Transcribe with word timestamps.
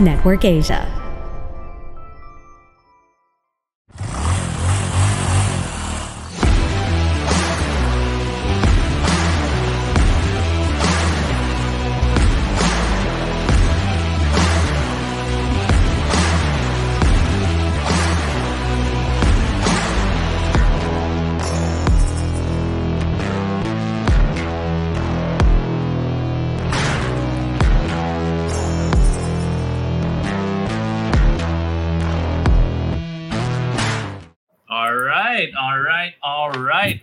Network 0.00 0.44
Asia. 0.44 1.05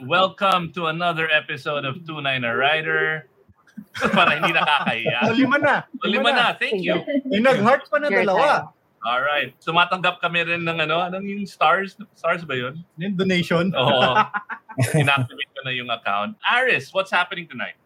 Welcome 0.04 0.76
to 0.76 0.92
another 0.92 1.32
episode 1.32 1.88
of 1.88 2.04
Tunay 2.04 2.36
na 2.44 2.52
Rider. 2.52 3.32
Para 4.12 4.36
hindi 4.36 4.52
nakakahiya. 4.52 5.32
O, 5.32 5.32
lima 5.32 5.56
na. 5.56 5.76
O, 6.04 6.12
lima 6.12 6.30
na. 6.36 6.52
Thank 6.60 6.84
you. 6.84 7.00
Yung 7.32 7.48
nag-heart 7.48 7.88
pa 7.88 8.04
na 8.04 8.12
dalawa. 8.12 8.76
Alright. 9.00 9.56
Sumatanggap 9.64 10.20
kami 10.20 10.44
rin 10.44 10.68
ng 10.68 10.76
ano, 10.84 11.00
anong 11.08 11.24
yung 11.24 11.48
stars? 11.48 11.96
Stars 12.20 12.44
ba 12.44 12.52
yun? 12.52 12.84
Yung 13.00 13.16
donation. 13.16 13.72
Oo. 13.72 14.12
Inactivate 15.00 15.52
ko 15.56 15.60
na 15.64 15.72
yung 15.72 15.88
account. 15.88 16.36
Aris, 16.44 16.92
what's 16.92 17.12
happening 17.16 17.48
tonight? 17.48 17.80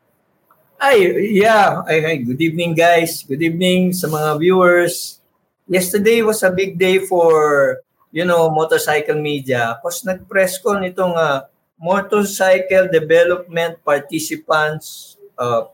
Ay, 0.82 1.38
yeah. 1.38 1.86
Ay, 1.86 2.02
ay, 2.02 2.18
good 2.26 2.42
evening 2.42 2.74
guys. 2.74 3.22
Good 3.30 3.46
evening 3.46 3.94
sa 3.94 4.10
mga 4.10 4.42
viewers. 4.42 5.22
Yesterday 5.70 6.26
was 6.26 6.42
a 6.42 6.50
big 6.50 6.82
day 6.82 6.98
for, 6.98 7.78
you 8.10 8.26
know, 8.26 8.50
motorcycle 8.50 9.22
media. 9.22 9.78
Because 9.78 10.02
nag-press 10.02 10.58
ko 10.58 10.82
nitong 10.82 11.14
uh, 11.14 11.46
Motorcycle 11.78 12.90
Development 12.90 13.78
Participants 13.86 15.18
uh, 15.38 15.70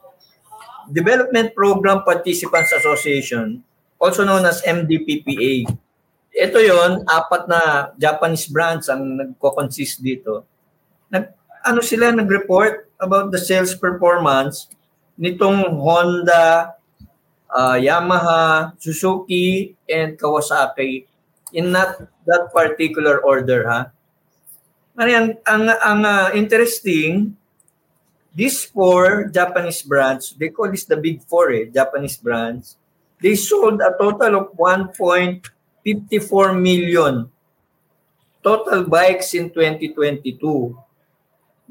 Development 0.91 1.47
Program 1.55 2.03
Participants 2.03 2.75
Association, 2.75 3.63
also 3.95 4.27
known 4.27 4.43
as 4.43 4.59
MDPPA. 4.67 5.63
Ito 6.33 6.59
yon 6.59 7.07
apat 7.07 7.47
na 7.47 7.93
Japanese 7.95 8.49
brands 8.51 8.91
ang 8.91 9.15
nagko-consist 9.15 10.03
dito. 10.03 10.43
Nag, 11.07 11.31
ano 11.63 11.79
sila 11.79 12.11
nag-report 12.11 12.89
about 12.99 13.31
the 13.31 13.39
sales 13.39 13.71
performance 13.77 14.67
nitong 15.15 15.77
Honda, 15.79 16.73
uh, 17.53 17.77
Yamaha, 17.77 18.73
Suzuki, 18.81 19.77
and 19.87 20.17
Kawasaki 20.17 21.05
in 21.53 21.69
not 21.69 22.01
that 22.25 22.49
particular 22.49 23.21
order 23.21 23.69
ha. 23.69 23.92
Ngayon, 24.93 25.41
ang, 25.45 25.63
ang 25.69 26.01
uh, 26.05 26.29
interesting, 26.37 27.33
these 28.33 28.65
four 28.65 29.29
Japanese 29.33 29.81
brands, 29.81 30.37
they 30.37 30.49
call 30.49 30.69
this 30.69 30.85
the 30.85 30.97
big 30.97 31.21
four 31.25 31.49
eh, 31.49 31.65
Japanese 31.69 32.17
brands, 32.17 32.77
they 33.17 33.33
sold 33.33 33.81
a 33.81 33.93
total 33.97 34.35
of 34.37 34.53
1.54 34.57 35.41
million 36.61 37.29
total 38.43 38.83
bikes 38.85 39.33
in 39.33 39.49
2022. 39.49 40.75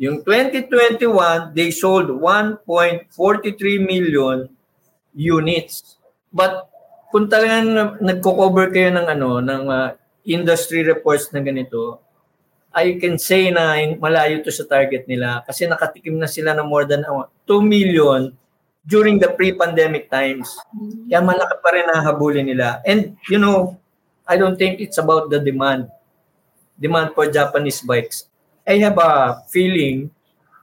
Yung 0.01 0.25
2021, 0.25 1.53
they 1.53 1.70
sold 1.70 2.09
1.43 2.09 3.12
million 3.84 4.48
units. 5.12 6.01
But 6.33 6.73
kung 7.12 7.29
talagang 7.29 8.01
nagko-cover 8.01 8.73
kayo 8.73 8.89
ng 8.97 9.07
ano 9.07 9.45
ng 9.45 9.62
uh, 9.69 9.92
industry 10.25 10.81
reports 10.81 11.29
na 11.36 11.45
ganito, 11.45 12.01
I 12.73 12.97
can 12.97 13.21
say 13.21 13.53
na 13.53 13.77
malayo 14.01 14.41
to 14.41 14.49
sa 14.49 14.65
target 14.65 15.05
nila 15.05 15.45
kasi 15.45 15.69
nakatikim 15.69 16.17
na 16.17 16.25
sila 16.25 16.57
ng 16.57 16.65
more 16.65 16.89
than 16.89 17.05
2 17.05 17.29
million 17.61 18.33
during 18.83 19.21
the 19.21 19.31
pre-pandemic 19.31 20.11
times. 20.11 20.51
Kaya 21.07 21.21
malaki 21.23 21.57
pa 21.63 21.69
rin 21.71 21.87
nahabulin 21.87 22.49
nila. 22.49 22.83
And, 22.83 23.15
you 23.31 23.39
know, 23.39 23.79
I 24.27 24.41
don't 24.41 24.57
think 24.57 24.81
it's 24.81 24.99
about 24.99 25.31
the 25.31 25.39
demand. 25.39 25.93
Demand 26.81 27.15
for 27.15 27.31
Japanese 27.31 27.85
bikes. 27.85 28.27
I 28.67 28.81
have 28.83 28.99
a 28.99 29.43
feeling 29.53 30.11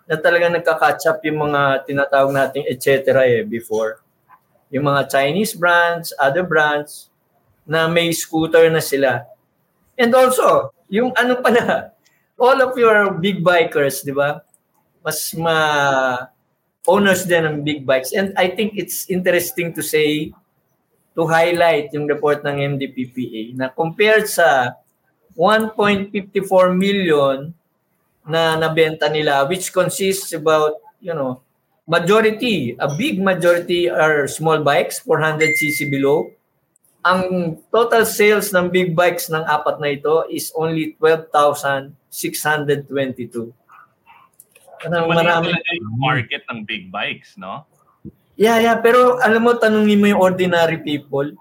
na 0.09 0.17
talaga 0.17 0.49
nagka-catch 0.49 1.05
up 1.05 1.21
yung 1.21 1.47
mga 1.47 1.85
tinatawag 1.85 2.33
nating 2.33 2.65
et 2.65 2.81
cetera 2.81 3.23
eh 3.29 3.45
before. 3.45 4.01
Yung 4.73 4.89
mga 4.89 5.05
Chinese 5.13 5.53
brands, 5.53 6.11
other 6.17 6.41
brands 6.41 7.13
na 7.69 7.85
may 7.85 8.09
scooter 8.09 8.65
na 8.73 8.81
sila. 8.81 9.29
And 9.93 10.09
also, 10.17 10.73
yung 10.89 11.13
ano 11.13 11.37
pala, 11.37 11.93
all 12.39 12.57
of 12.63 12.73
your 12.79 13.19
big 13.19 13.43
bikers, 13.43 14.01
di 14.01 14.15
ba? 14.15 14.41
Mas 15.03 15.35
ma 15.35 15.57
owners 16.87 17.27
din 17.27 17.45
ng 17.45 17.57
big 17.61 17.85
bikes. 17.85 18.15
And 18.15 18.33
I 18.39 18.49
think 18.49 18.73
it's 18.79 19.05
interesting 19.11 19.75
to 19.75 19.83
say, 19.83 20.31
to 21.13 21.27
highlight 21.27 21.91
yung 21.91 22.07
report 22.07 22.41
ng 22.47 22.79
MDPPA 22.79 23.59
na 23.59 23.67
compared 23.67 24.25
sa 24.31 24.79
1.54 25.35 26.15
million 26.73 27.51
na 28.23 28.55
nabenta 28.55 29.11
nila, 29.11 29.43
which 29.45 29.75
consists 29.75 30.31
about, 30.31 30.79
you 31.03 31.11
know, 31.11 31.43
majority, 31.89 32.77
a 32.79 32.87
big 32.95 33.19
majority 33.19 33.89
are 33.89 34.27
small 34.27 34.63
bikes, 34.63 35.01
400cc 35.03 35.89
below. 35.91 36.31
Ang 36.99 37.55
total 37.71 38.03
sales 38.03 38.51
ng 38.51 38.67
big 38.67 38.91
bikes 38.91 39.31
ng 39.31 39.43
apat 39.47 39.79
na 39.79 39.95
ito 39.95 40.27
is 40.27 40.51
only 40.55 40.97
12,000 40.99 41.95
622. 42.09 43.53
Parang 44.81 45.05
marami 45.11 45.53
yung 45.53 45.99
market 46.01 46.41
ng 46.49 46.65
big 46.65 46.89
bikes, 46.89 47.37
no? 47.37 47.69
Yeah, 48.39 48.57
yeah. 48.63 48.77
Pero 48.81 49.19
alam 49.21 49.45
mo, 49.45 49.53
tanungin 49.55 49.99
mo 49.99 50.07
yung 50.09 50.23
ordinary 50.23 50.81
people. 50.81 51.35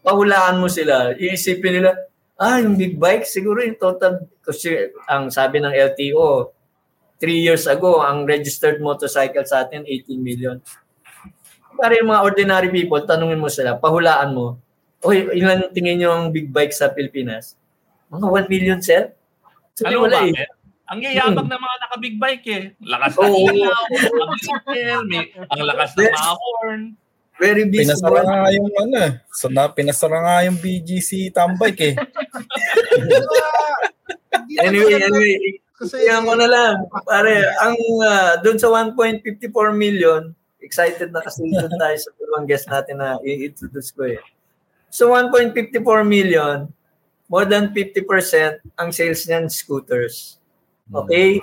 Pahulaan 0.00 0.62
mo 0.62 0.70
sila. 0.70 1.12
Iisipin 1.18 1.82
nila, 1.82 1.90
ah, 2.38 2.62
yung 2.62 2.78
big 2.78 2.96
bike, 2.96 3.26
siguro 3.26 3.60
yung 3.60 3.76
total, 3.76 4.24
kasi 4.40 4.94
ang 5.10 5.28
sabi 5.28 5.60
ng 5.60 5.74
LTO, 5.74 6.54
three 7.18 7.42
years 7.42 7.66
ago, 7.66 8.04
ang 8.04 8.26
registered 8.28 8.78
motorcycle 8.78 9.46
sa 9.46 9.66
atin, 9.66 9.82
18 9.86 10.18
million. 10.20 10.56
Para 11.74 11.98
yung 11.98 12.14
mga 12.14 12.22
ordinary 12.22 12.70
people, 12.70 13.02
tanungin 13.02 13.42
mo 13.42 13.50
sila, 13.50 13.74
pahulaan 13.74 14.30
mo, 14.30 14.62
Oy, 15.04 15.28
ilan 15.36 15.68
tingin 15.76 16.00
nyo 16.00 16.10
ang 16.16 16.24
big 16.32 16.48
bike 16.48 16.72
sa 16.72 16.88
Pilipinas? 16.88 17.60
Mga 18.08 18.48
1 18.48 18.52
million, 18.52 18.80
sir? 18.80 19.12
So, 19.76 19.84
Alam 19.84 20.06
mo 20.06 20.08
ba, 20.08 20.24
eh. 20.24 20.48
Ang 20.88 21.00
yayabang 21.00 21.48
ng 21.48 21.60
mga 21.60 21.76
naka-big 21.80 22.16
bike 22.20 22.46
eh. 22.52 22.62
Lakas 22.80 23.12
ng 23.16 23.32
oh. 23.32 23.48
ilaw, 23.52 23.82
ang 25.00 25.06
may, 25.08 25.24
ang 25.32 25.60
lakas 25.64 25.90
ng 25.96 26.08
mga 26.08 26.32
horn. 26.36 26.82
Very 27.34 27.64
busy. 27.66 27.90
Pinasara 27.90 28.20
nga 28.22 28.48
yung 28.54 28.70
ano 28.78 28.96
eh. 29.00 29.12
So 29.34 29.50
na, 29.50 29.66
pinasara 29.66 30.18
nga 30.22 30.36
yung 30.46 30.56
BGC 30.60 31.34
tambike 31.34 31.92
eh. 31.92 31.94
anyway, 34.62 35.02
anyway. 35.02 35.58
Kasi 35.74 36.06
yan 36.06 36.22
mo 36.22 36.38
na 36.38 36.46
lang. 36.46 36.86
Pare, 37.02 37.42
ang 37.58 37.74
uh, 37.98 38.38
doon 38.44 38.58
sa 38.60 38.70
1.54 38.70 39.50
million, 39.74 40.30
excited 40.62 41.10
na 41.10 41.20
kasi 41.24 41.42
doon 41.50 41.74
tayo 41.74 41.96
sa 41.98 42.10
dalawang 42.14 42.46
guest 42.46 42.70
natin 42.70 43.02
na 43.02 43.18
i-introduce 43.26 43.90
ko 43.90 44.06
eh. 44.06 44.20
So 44.94 45.10
1.54 45.10 45.74
million, 46.06 46.70
more 47.26 47.42
than 47.42 47.74
50% 47.74 48.62
ang 48.78 48.94
sales 48.94 49.26
niyan 49.26 49.50
scooters. 49.50 50.38
Hmm. 50.86 51.02
Okay? 51.02 51.42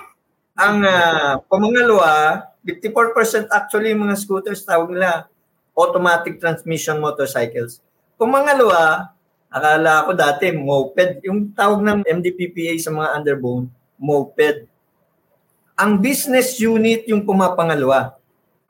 Ang 0.56 0.80
uh, 0.88 1.36
pamangalawa, 1.52 2.48
54% 2.64 3.52
actually 3.52 3.92
yung 3.92 4.08
mga 4.08 4.16
scooters 4.16 4.64
tawag 4.64 4.96
nila 4.96 5.28
automatic 5.76 6.40
transmission 6.40 6.96
motorcycles. 6.96 7.84
Pamangalawa, 8.16 9.12
akala 9.52 10.08
ko 10.08 10.16
dati 10.16 10.48
moped, 10.56 11.20
yung 11.20 11.52
tawag 11.52 11.84
ng 11.84 12.08
MDPPA 12.08 12.80
sa 12.80 12.88
mga 12.88 13.20
underbone, 13.20 13.68
moped. 14.00 14.64
Ang 15.76 16.00
business 16.00 16.56
unit 16.56 17.04
yung 17.04 17.28
pumapangalawa 17.28 18.16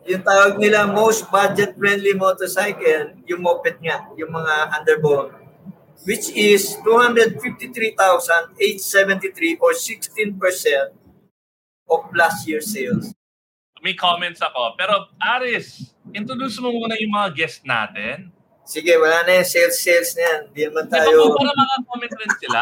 yung 0.05 0.21
tawag 0.21 0.61
nila 0.61 0.85
most 0.85 1.25
budget-friendly 1.33 2.13
motorcycle, 2.13 3.17
yung 3.25 3.41
moped 3.41 3.81
nga, 3.81 4.13
yung 4.13 4.29
mga 4.29 4.77
underbone, 4.77 5.33
which 6.05 6.29
is 6.37 6.77
253,873 6.85 9.57
or 9.57 9.73
16% 9.73 10.37
of 11.89 12.05
last 12.13 12.45
year 12.45 12.61
sales. 12.61 13.17
May 13.79 13.95
comments 13.95 14.43
ako. 14.43 14.75
Pero 14.75 15.07
Aris, 15.19 15.95
introduce 16.11 16.59
mo 16.59 16.71
muna 16.71 16.99
yung 16.99 17.13
mga 17.15 17.29
guest 17.35 17.63
natin. 17.63 18.31
Sige, 18.69 18.93
wala 19.01 19.25
na 19.25 19.41
yung 19.41 19.49
sales-sales 19.49 20.13
na 20.13 20.21
yan. 20.21 20.39
Hindi 20.51 20.61
naman 20.69 20.85
tayo... 20.93 21.33
para 21.33 21.51
mga 21.57 21.77
comment 21.89 22.13
rin 22.13 22.33
sila? 22.37 22.61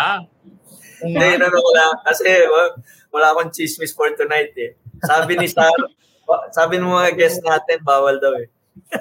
Hindi, 1.04 1.28
ano 1.36 1.58
ko 1.60 1.72
lang. 1.76 1.94
Kasi 2.06 2.30
wa- 2.48 2.76
wala 3.12 3.28
akong 3.36 3.52
chismis 3.52 3.92
for 3.92 4.10
tonight 4.16 4.56
eh. 4.56 4.74
Sabi 5.04 5.36
ni 5.36 5.52
Sarah, 5.52 5.92
sabi 6.58 6.80
ng 6.80 6.90
mga 6.90 7.12
guests 7.18 7.44
natin, 7.44 7.84
bawal 7.84 8.18
daw 8.24 8.34
eh. 8.40 8.48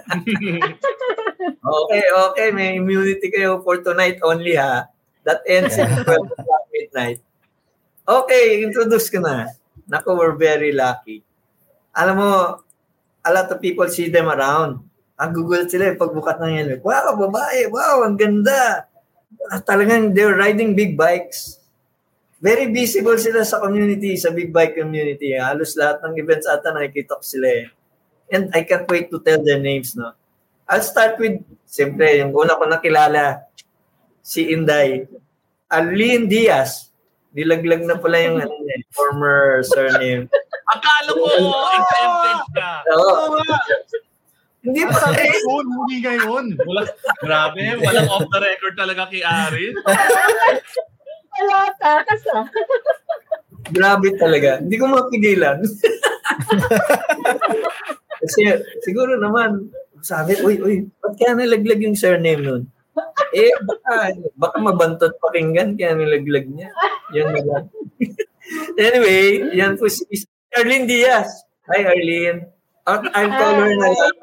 okay, 1.85 2.05
okay. 2.11 2.49
May 2.51 2.81
immunity 2.81 3.29
kayo 3.29 3.61
for 3.63 3.81
tonight 3.85 4.19
only 4.25 4.57
ha. 4.57 4.89
That 5.27 5.43
ends 5.47 5.75
in 5.75 5.91
12 5.91 6.07
o'clock 6.07 6.65
midnight. 6.71 7.19
Okay, 8.07 8.63
introduce 8.63 9.11
ko 9.11 9.19
na. 9.19 9.51
Naku, 9.91 10.15
we're 10.15 10.39
very 10.39 10.71
lucky. 10.71 11.26
Alam 11.97 12.15
mo, 12.21 12.31
a 13.25 13.31
lot 13.33 13.49
of 13.49 13.59
people 13.59 13.89
see 13.89 14.13
them 14.13 14.29
around. 14.29 14.85
Ang 15.17 15.31
gugulat 15.33 15.73
sila 15.73 15.91
eh, 15.91 15.97
pagbukat 15.97 16.37
ng 16.37 16.53
helmet. 16.53 16.81
Wow, 16.85 17.17
babae. 17.17 17.73
Wow, 17.73 18.05
ang 18.05 18.21
ganda. 18.21 18.85
Ah, 19.49 19.61
Talagang 19.65 20.13
they're 20.13 20.37
riding 20.37 20.77
big 20.77 20.93
bikes. 20.93 21.57
Very 22.37 22.69
visible 22.69 23.17
sila 23.17 23.41
sa 23.49 23.65
community, 23.65 24.13
sa 24.21 24.29
big 24.29 24.53
bike 24.53 24.77
community. 24.77 25.33
Halos 25.41 25.73
lahat 25.73 26.05
ng 26.05 26.21
events 26.21 26.45
ata 26.45 26.69
nakikita 26.69 27.17
ko 27.17 27.25
sila 27.25 27.49
eh. 27.49 27.67
And 28.29 28.53
I 28.53 28.69
can't 28.69 28.85
wait 28.93 29.09
to 29.09 29.19
tell 29.25 29.41
their 29.41 29.57
names, 29.57 29.97
no? 29.97 30.13
I'll 30.69 30.85
start 30.85 31.17
with, 31.17 31.41
siyempre, 31.65 32.21
yung 32.21 32.37
una 32.37 32.59
ko 32.59 32.69
nakilala, 32.69 33.49
si 34.21 34.53
Inday. 34.53 35.09
Arlene 35.71 36.29
Diaz. 36.29 36.91
Nilaglag 37.33 37.87
na 37.87 37.97
pala 37.97 38.19
yung 38.21 38.43
ano, 38.43 38.53
niya, 38.61 38.77
former 38.93 39.63
surname. 39.63 40.27
Akala 40.67 41.11
ko 41.15 41.27
exempted 41.79 42.41
ka. 42.59 42.71
Oo. 42.97 43.39
Hindi 44.67 44.83
pa 44.83 44.99
eh. 44.99 45.15
ngayon, 45.15 45.65
hindi 45.71 45.97
ngayon. 46.03 46.45
Wala, 46.67 46.83
grabe, 47.23 47.63
walang 47.79 48.11
off 48.11 48.27
the 48.27 48.41
record 48.43 48.75
talaga 48.75 49.07
kay 49.07 49.23
Aris. 49.23 49.79
Wala 51.39 51.71
takas 51.79 52.23
ah. 52.35 52.47
Grabe 53.71 54.19
talaga. 54.19 54.59
Hindi 54.59 54.75
ko 54.75 54.91
mapigilan. 54.91 55.63
Kasi 58.27 58.43
siguro 58.83 59.15
naman, 59.23 59.71
sabi, 60.03 60.35
uy, 60.43 60.59
uy, 60.59 60.77
ba't 60.99 61.15
kaya 61.15 61.39
nalaglag 61.39 61.83
yung 61.83 61.99
surname 61.99 62.43
nun? 62.43 62.63
Eh, 63.35 63.55
baka, 63.63 64.17
baka 64.35 64.57
mabantot 64.59 65.15
pakinggan 65.21 65.79
kaya 65.79 65.95
nilaglag 65.95 66.47
niya. 66.51 66.71
Yan 67.15 67.31
na 67.31 67.41
lang. 67.43 67.65
anyway, 68.87 69.55
yan 69.55 69.79
po 69.79 69.87
si 69.87 70.03
Arlene 70.55 70.87
Diaz. 70.87 71.27
Hi, 71.67 71.83
Arlene. 71.83 72.47
I'll, 72.87 73.03
call 73.03 73.55
her 73.59 73.75
na 73.75 73.89
lang 73.91 74.15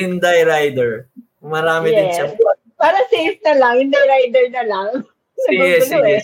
Inday 0.00 0.44
Rider. 0.48 1.08
Marami 1.44 1.92
din 1.92 2.08
Yes. 2.08 2.16
siyang 2.16 2.34
Para 2.78 3.00
safe 3.10 3.42
na 3.42 3.54
lang, 3.58 3.74
hindi 3.82 3.98
rider 3.98 4.46
na 4.54 4.62
lang. 4.64 4.90
Sige, 5.46 5.82
sige. 5.86 6.18
eh. 6.18 6.22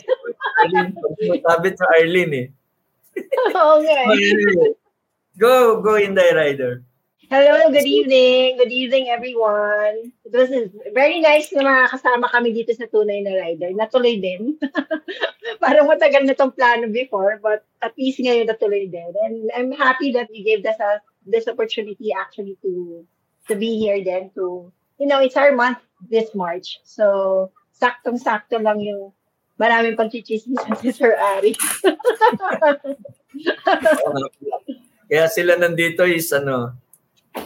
Arlene, 1.47 1.77
sa 1.79 1.87
Arlene 1.95 2.35
eh. 2.35 2.47
Okay. 3.55 4.05
Go, 5.43 5.83
go 5.83 5.99
Inday 5.99 6.31
Rider. 6.35 6.83
Hello, 7.31 7.73
good 7.73 7.87
evening. 7.87 8.59
Good 8.59 8.73
evening, 8.73 9.09
everyone. 9.09 10.13
It 10.29 10.33
was 10.33 10.51
very 10.93 11.21
nice 11.25 11.49
na 11.57 11.65
makakasama 11.65 12.29
kami 12.29 12.53
dito 12.53 12.77
sa 12.77 12.85
Tunay 12.85 13.25
na 13.25 13.33
Rider. 13.41 13.73
Natuloy 13.73 14.21
din. 14.21 14.61
Parang 15.65 15.89
matagal 15.89 16.29
na 16.29 16.37
tong 16.37 16.53
plano 16.53 16.85
before, 16.93 17.41
but 17.41 17.65
at 17.81 17.97
least 17.97 18.21
ngayon 18.21 18.45
natuloy 18.45 18.85
din. 18.93 19.13
And 19.25 19.49
I'm 19.57 19.73
happy 19.73 20.13
that 20.13 20.29
you 20.29 20.45
gave 20.45 20.69
us 20.69 20.77
a, 20.77 21.01
this 21.25 21.49
opportunity 21.49 22.13
actually 22.13 22.61
to 22.61 23.05
to 23.49 23.57
be 23.57 23.81
here 23.81 24.05
then 24.05 24.29
to, 24.37 24.69
you 25.01 25.09
know, 25.09 25.25
it's 25.25 25.41
our 25.41 25.57
month 25.57 25.81
this 26.13 26.37
March. 26.37 26.85
So, 26.85 27.49
saktong-sakto 27.81 28.61
lang 28.61 28.85
yung 28.85 29.17
maraming 29.57 29.97
pagchichismis 29.97 30.61
si 30.85 30.93
Sir 30.93 31.17
Ari. 31.17 31.57
Kaya 35.09 35.27
sila 35.33 35.57
nandito 35.57 36.05
is 36.05 36.29
ano, 36.33 36.84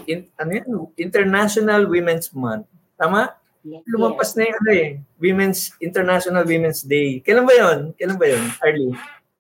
in, 0.07 0.29
ano 0.37 0.51
yan, 0.53 0.67
International 0.97 1.85
Women's 1.85 2.33
Month. 2.33 2.67
Tama? 2.97 3.33
Yes, 3.63 3.83
Lumampas 3.91 4.33
na 4.33 4.49
yung 4.49 4.59
ano 4.59 4.71
eh, 4.73 4.89
Women's 5.19 5.75
International 5.79 6.45
Women's 6.47 6.81
Day. 6.83 7.21
Kailan 7.21 7.45
ba 7.45 7.55
yon? 7.55 7.79
Kailan 7.99 8.17
ba 8.17 8.27
yon? 8.31 8.45
Arlie? 8.63 8.95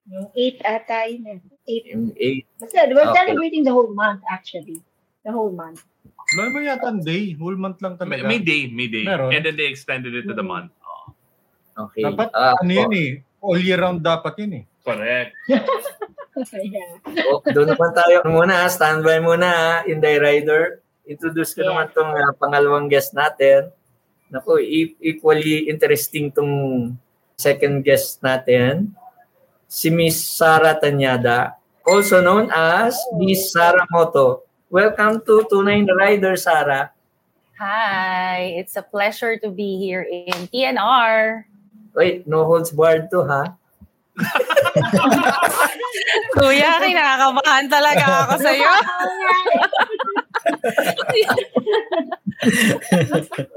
Yung 0.08 0.26
8 0.34 0.64
ata 0.64 0.96
yun 1.06 1.24
eh. 1.28 1.38
8. 1.64 1.92
Yung 1.92 2.06
8. 2.12 2.60
Basta, 2.60 2.76
we're 2.88 3.08
Okay. 3.08 3.16
celebrating 3.24 3.62
the 3.62 3.72
whole 3.72 3.92
month 3.92 4.20
actually. 4.28 4.80
The 5.22 5.32
whole 5.32 5.52
month. 5.52 5.84
Meron 6.36 6.52
ba 6.52 6.60
yata 6.60 6.86
ang 6.92 7.00
day? 7.00 7.32
Whole 7.40 7.56
month 7.56 7.80
lang 7.80 7.96
May, 7.96 8.20
talaga. 8.20 8.28
may 8.28 8.40
day, 8.40 8.62
may 8.68 8.88
day. 8.88 9.04
Meron. 9.04 9.32
And 9.32 9.40
then 9.44 9.56
they 9.56 9.68
extended 9.68 10.12
it 10.12 10.28
to 10.28 10.36
the 10.36 10.44
month. 10.44 10.72
Oh, 10.84 11.12
Okay. 11.88 12.04
Dapat 12.04 12.28
Ah, 12.34 12.58
ano 12.58 12.68
oh, 12.68 12.78
yun 12.84 12.92
eh. 12.92 13.10
All 13.38 13.56
year 13.56 13.78
round 13.78 14.02
dapat 14.02 14.34
yun 14.42 14.52
eh. 14.60 14.64
Correct. 14.88 15.30
yeah. 16.64 17.24
oh, 17.28 17.44
doon 17.44 17.76
naman 17.76 17.92
tayo 17.92 18.24
muna, 18.24 18.64
standby 18.72 19.20
muna. 19.20 19.82
Inday 19.84 20.16
Rider. 20.16 20.80
Introduce 21.04 21.52
ko 21.52 21.64
Yeah. 21.64 21.68
naman 21.72 21.86
tong 21.92 22.12
ah, 22.12 22.32
pangalawang 22.36 22.88
guest 22.88 23.12
natin. 23.12 23.68
Naku, 24.28 24.60
e- 24.60 24.96
equally 25.00 25.68
interesting 25.68 26.32
tong 26.32 26.52
second 27.36 27.84
guest 27.84 28.20
natin. 28.20 28.92
Si 29.68 29.92
Miss 29.92 30.16
Sara 30.20 30.76
Tanyada, 30.80 31.60
also 31.84 32.24
known 32.24 32.48
as 32.48 32.96
Miss 33.20 33.52
Sara 33.52 33.84
Moto. 33.92 34.48
Welcome 34.72 35.24
to 35.24 35.44
Tunay 35.48 35.84
na 35.84 35.92
Rider, 35.96 36.36
Sara. 36.36 36.92
Hi, 37.56 38.52
it's 38.60 38.76
a 38.76 38.84
pleasure 38.84 39.36
to 39.40 39.48
be 39.48 39.76
here 39.80 40.04
in 40.04 40.48
TNR. 40.52 41.44
Wait, 41.96 42.28
no 42.28 42.44
holds 42.44 42.70
barred 42.70 43.08
to, 43.10 43.24
ha? 43.24 43.56
Kuya, 46.38 46.70
kinakabahan 46.82 47.66
talaga 47.70 48.04
ako 48.26 48.34
sa 48.42 48.50
iyo. 48.54 48.68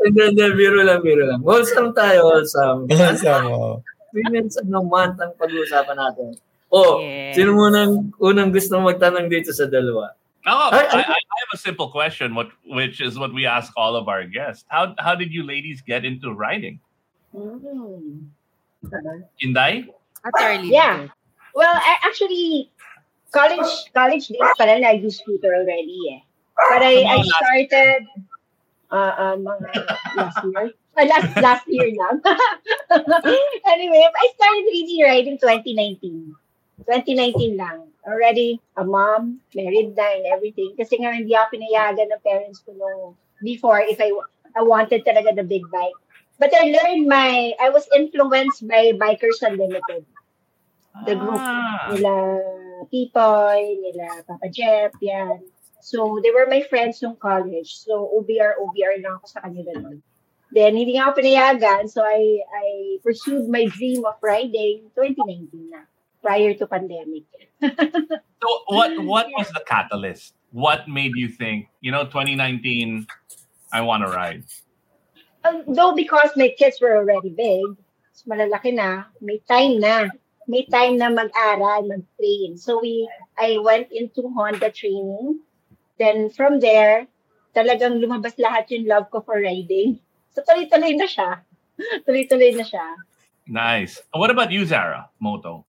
Hindi, 0.02 0.22
hindi, 0.34 0.44
biro 0.58 0.82
lang, 0.82 1.06
biro 1.06 1.24
lang. 1.30 1.46
Wholesome 1.46 1.94
tayo, 1.94 2.34
wholesome. 2.34 2.90
Kasama. 2.90 3.78
Women's 4.12 4.58
ano 4.58 4.84
month 4.84 5.22
ang 5.22 5.34
pag-uusapan 5.38 5.96
natin. 5.96 6.36
Oh, 6.72 7.04
Yeah. 7.04 7.36
sino 7.36 7.52
munang 7.54 8.16
unang 8.18 8.52
gusto 8.52 8.80
magtanong 8.80 9.28
dito 9.28 9.52
sa 9.54 9.68
dalawa? 9.68 10.16
Ay, 10.42 10.90
I, 10.90 11.02
I 11.06 11.20
I 11.22 11.38
have 11.46 11.54
a 11.54 11.62
simple 11.62 11.94
question, 11.94 12.34
what 12.34 12.50
which 12.66 12.98
is 12.98 13.14
what 13.22 13.30
we 13.30 13.46
ask 13.46 13.70
all 13.78 13.94
of 13.94 14.10
our 14.10 14.26
guests. 14.26 14.66
How 14.74 14.98
how 14.98 15.14
did 15.14 15.30
you 15.30 15.46
ladies 15.46 15.86
get 15.86 16.02
into 16.02 16.34
riding? 16.34 16.82
Mm. 17.30 18.26
Inday? 19.46 19.86
At 20.26 20.34
early. 20.40 20.70
Yeah. 20.70 21.08
Well, 21.56 21.74
I 21.74 21.98
actually 22.04 22.72
college 23.32 23.72
college 23.96 24.28
days 24.28 24.54
pa 24.60 24.68
rin 24.68 24.84
I 24.84 25.00
do 25.00 25.10
scooter 25.10 25.56
already 25.56 25.98
eh. 26.16 26.22
But 26.70 26.84
I, 26.84 26.94
I 27.08 27.20
started 27.24 28.02
uh, 28.92 29.14
uh, 29.18 29.36
mga 29.40 29.68
last 30.16 30.38
year. 30.46 30.66
Uh, 30.94 31.06
last 31.12 31.32
last 31.40 31.66
year 31.68 31.90
lang. 31.96 32.22
anyway, 33.74 34.04
I 34.04 34.26
started 34.36 34.66
really 34.70 35.00
riding 35.04 35.38
2019. 35.40 36.36
2019 36.86 37.58
lang. 37.58 37.88
Already 38.06 38.60
a 38.78 38.84
mom, 38.84 39.40
married 39.56 39.96
na 39.96 40.06
and 40.18 40.26
everything. 40.30 40.74
Kasi 40.76 41.00
nga 41.00 41.14
hindi 41.14 41.34
ako 41.34 41.58
pinayagan 41.58 42.10
ng 42.12 42.22
parents 42.26 42.60
ko 42.62 42.74
nung 42.74 43.16
before 43.42 43.82
if 43.82 43.98
I, 44.02 44.12
I 44.58 44.62
wanted 44.62 45.06
talaga 45.06 45.34
the 45.34 45.46
big 45.46 45.66
bike. 45.72 45.98
But 46.42 46.58
I 46.58 46.74
learned 46.74 47.06
my, 47.06 47.54
I 47.62 47.70
was 47.70 47.86
influenced 47.94 48.66
by 48.66 48.98
Bikers 48.98 49.46
Unlimited. 49.46 50.10
The 51.06 51.14
group. 51.14 51.38
Ah. 51.38 51.94
Nila 51.94 52.18
Pipoy, 52.90 53.78
nila 53.78 54.26
Papa 54.26 54.50
Jeff, 54.50 54.90
yan. 55.06 55.46
So, 55.86 56.18
they 56.26 56.34
were 56.34 56.50
my 56.50 56.66
friends 56.66 56.98
nung 57.06 57.22
college. 57.22 57.78
So, 57.86 58.10
OBR, 58.18 58.58
OBR 58.58 59.06
lang 59.06 59.22
ako 59.22 59.30
sa 59.30 59.46
kanila 59.46 59.70
nun. 59.78 60.02
Then, 60.50 60.74
hindi 60.74 60.98
nga 60.98 61.14
ako 61.14 61.22
pinayagan. 61.22 61.86
So, 61.86 62.02
I, 62.02 62.42
I 62.42 62.98
pursued 63.06 63.46
my 63.46 63.70
dream 63.70 64.02
of 64.10 64.18
riding 64.26 64.90
2019 64.98 65.70
na, 65.70 65.86
prior 66.26 66.58
to 66.58 66.66
pandemic. 66.66 67.30
So 68.42 68.50
what 68.74 68.98
what 69.06 69.28
was 69.38 69.54
the 69.54 69.62
catalyst? 69.62 70.34
What 70.50 70.90
made 70.90 71.14
you 71.14 71.30
think, 71.30 71.70
you 71.80 71.94
know, 71.94 72.10
2019, 72.10 73.06
I 73.72 73.82
want 73.86 74.02
to 74.02 74.10
ride? 74.10 74.44
Um, 75.44 75.64
though 75.68 75.94
because 75.96 76.32
my 76.36 76.54
kids 76.54 76.80
were 76.82 76.98
already 76.98 77.34
big, 77.34 77.78
mas 78.14 78.24
malalaki 78.30 78.74
na, 78.74 79.10
may 79.22 79.42
time 79.50 79.80
na. 79.80 80.10
May 80.48 80.66
time 80.66 80.98
na 80.98 81.10
mag-aral, 81.10 81.88
mag-train. 81.88 82.58
So 82.58 82.82
we, 82.82 83.08
I 83.38 83.58
went 83.62 83.94
into 83.94 84.30
Honda 84.34 84.70
training. 84.70 85.40
Then 85.98 86.30
from 86.30 86.60
there, 86.60 87.08
talagang 87.56 88.02
lumabas 88.02 88.36
lahat 88.42 88.70
yung 88.74 88.90
love 88.90 89.10
ko 89.14 89.22
for 89.22 89.38
riding. 89.40 90.02
So 90.34 90.42
tuloy-tuloy 90.46 90.98
na 90.98 91.08
siya. 91.08 91.46
Tuloy-tuloy 92.06 92.58
na 92.58 92.66
siya. 92.66 92.86
Nice. 93.48 94.02
What 94.14 94.30
about 94.30 94.52
you, 94.52 94.66
Zara? 94.66 95.10
Moto. 95.20 95.66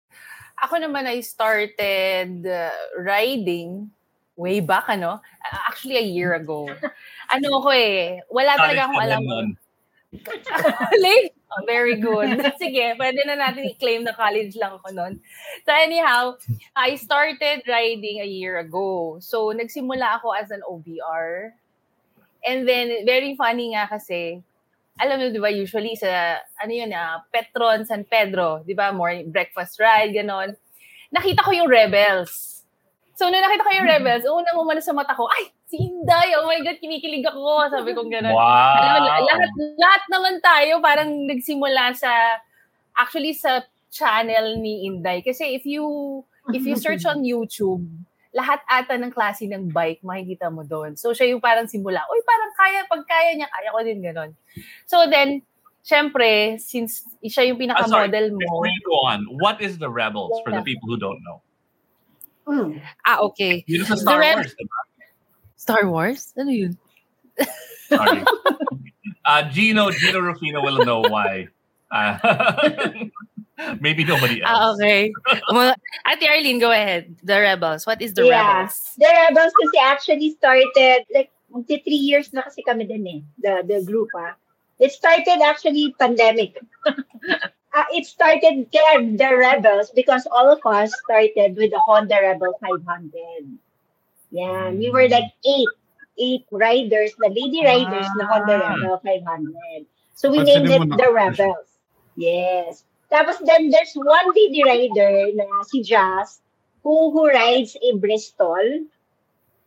Ako 0.57 0.81
naman, 0.81 1.05
I 1.05 1.21
started 1.21 2.41
uh, 2.41 2.74
riding 2.97 3.93
way 4.38 4.62
back, 4.62 4.86
ano? 4.88 5.20
Actually, 5.67 5.98
a 5.98 6.08
year 6.08 6.34
ago. 6.34 6.70
Ano 7.27 7.60
ko 7.60 7.75
eh, 7.75 8.24
wala 8.32 8.56
talaga 8.56 8.88
akong 8.88 9.03
alam. 9.03 9.24
Late? 11.03 11.36
Oh, 11.51 11.63
very 11.67 12.00
good. 12.00 12.39
Sige, 12.62 12.96
pwede 12.96 13.20
na 13.27 13.36
natin 13.36 13.67
i-claim 13.67 14.08
na 14.08 14.15
college 14.15 14.56
lang 14.56 14.79
ako 14.79 14.96
noon. 14.96 15.20
So 15.67 15.72
anyhow, 15.75 16.39
I 16.72 16.96
started 16.96 17.67
riding 17.67 18.24
a 18.24 18.27
year 18.27 18.63
ago. 18.63 19.20
So 19.20 19.51
nagsimula 19.51 20.24
ako 20.24 20.39
as 20.39 20.51
an 20.56 20.63
OBR. 20.63 21.51
And 22.48 22.63
then, 22.63 23.03
very 23.03 23.36
funny 23.36 23.75
nga 23.75 23.91
kasi, 23.91 24.39
alam 24.96 25.20
mo, 25.20 25.27
di 25.27 25.41
ba, 25.41 25.51
usually 25.51 26.00
sa, 26.00 26.39
ano 26.63 26.72
yun, 26.72 26.96
uh, 26.96 27.20
Petron, 27.27 27.84
San 27.84 28.08
Pedro, 28.08 28.63
di 28.63 28.72
ba, 28.72 28.96
morning 28.96 29.27
breakfast 29.36 29.84
ride, 29.84 30.15
ganon. 30.15 30.56
Nakita 31.12 31.44
ko 31.44 31.51
yung 31.51 31.67
Rebels. 31.67 32.56
So, 33.17 33.25
nung 33.33 33.41
nakita 33.41 33.65
ko 33.65 33.74
yung 33.74 33.89
Rebels, 33.89 34.29
unang 34.29 34.62
umano 34.62 34.77
sa 34.77 34.93
mata 34.93 35.17
ko, 35.17 35.25
ay, 35.25 35.50
si 35.65 35.81
Inday, 35.81 36.38
oh 36.38 36.45
my 36.45 36.62
God, 36.62 36.77
kinikilig 36.77 37.25
ako. 37.25 37.65
Sabi 37.74 37.97
ko 37.97 38.05
gano'n. 38.05 38.29
Wow. 38.29 38.77
Alam 38.77 39.25
lahat, 39.25 39.51
lahat 39.74 40.03
naman 40.13 40.36
tayo 40.38 40.77
parang 40.86 41.09
nagsimula 41.25 41.97
sa, 41.97 42.13
actually 42.93 43.33
sa 43.33 43.65
channel 43.89 44.62
ni 44.62 44.86
Inday. 44.86 45.25
Kasi 45.25 45.57
if 45.57 45.65
you, 45.65 46.21
if 46.53 46.62
you 46.62 46.77
search 46.77 47.09
on 47.09 47.25
YouTube, 47.25 47.81
lahat 48.38 48.62
ata 48.69 48.93
ng 49.01 49.09
klase 49.09 49.50
ng 49.50 49.74
bike, 49.74 50.05
makikita 50.05 50.53
mo 50.53 50.62
doon. 50.62 50.93
So, 50.93 51.09
siya 51.09 51.33
yung 51.33 51.41
parang 51.41 51.65
simula, 51.65 52.05
uy, 52.05 52.21
parang 52.21 52.53
kaya, 52.53 52.86
pag 52.86 53.01
kaya 53.01 53.33
niya, 53.33 53.50
kaya 53.50 53.74
ko 53.74 53.79
din 53.81 54.00
gano'n. 54.05 54.31
So, 54.86 55.09
then, 55.09 55.41
syempre, 55.81 56.62
since 56.62 57.01
siya 57.25 57.50
yung 57.50 57.57
Ah, 57.74 57.81
sorry, 57.89 58.13
pinaka-model 58.13 58.38
mo. 58.38 58.45
before 58.45 58.69
you 58.69 58.83
go 58.86 58.97
on, 59.09 59.19
what 59.41 59.57
is 59.57 59.81
the 59.81 59.89
Rebels 59.89 60.38
for 60.45 60.53
the 60.53 60.62
people 60.62 60.86
who 60.86 61.01
don't 61.01 61.17
know? 61.25 61.41
Mm. 62.48 62.80
Ah, 63.06 63.20
okay. 63.27 63.63
Yun 63.68 63.84
sa 63.86 63.96
Star 64.00 64.20
Reb- 64.24 64.39
Wars, 64.39 64.56
diba? 64.56 64.80
Star 65.60 65.84
Wars? 65.92 66.22
Ano 66.39 66.51
yun? 66.51 66.74
Sorry. 67.92 68.24
uh, 69.27 69.42
Gino, 69.51 69.92
Gino 69.92 70.20
Rufino 70.24 70.63
will 70.63 70.80
know 70.88 71.04
why. 71.04 71.48
Uh, 71.92 72.16
maybe 73.84 74.04
nobody 74.08 74.39
else. 74.44 74.48
Ah, 74.51 74.72
okay. 74.74 75.12
Mga- 75.51 75.75
Ate 76.08 76.25
Arlene, 76.32 76.60
go 76.60 76.72
ahead. 76.72 77.16
The 77.24 77.36
Rebels. 77.39 77.86
What 77.86 78.01
is 78.01 78.13
the 78.16 78.24
Yeah. 78.25 78.63
Rebels? 78.63 78.96
The 78.98 79.12
Rebels 79.12 79.54
kasi 79.56 79.77
actually 79.84 80.30
started, 80.39 81.04
like, 81.12 81.32
magti 81.51 81.84
three 81.84 82.00
years 82.00 82.32
na 82.32 82.44
kasi 82.48 82.63
kami 82.63 82.88
din 82.88 83.08
eh, 83.08 83.20
the, 83.39 83.54
the 83.68 83.80
group 83.84 84.08
ah. 84.16 84.36
It 84.80 84.92
started 84.92 85.42
actually 85.44 85.96
pandemic. 86.00 86.60
uh, 87.74 87.88
it 87.91 88.05
started 88.05 88.67
the 88.71 89.29
Rebels 89.38 89.91
because 89.91 90.27
all 90.31 90.51
of 90.51 90.59
us 90.65 90.91
started 91.03 91.55
with 91.55 91.71
the 91.71 91.79
Honda 91.79 92.19
Rebel 92.21 92.53
500. 92.62 93.57
Yeah, 94.31 94.71
we 94.71 94.89
were 94.89 95.07
like 95.07 95.31
eight, 95.45 95.71
eight 96.17 96.45
riders, 96.51 97.12
the 97.17 97.29
lady 97.29 97.63
riders 97.63 98.07
na 98.17 98.27
Honda 98.27 98.59
Ah. 98.63 98.75
Rebel 98.75 99.00
500. 99.03 99.86
So 100.15 100.31
we 100.31 100.39
Pansinin 100.39 100.67
named 100.67 100.93
it 100.93 100.97
the 100.97 101.09
Rebels. 101.13 101.69
Yes. 102.15 102.83
Tapos 103.07 103.39
then 103.45 103.69
there's 103.69 103.93
one 103.95 104.27
lady 104.36 104.63
rider 104.65 105.31
na 105.38 105.45
si 105.69 105.83
Jazz 105.83 106.41
who, 106.83 107.12
who 107.12 107.27
rides 107.29 107.77
a 107.79 107.95
Bristol. 107.95 108.88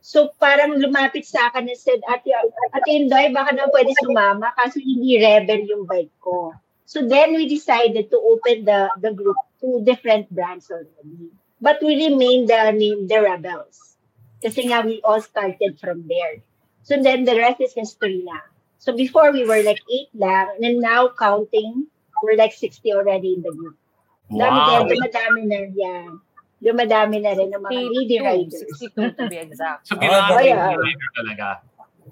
So 0.01 0.33
parang 0.41 0.81
lumapit 0.81 1.29
sa 1.29 1.53
akin 1.53 1.69
and 1.69 1.77
said, 1.77 2.01
Ate, 2.09 2.33
Ate 2.73 2.91
Indoy, 2.91 3.33
baka 3.37 3.53
daw 3.53 3.69
pwede 3.69 3.93
sumama 4.01 4.49
kasi 4.57 4.81
hindi 4.81 5.21
rebel 5.21 5.61
yung 5.69 5.85
bike 5.85 6.13
ko. 6.21 6.57
So 6.91 7.07
then 7.07 7.39
we 7.39 7.47
decided 7.47 8.11
to 8.11 8.19
open 8.19 8.67
the 8.67 8.91
the 8.99 9.15
group 9.15 9.39
to 9.63 9.79
different 9.87 10.27
brands 10.35 10.67
already. 10.75 11.31
But 11.63 11.79
we 11.87 11.95
remained 11.95 12.51
the 12.51 12.75
name 12.75 13.07
The 13.07 13.23
Rebels. 13.23 13.95
Kasi 14.43 14.67
nga 14.67 14.83
we 14.83 14.99
all 15.07 15.23
started 15.23 15.79
from 15.79 16.11
there. 16.11 16.43
So 16.83 16.99
then 16.99 17.23
the 17.23 17.39
rest 17.39 17.63
is 17.63 17.79
history 17.79 18.27
na. 18.27 18.43
So 18.83 18.91
before 18.91 19.31
we 19.31 19.47
were 19.47 19.63
like 19.63 19.79
eight 19.87 20.11
lang, 20.19 20.59
and 20.59 20.83
now 20.83 21.15
counting, 21.15 21.87
we're 22.27 22.35
like 22.35 22.59
60 22.59 22.83
already 22.91 23.39
in 23.39 23.47
the 23.47 23.55
group. 23.55 23.79
Dami 24.27 24.59
Wow. 24.59 24.67
din, 24.67 24.83
dumadami 24.91 25.43
na 25.47 25.59
yan. 25.71 26.11
Dumadami 26.59 27.17
na 27.23 27.31
rin 27.39 27.55
ng 27.55 27.63
mga 27.71 27.81
lady 27.87 28.19
62, 28.19 28.27
riders. 28.27 28.67
62 28.67 29.15
to 29.15 29.23
be 29.31 29.39
exact. 29.39 29.87
So, 29.87 29.95
kailangan 29.95 30.33
oh, 30.33 30.39
oh, 30.39 30.43
yeah. 30.43 30.75
rider 30.75 31.11
talaga. 31.15 31.47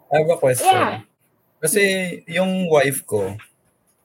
I 0.07 0.15
have 0.23 0.31
a 0.31 0.39
question. 0.39 0.71
Yeah. 0.71 1.03
Kasi 1.59 1.83
yung 2.31 2.71
wife 2.71 3.03
ko, 3.03 3.35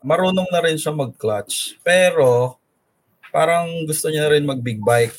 marunong 0.04 0.48
na 0.52 0.62
rin 0.62 0.76
siya 0.76 0.92
mag-clutch. 0.92 1.80
Pero, 1.82 2.60
parang 3.32 3.66
gusto 3.84 4.08
niya 4.08 4.30
rin 4.30 4.44
mag-big 4.44 4.80
bike. 4.80 5.16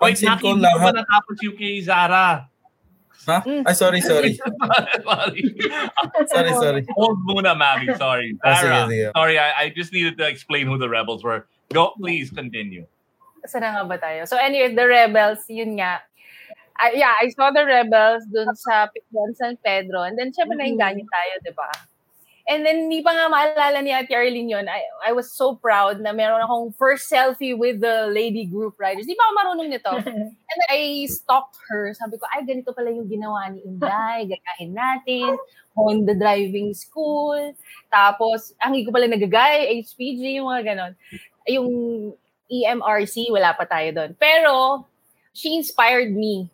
Wait, 0.00 0.16
Pansin 0.16 0.32
Naki, 0.32 0.42
ko 0.42 0.48
hindi 0.56 0.64
ko 0.64 0.72
ba 0.74 0.80
lahat. 0.80 0.94
natapos 1.04 1.36
yung 1.44 1.56
kay 1.56 1.76
Zara? 1.84 2.26
Ha? 3.28 3.38
Ay, 3.44 3.74
sorry, 3.76 4.00
sorry. 4.00 4.32
sorry. 5.04 5.42
sorry, 6.26 6.52
sorry. 6.56 6.82
Hold 6.96 7.20
muna, 7.28 7.52
Mavi. 7.52 7.92
Sorry. 7.94 8.32
Ah, 8.40 8.56
sige, 8.56 8.72
Zara. 8.72 8.88
sige. 8.88 9.06
Sorry, 9.12 9.36
I, 9.36 9.48
I 9.60 9.64
just 9.76 9.92
needed 9.92 10.16
to 10.16 10.24
explain 10.24 10.64
who 10.66 10.80
the 10.80 10.88
rebels 10.88 11.20
were. 11.20 11.44
Go, 11.68 11.92
please 12.00 12.32
continue. 12.32 12.88
Saan 13.44 13.60
na 13.60 13.76
nga 13.76 13.84
ba 13.84 14.00
tayo? 14.00 14.24
So 14.24 14.40
anyway, 14.40 14.72
the 14.72 14.84
Rebels, 14.84 15.44
yun 15.48 15.76
nga. 15.80 16.00
I- 16.80 16.96
yeah, 16.96 17.12
I 17.16 17.28
saw 17.32 17.52
the 17.52 17.64
Rebels 17.64 18.24
dun 18.28 18.52
sa 18.56 18.88
Picton 18.88 19.36
San 19.36 19.56
Pedro. 19.60 20.00
And 20.04 20.16
then, 20.16 20.32
syempre, 20.32 20.56
Mhm. 20.56 20.80
nainganyo 20.80 21.04
tayo, 21.04 21.34
di 21.44 21.52
ba? 21.52 21.68
And 22.50 22.66
then, 22.66 22.90
hindi 22.90 22.98
pa 22.98 23.14
nga 23.14 23.30
maalala 23.30 23.78
ni 23.78 23.94
Ate 23.94 24.10
Arlene 24.10 24.50
yun. 24.50 24.66
I, 24.66 24.82
I 25.06 25.14
was 25.14 25.30
so 25.30 25.54
proud 25.54 26.02
na 26.02 26.10
meron 26.10 26.42
akong 26.42 26.74
first 26.74 27.06
selfie 27.06 27.54
with 27.54 27.78
the 27.78 28.10
lady 28.10 28.42
group 28.42 28.74
riders. 28.74 29.06
Di 29.06 29.14
pa 29.14 29.22
ako 29.22 29.32
marunong 29.38 29.70
nito. 29.70 29.92
And 30.02 30.34
then 30.34 30.62
I 30.66 31.06
stalked 31.06 31.54
her. 31.70 31.94
Sabi 31.94 32.18
ko, 32.18 32.26
ay, 32.34 32.42
ganito 32.42 32.74
pala 32.74 32.90
yung 32.90 33.06
ginawa 33.06 33.54
ni 33.54 33.62
Inday. 33.62 34.34
Gagahin 34.34 34.74
natin. 34.74 35.38
Honda 35.78 36.18
driving 36.18 36.74
school. 36.74 37.38
Tapos, 37.86 38.50
ang 38.58 38.74
hindi 38.74 38.82
ko 38.82 38.90
pala 38.90 39.06
nagagay, 39.06 39.70
HPG, 39.86 40.42
yung 40.42 40.50
mga 40.50 40.74
ganon. 40.74 40.92
Yung 41.46 41.70
EMRC, 42.50 43.30
wala 43.30 43.54
pa 43.54 43.62
tayo 43.62 43.94
doon. 43.94 44.10
Pero, 44.18 44.84
she 45.30 45.54
inspired 45.54 46.10
me. 46.10 46.50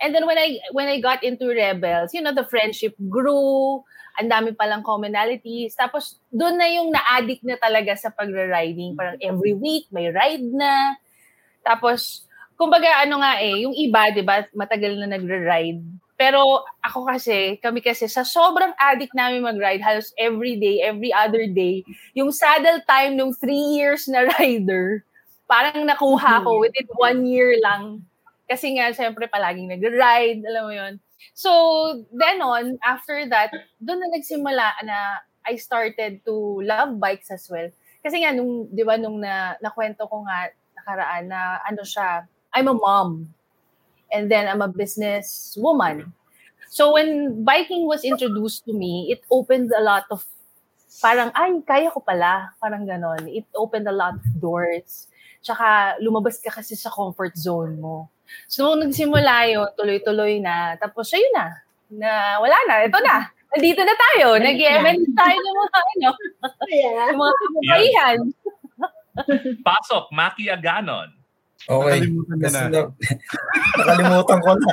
And 0.00 0.14
then 0.14 0.26
when 0.26 0.36
I 0.36 0.58
when 0.72 0.88
I 0.88 1.00
got 1.00 1.22
into 1.22 1.48
Rebels, 1.48 2.12
you 2.12 2.20
know, 2.20 2.34
the 2.34 2.44
friendship 2.44 2.94
grew, 3.08 3.84
ang 4.14 4.28
dami 4.30 4.54
palang 4.54 4.86
commonalities. 4.86 5.74
Tapos, 5.74 6.22
doon 6.30 6.54
na 6.54 6.70
yung 6.70 6.94
na-addict 6.94 7.42
na 7.42 7.58
talaga 7.58 7.98
sa 7.98 8.14
pagra-riding. 8.14 8.94
Parang 8.94 9.18
every 9.18 9.54
week, 9.54 9.90
may 9.90 10.10
ride 10.10 10.46
na. 10.54 10.94
Tapos, 11.66 12.22
kumbaga 12.54 13.02
ano 13.02 13.18
nga 13.18 13.42
eh, 13.42 13.66
yung 13.66 13.74
iba, 13.74 14.14
di 14.14 14.22
ba, 14.22 14.46
matagal 14.54 14.94
na 15.02 15.10
nagra-ride. 15.10 15.82
Pero 16.14 16.62
ako 16.78 17.10
kasi, 17.10 17.58
kami 17.58 17.82
kasi, 17.82 18.06
sa 18.06 18.22
sobrang 18.22 18.70
addict 18.78 19.18
namin 19.18 19.42
mag-ride, 19.42 19.82
halos 19.82 20.14
every 20.14 20.54
day, 20.54 20.78
every 20.78 21.10
other 21.10 21.50
day, 21.50 21.82
yung 22.14 22.30
saddle 22.30 22.78
time 22.86 23.18
nung 23.18 23.34
three 23.34 23.74
years 23.74 24.06
na 24.06 24.30
rider, 24.38 25.02
parang 25.50 25.82
nakuha 25.82 26.46
ko 26.46 26.62
within 26.62 26.86
one 26.94 27.26
year 27.26 27.58
lang. 27.58 28.06
Kasi 28.46 28.78
nga, 28.78 28.94
syempre, 28.94 29.26
palaging 29.26 29.74
nag-ride, 29.74 30.38
alam 30.46 30.62
mo 30.62 30.72
yon 30.72 30.94
So, 31.32 32.04
then 32.12 32.44
on, 32.44 32.76
after 32.84 33.24
that, 33.32 33.50
doon 33.80 34.04
na 34.04 34.08
nagsimula 34.12 34.84
na 34.84 35.24
I 35.44 35.56
started 35.56 36.24
to 36.24 36.60
love 36.60 37.00
bikes 37.00 37.30
as 37.30 37.48
well. 37.48 37.68
Kasi 38.04 38.20
nga, 38.20 38.36
nung, 38.36 38.68
di 38.68 38.84
ba, 38.84 39.00
nung 39.00 39.20
na, 39.20 39.56
nakwento 39.64 40.04
ko 40.04 40.24
nga 40.28 40.52
nakaraan 40.76 41.32
na 41.32 41.64
ano 41.64 41.80
siya, 41.80 42.28
I'm 42.52 42.68
a 42.68 42.76
mom. 42.76 43.32
And 44.12 44.30
then 44.30 44.46
I'm 44.46 44.62
a 44.62 44.68
business 44.68 45.56
woman. 45.58 46.12
So 46.68 46.94
when 46.94 47.42
biking 47.44 47.86
was 47.86 48.04
introduced 48.04 48.64
to 48.66 48.72
me, 48.72 49.10
it 49.10 49.24
opened 49.30 49.72
a 49.72 49.82
lot 49.82 50.04
of, 50.10 50.24
parang, 51.02 51.32
ay, 51.34 51.60
kaya 51.66 51.90
ko 51.90 52.00
pala. 52.00 52.54
Parang 52.62 52.86
ganon. 52.86 53.26
It 53.26 53.46
opened 53.56 53.88
a 53.88 53.96
lot 53.96 54.14
of 54.14 54.26
doors. 54.40 55.08
Tsaka 55.42 55.98
lumabas 56.00 56.38
ka 56.40 56.50
kasi 56.54 56.76
sa 56.76 56.90
comfort 56.90 57.36
zone 57.36 57.80
mo. 57.80 58.08
So 58.46 58.72
nung 58.72 58.88
nagsimula 58.88 59.48
yun, 59.48 59.68
tuloy-tuloy 59.74 60.38
na. 60.38 60.74
Tapos 60.76 61.10
ayun 61.10 61.32
na. 61.32 61.46
Na 61.90 62.10
wala 62.38 62.56
na. 62.66 62.74
Ito 62.84 62.98
na. 63.00 63.28
Nandito 63.54 63.80
na 63.80 63.94
tayo. 63.94 64.26
Nag-event 64.36 65.02
tayo 65.14 65.36
ng 65.38 65.56
mga 65.56 65.78
ano, 65.78 66.08
Yeah. 66.66 67.14
mga 67.14 67.34
kababaihan. 67.38 68.18
Pasok, 69.66 70.10
Maki 70.10 70.50
Aganon. 70.50 71.10
Okay. 71.64 72.02
Nakalimutan 72.02 72.36
na. 72.42 72.60
na, 72.68 72.80
nakalimutan 73.78 74.38
ko 74.42 74.50
na. 74.52 74.70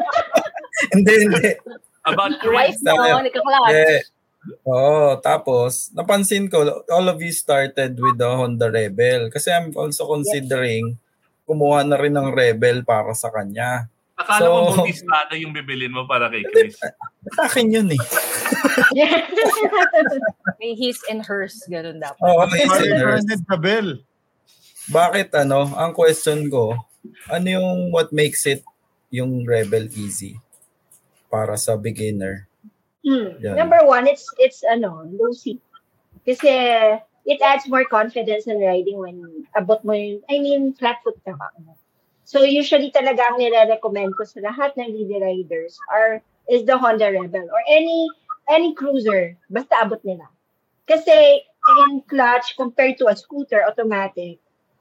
hindi, 0.94 1.12
hindi. 1.26 1.46
About 2.06 2.32
Right 2.46 2.72
Chris. 2.72 2.86
mo, 2.86 2.96
Sabi- 2.96 3.26
nagka-clutch. 3.28 3.74
Yeah. 3.74 4.00
Oo, 4.64 5.20
tapos 5.20 5.92
napansin 5.92 6.48
ko 6.48 6.64
all 6.88 7.12
of 7.12 7.20
you 7.20 7.28
started 7.28 7.92
with 8.00 8.16
the 8.16 8.24
Honda 8.24 8.72
Rebel 8.72 9.28
kasi 9.28 9.52
I'm 9.52 9.68
also 9.76 10.08
considering 10.08 10.96
kumuha 11.50 11.82
na 11.82 11.98
rin 11.98 12.14
ng 12.14 12.30
Rebel 12.30 12.86
para 12.86 13.10
sa 13.10 13.26
kanya. 13.28 13.90
Akala 14.14 14.46
mo 14.46 14.70
So- 14.70 14.84
Bautista 14.84 15.34
yung 15.34 15.50
bibilin 15.50 15.90
mo 15.90 16.06
para 16.06 16.30
kay 16.30 16.46
Chris. 16.46 16.78
Sa 17.34 17.42
akin 17.44 17.66
yun 17.66 17.88
eh. 17.90 17.98
May 20.60 20.76
his 20.76 21.00
and 21.08 21.24
hers, 21.24 21.56
ganun 21.66 21.98
dapat. 21.98 22.20
Oo, 22.22 22.44
Bakit 22.44 22.68
listeners. 22.68 23.02
branded 23.02 23.40
ka, 23.42 23.56
Bel? 23.56 23.88
Bakit 24.90 25.28
ano, 25.36 25.66
ang 25.72 25.90
question 25.90 26.46
ko, 26.46 26.76
ano 27.26 27.46
yung 27.48 27.90
what 27.90 28.12
makes 28.12 28.44
it 28.44 28.62
yung 29.08 29.42
Rebel 29.42 29.88
easy 29.90 30.38
para 31.26 31.56
sa 31.56 31.74
beginner? 31.74 32.46
Hmm. 33.00 33.40
Yan. 33.40 33.56
Number 33.56 33.80
one, 33.82 34.04
it's 34.04 34.28
it's 34.36 34.60
ano, 34.62 35.08
low 35.08 35.32
seat. 35.32 35.58
Kasi 36.22 36.52
it 37.26 37.40
adds 37.42 37.68
more 37.68 37.84
confidence 37.84 38.46
in 38.46 38.60
riding 38.60 38.98
when 38.98 39.46
abot 39.56 39.84
mo 39.84 39.92
yung, 39.92 40.20
I 40.30 40.38
mean, 40.40 40.74
flat 40.74 40.98
foot 41.04 41.18
ka 41.24 41.36
pa. 41.36 41.50
So 42.24 42.46
usually 42.46 42.94
talaga 42.94 43.26
ang 43.26 43.42
nire-recommend 43.42 44.14
ko 44.14 44.22
sa 44.22 44.38
lahat 44.38 44.78
ng 44.78 44.86
lady 44.86 45.18
riders 45.18 45.74
are 45.90 46.22
is 46.46 46.62
the 46.62 46.78
Honda 46.78 47.10
Rebel 47.10 47.50
or 47.50 47.62
any 47.66 48.06
any 48.46 48.70
cruiser 48.74 49.34
basta 49.50 49.82
abot 49.82 49.98
nila. 50.06 50.30
Kasi 50.86 51.42
in 51.42 52.02
clutch 52.06 52.54
compared 52.54 52.98
to 53.02 53.10
a 53.10 53.18
scooter 53.18 53.62
automatic, 53.66 54.38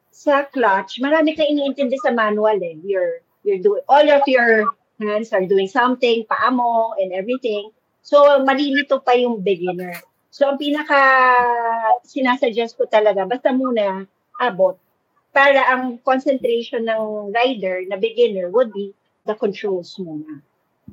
sa 0.09 0.45
clutch, 0.45 1.01
marami 1.01 1.33
kang 1.33 1.49
iniintindi 1.49 1.97
sa 2.01 2.13
manual 2.13 2.57
eh. 2.61 2.77
You're 2.85 3.25
you're 3.41 3.61
doing 3.61 3.85
all 3.89 4.07
of 4.09 4.25
your 4.29 4.69
hands 5.01 5.31
are 5.33 5.45
doing 5.45 5.69
something, 5.69 6.29
paa 6.29 6.53
mo 6.53 6.93
and 7.01 7.13
everything. 7.13 7.73
So 8.05 8.45
malilito 8.45 9.01
pa 9.01 9.17
yung 9.17 9.41
beginner. 9.41 9.97
So 10.29 10.45
ang 10.45 10.61
pinaka 10.61 10.99
sinasuggest 12.05 12.77
ko 12.77 12.85
talaga 12.85 13.25
basta 13.25 13.49
muna 13.49 14.05
abot 14.37 14.77
para 15.33 15.61
ang 15.73 15.97
concentration 16.01 16.85
ng 16.85 17.33
rider 17.33 17.85
na 17.89 17.97
beginner 17.97 18.49
would 18.49 18.73
be 18.73 18.93
the 19.25 19.35
controls 19.37 19.93
muna. 20.01 20.41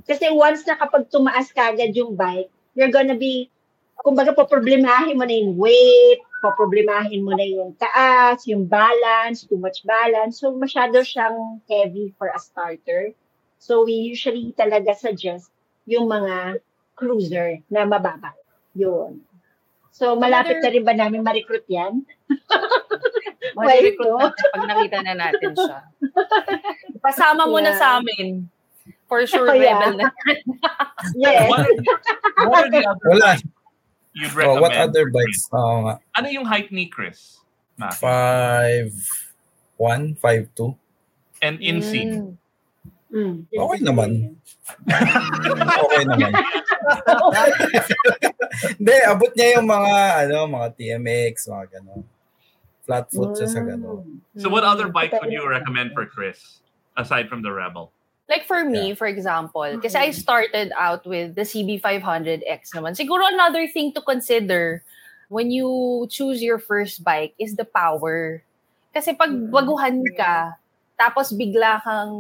Kasi 0.05 0.29
once 0.33 0.69
na 0.69 0.77
kapag 0.77 1.09
tumaas 1.09 1.49
ka 1.53 1.73
agad 1.73 1.97
yung 1.97 2.17
bike, 2.17 2.53
you're 2.77 2.93
gonna 2.93 3.17
be, 3.17 3.49
kumbaga 4.05 4.37
poproblemahin 4.37 5.17
mo 5.17 5.25
na 5.25 5.37
yung 5.37 5.57
weight, 5.57 6.21
poproblemahin 6.45 7.25
mo 7.25 7.33
na 7.33 7.49
yung 7.49 7.73
taas, 7.81 8.45
yung 8.45 8.69
balance, 8.69 9.49
too 9.49 9.57
much 9.57 9.81
balance. 9.89 10.45
So 10.45 10.53
masyado 10.53 11.01
siyang 11.01 11.65
heavy 11.65 12.13
for 12.21 12.29
a 12.29 12.41
starter. 12.41 13.17
So 13.57 13.89
we 13.89 13.97
usually 14.13 14.53
talaga 14.53 14.93
suggest 14.93 15.49
yung 15.89 16.13
mga 16.13 16.61
cruiser 16.93 17.65
na 17.73 17.89
mababa. 17.89 18.37
Yun. 18.77 19.25
So 19.91 20.13
malapit 20.15 20.61
na 20.61 20.69
rin 20.69 20.85
ba 20.85 20.93
namin 20.93 21.25
ma-recruit 21.25 21.65
yan? 21.67 22.05
No? 23.57 24.21
natin 24.21 24.37
pag 24.53 24.69
nakita 24.69 24.99
na 25.01 25.15
natin 25.17 25.57
siya. 25.57 25.79
Pasama 27.05 27.49
mo 27.49 27.57
na 27.57 27.73
Yeah. 27.73 27.81
sa 27.81 27.87
amin. 27.97 28.45
For 29.09 29.25
sure, 29.25 29.49
Oh, 29.49 29.57
yeah. 29.57 29.81
rebel 29.81 29.97
na. 29.97 30.07
Yes. 31.17 31.49
What 31.49 31.65
what 32.45 32.61
are 32.61 32.71
the 32.71 32.83
other 32.85 33.07
Wala. 33.09 33.31
you'd 34.13 34.33
Oh, 34.33 34.37
recommend? 34.37 34.61
what 34.61 34.73
other 34.77 35.05
bikes? 35.09 35.49
Oo 35.55 35.89
nga. 35.89 35.95
Ano 36.13 36.27
yung 36.29 36.45
height 36.45 36.69
ni 36.69 36.91
Chris? 36.91 37.41
Ma? 37.77 37.89
Five, 37.93 38.93
one, 39.77 40.17
five, 40.17 40.49
two. 40.53 40.77
And 41.41 41.61
in 41.61 41.81
seat. 41.81 42.13
Mm. 42.13 42.37
Mm. 43.13 43.47
Okay 43.51 43.81
naman. 43.83 44.11
Okay 45.87 46.05
naman. 46.07 46.33
Hindi, 48.79 48.95
abot 49.07 49.33
niya 49.35 49.59
yung 49.59 49.67
mga, 49.69 49.95
ano, 50.27 50.37
mga 50.51 50.69
TMX, 50.75 51.51
mga 51.51 51.67
gano'n. 51.79 52.03
Flat 52.87 53.07
foot 53.11 53.35
siya 53.35 53.49
sa 53.51 53.61
gano'n. 53.63 54.03
So 54.39 54.47
what 54.51 54.63
other 54.63 54.89
bike 54.91 55.15
Mm. 55.15 55.21
would 55.23 55.33
you 55.35 55.45
recommend 55.47 55.91
for 55.95 56.07
Chris 56.07 56.63
aside 56.97 57.29
from 57.29 57.43
the 57.43 57.51
Rebel? 57.51 57.91
Like 58.27 58.47
for 58.47 58.67
me, 58.67 58.95
for 58.99 59.07
example, 59.07 59.63
kasi 59.79 59.95
I 59.95 60.11
started 60.11 60.75
out 60.75 61.07
with 61.07 61.39
the 61.39 61.47
CB500X 61.47 62.75
naman. 62.75 62.99
Siguro 62.99 63.23
another 63.23 63.71
thing 63.71 63.95
to 63.95 64.03
consider 64.03 64.83
when 65.31 65.55
you 65.55 65.71
choose 66.11 66.43
your 66.43 66.59
first 66.59 67.07
bike 67.07 67.39
is 67.39 67.55
the 67.55 67.67
power. 67.67 68.43
Kasi 68.91 69.15
pag 69.15 69.31
Mm. 69.31 69.55
baguhan 69.55 70.03
ka, 70.19 70.59
tapos 70.97 71.37
bigla 71.37 71.85
kang 71.85 72.17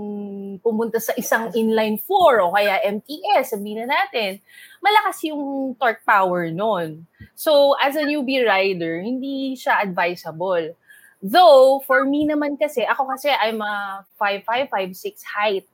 pumunta 0.61 1.00
sa 1.00 1.16
isang 1.16 1.49
inline 1.56 1.97
4 1.99 2.45
o 2.45 2.52
kaya 2.52 2.85
MTS, 2.85 3.56
sabihin 3.56 3.88
na 3.88 3.97
natin, 3.97 4.38
malakas 4.85 5.25
yung 5.25 5.73
torque 5.80 6.04
power 6.04 6.52
nun. 6.52 7.09
So, 7.33 7.73
as 7.80 7.97
a 7.97 8.04
newbie 8.04 8.45
rider, 8.45 9.00
hindi 9.00 9.56
siya 9.56 9.80
advisable. 9.80 10.76
Though, 11.25 11.80
for 11.89 12.04
me 12.04 12.28
naman 12.28 12.60
kasi, 12.60 12.84
ako 12.84 13.17
kasi 13.17 13.32
I'm 13.32 13.65
a 13.65 14.04
5'5", 14.21 14.69
5'6 14.69 15.25
height 15.25 15.67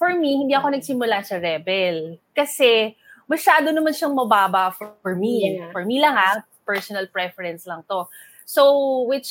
for 0.00 0.16
me, 0.16 0.40
hindi 0.40 0.56
ako 0.56 0.72
nagsimula 0.72 1.20
sa 1.20 1.36
Rebel. 1.36 2.16
Kasi, 2.32 2.96
masyado 3.28 3.68
naman 3.68 3.92
siyang 3.92 4.16
mababa 4.16 4.72
for, 4.72 4.96
for 5.04 5.12
me. 5.12 5.60
Yeah. 5.60 5.68
For 5.76 5.84
me 5.84 6.00
lang 6.00 6.16
ha, 6.16 6.40
personal 6.64 7.04
preference 7.12 7.68
lang 7.68 7.84
to. 7.84 8.08
So, 8.50 9.06
which, 9.06 9.30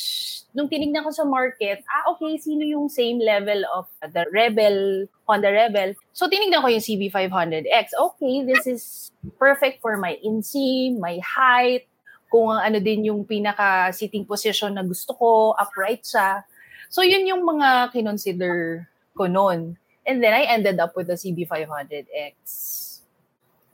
nung 0.55 0.71
tinignan 0.71 1.03
ko 1.03 1.11
sa 1.11 1.27
market, 1.27 1.83
ah, 1.91 2.15
okay, 2.15 2.39
sino 2.39 2.63
yung 2.63 2.87
same 2.87 3.19
level 3.19 3.67
of 3.75 3.91
the 3.99 4.23
Rebel, 4.31 5.11
Honda 5.27 5.51
Rebel? 5.51 5.91
So, 6.15 6.31
tinignan 6.31 6.63
ko 6.63 6.71
yung 6.71 6.79
CB500X. 6.79 7.99
Okay, 7.99 8.47
this 8.47 8.63
is 8.63 9.11
perfect 9.35 9.83
for 9.83 9.99
my 9.99 10.15
inseam, 10.23 11.03
my 11.03 11.19
height, 11.19 11.83
kung 12.31 12.47
ano 12.55 12.79
din 12.79 13.11
yung 13.11 13.27
pinaka-sitting 13.27 14.23
position 14.23 14.79
na 14.79 14.87
gusto 14.87 15.11
ko, 15.11 15.51
upright 15.59 16.07
siya. 16.07 16.47
So, 16.87 17.03
yun 17.03 17.27
yung 17.27 17.43
mga 17.43 17.91
kinonsider 17.91 18.87
ko 19.19 19.27
noon. 19.27 19.75
And 20.07 20.23
then 20.23 20.31
I 20.31 20.47
ended 20.47 20.79
up 20.79 20.95
with 20.95 21.11
the 21.11 21.19
CB500X. 21.19 22.39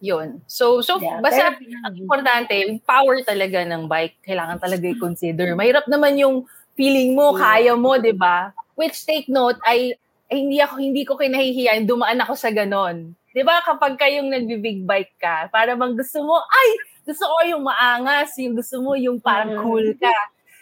Yun. 0.06 0.46
So, 0.46 0.86
so 0.86 1.02
Yeah, 1.02 1.18
basta 1.18 1.58
pero- 1.58 1.82
ang 1.82 1.96
importante, 1.98 2.54
yung 2.54 2.78
power 2.80 3.26
talaga 3.26 3.66
ng 3.66 3.90
bike, 3.90 4.22
kailangan 4.22 4.62
talaga 4.62 4.86
i-consider. 4.86 5.58
Mahirap 5.58 5.90
naman 5.90 6.22
yung 6.22 6.46
feeling 6.78 7.18
mo, 7.18 7.34
Yeah. 7.34 7.42
kaya 7.42 7.74
mo, 7.74 7.98
di 7.98 8.14
ba? 8.14 8.54
Which 8.78 9.02
take 9.04 9.26
note, 9.26 9.58
ay, 9.66 9.98
ay 10.30 10.38
hindi 10.38 10.62
ako 10.62 10.74
hindi 10.78 11.02
ko 11.02 11.18
kinahihiyan, 11.18 11.90
dumaan 11.90 12.22
ako 12.22 12.34
sa 12.36 12.50
ganon. 12.50 13.14
'Di 13.32 13.42
ba 13.42 13.60
kapag 13.62 13.96
kayong 13.96 14.32
nagbi-big 14.32 14.84
bike 14.84 15.14
ka, 15.18 15.50
para 15.50 15.76
bang 15.76 15.94
gusto 15.94 16.22
mo, 16.22 16.40
ay, 16.40 16.68
gusto 17.04 17.24
ko 17.24 17.38
yung 17.46 17.64
maangas, 17.64 18.32
yung 18.40 18.56
gusto 18.56 18.80
mo 18.80 18.96
yung 18.96 19.18
parang 19.20 19.54
Mm. 19.54 19.62
cool 19.62 19.88
ka. 19.96 20.16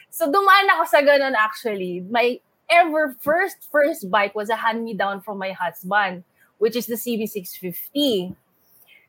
So 0.10 0.28
dumaan 0.28 0.68
ako 0.70 0.84
sa 0.86 1.00
ganon 1.02 1.34
actually. 1.34 2.02
My 2.06 2.38
ever 2.68 3.16
first 3.20 3.66
first 3.70 4.10
bike 4.10 4.34
was 4.34 4.50
a 4.50 4.58
hand-me-down 4.58 5.22
from 5.22 5.38
my 5.38 5.54
husband, 5.54 6.22
which 6.58 6.76
is 6.76 6.86
the 6.86 6.98
CB650. 6.98 8.36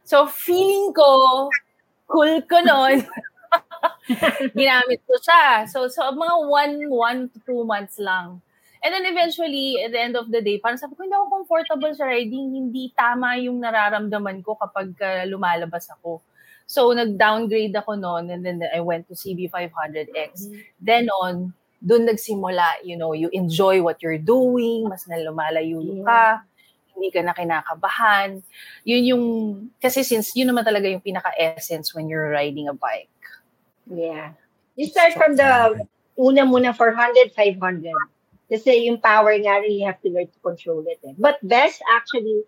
So 0.04 0.28
feeling 0.28 0.92
ko, 0.92 1.48
cool 2.08 2.44
ko 2.44 2.60
nun. 2.60 3.02
Ginamit 4.56 5.00
ko 5.08 5.16
siya. 5.16 5.64
So, 5.64 5.88
so 5.88 6.04
mga 6.12 6.36
one, 6.44 6.74
one 6.92 7.20
to 7.32 7.38
two 7.44 7.64
months 7.64 7.96
lang. 7.96 8.44
And 8.84 8.92
then 8.92 9.08
eventually, 9.08 9.80
at 9.80 9.96
the 9.96 10.00
end 10.00 10.12
of 10.12 10.28
the 10.28 10.44
day, 10.44 10.60
parang 10.60 10.76
sabi 10.76 10.92
ko, 10.92 11.08
hindi 11.08 11.16
ako 11.16 11.40
comfortable 11.40 11.92
sa 11.96 12.04
riding. 12.04 12.52
Hindi 12.52 12.92
tama 12.92 13.40
yung 13.40 13.64
nararamdaman 13.64 14.44
ko 14.44 14.60
kapag 14.60 14.92
uh, 15.00 15.24
lumalabas 15.24 15.88
ako. 15.88 16.20
So, 16.68 16.92
nag-downgrade 16.92 17.72
ako 17.72 17.96
noon 17.96 18.28
and 18.28 18.44
then 18.44 18.60
I 18.60 18.84
went 18.84 19.08
to 19.08 19.16
CB500X. 19.16 20.52
Then 20.80 21.08
on, 21.16 21.56
dun 21.80 22.04
nagsimula, 22.04 22.84
you 22.84 22.96
know, 22.96 23.16
you 23.16 23.32
enjoy 23.32 23.80
what 23.80 24.04
you're 24.04 24.20
doing, 24.20 24.84
mas 24.84 25.08
na 25.08 25.16
lumalayo 25.16 25.80
ka, 26.04 26.44
hindi 26.94 27.10
ka 27.10 27.20
na 27.22 27.34
kinakabahan. 27.34 28.40
Yun 28.86 29.02
yung, 29.04 29.24
kasi 29.82 30.06
since 30.06 30.32
yun 30.38 30.50
naman 30.50 30.64
talaga 30.64 30.86
yung 30.86 31.02
pinaka-essence 31.02 31.92
when 31.92 32.06
you're 32.06 32.30
riding 32.30 32.70
a 32.70 32.74
bike. 32.74 33.10
Yeah. 33.90 34.38
You 34.78 34.86
start 34.88 35.14
from 35.18 35.36
the 35.36 35.82
una 36.18 36.46
muna 36.46 36.72
400, 36.72 37.34
500. 37.34 37.92
Kasi 38.46 38.86
yung 38.86 39.02
power 39.02 39.34
nga 39.42 39.58
rin, 39.58 39.82
you 39.82 39.86
have 39.86 39.98
to 40.02 40.10
learn 40.10 40.30
to 40.30 40.40
control 40.40 40.84
it. 40.86 41.02
Eh. 41.02 41.14
But 41.18 41.42
best, 41.42 41.82
actually, 41.90 42.46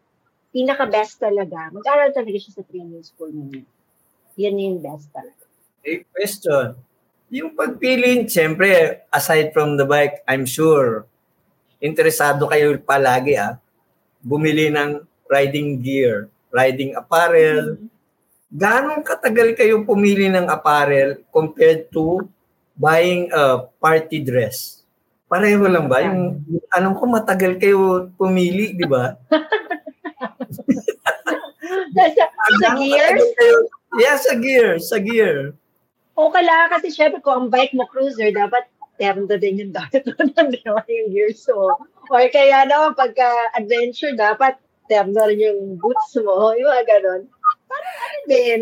pinaka-best 0.54 1.20
talaga, 1.20 1.68
mag-aral 1.74 2.14
talaga 2.14 2.36
siya 2.38 2.62
sa 2.62 2.64
training 2.64 3.04
school 3.04 3.28
muna. 3.34 3.66
Yan 4.38 4.56
yung 4.56 4.78
best 4.80 5.10
talaga. 5.12 5.44
Eh, 5.82 6.06
question. 6.08 6.76
Yung 7.32 7.58
pagpili, 7.58 8.24
siyempre, 8.30 9.02
aside 9.10 9.50
from 9.50 9.74
the 9.74 9.84
bike, 9.88 10.22
I'm 10.30 10.46
sure, 10.46 11.10
interesado 11.82 12.46
kayo 12.48 12.78
palagi 12.80 13.36
ah, 13.36 13.58
bumili 14.26 14.74
ng 14.74 14.98
riding 15.30 15.78
gear, 15.78 16.26
riding 16.50 16.98
apparel. 16.98 17.78
Gaano 18.50 18.98
katagal 19.02 19.54
kayo 19.54 19.86
pumili 19.86 20.26
ng 20.26 20.50
apparel 20.50 21.22
compared 21.30 21.86
to 21.94 22.26
buying 22.74 23.30
a 23.30 23.62
party 23.78 24.18
dress? 24.18 24.82
Pareho 25.26 25.66
lang 25.66 25.86
ba? 25.86 26.02
Yung, 26.02 26.42
anong 26.70 26.98
ko 26.98 27.04
matagal 27.06 27.58
kayo 27.58 28.10
pumili, 28.18 28.74
di 28.74 28.86
ba? 28.86 29.14
Sa, 31.96 32.02
sa 32.12 32.24
katagal 32.30 33.18
kayo- 33.34 33.70
Yeah, 33.96 34.20
sa 34.20 34.36
gear, 34.36 34.76
sa 34.76 35.00
gear. 35.00 35.56
okay 36.12 36.42
lang 36.44 36.68
kasi 36.68 36.92
syempre 36.92 37.24
kung 37.24 37.48
ang 37.48 37.48
bike 37.48 37.72
mo 37.72 37.88
cruiser, 37.88 38.28
dapat 38.28 38.68
terno 38.96 39.24
din 39.28 39.64
yung 39.64 39.72
dapat 39.72 40.04
mo 40.04 40.12
di 40.52 40.60
ba, 40.64 40.84
yung 40.84 41.10
gears 41.12 41.44
mo. 41.48 41.76
Or 42.10 42.22
kaya 42.30 42.66
naman 42.66 42.94
pagka 42.94 43.26
adventure, 43.54 44.14
dapat 44.14 44.58
rin 44.86 45.38
yung 45.42 45.60
boots 45.82 46.14
mo. 46.22 46.54
Yung 46.54 46.70
mga 46.70 46.84
ganon. 46.86 47.22
Parang 47.66 47.96
ano 47.98 48.18
din. 48.30 48.60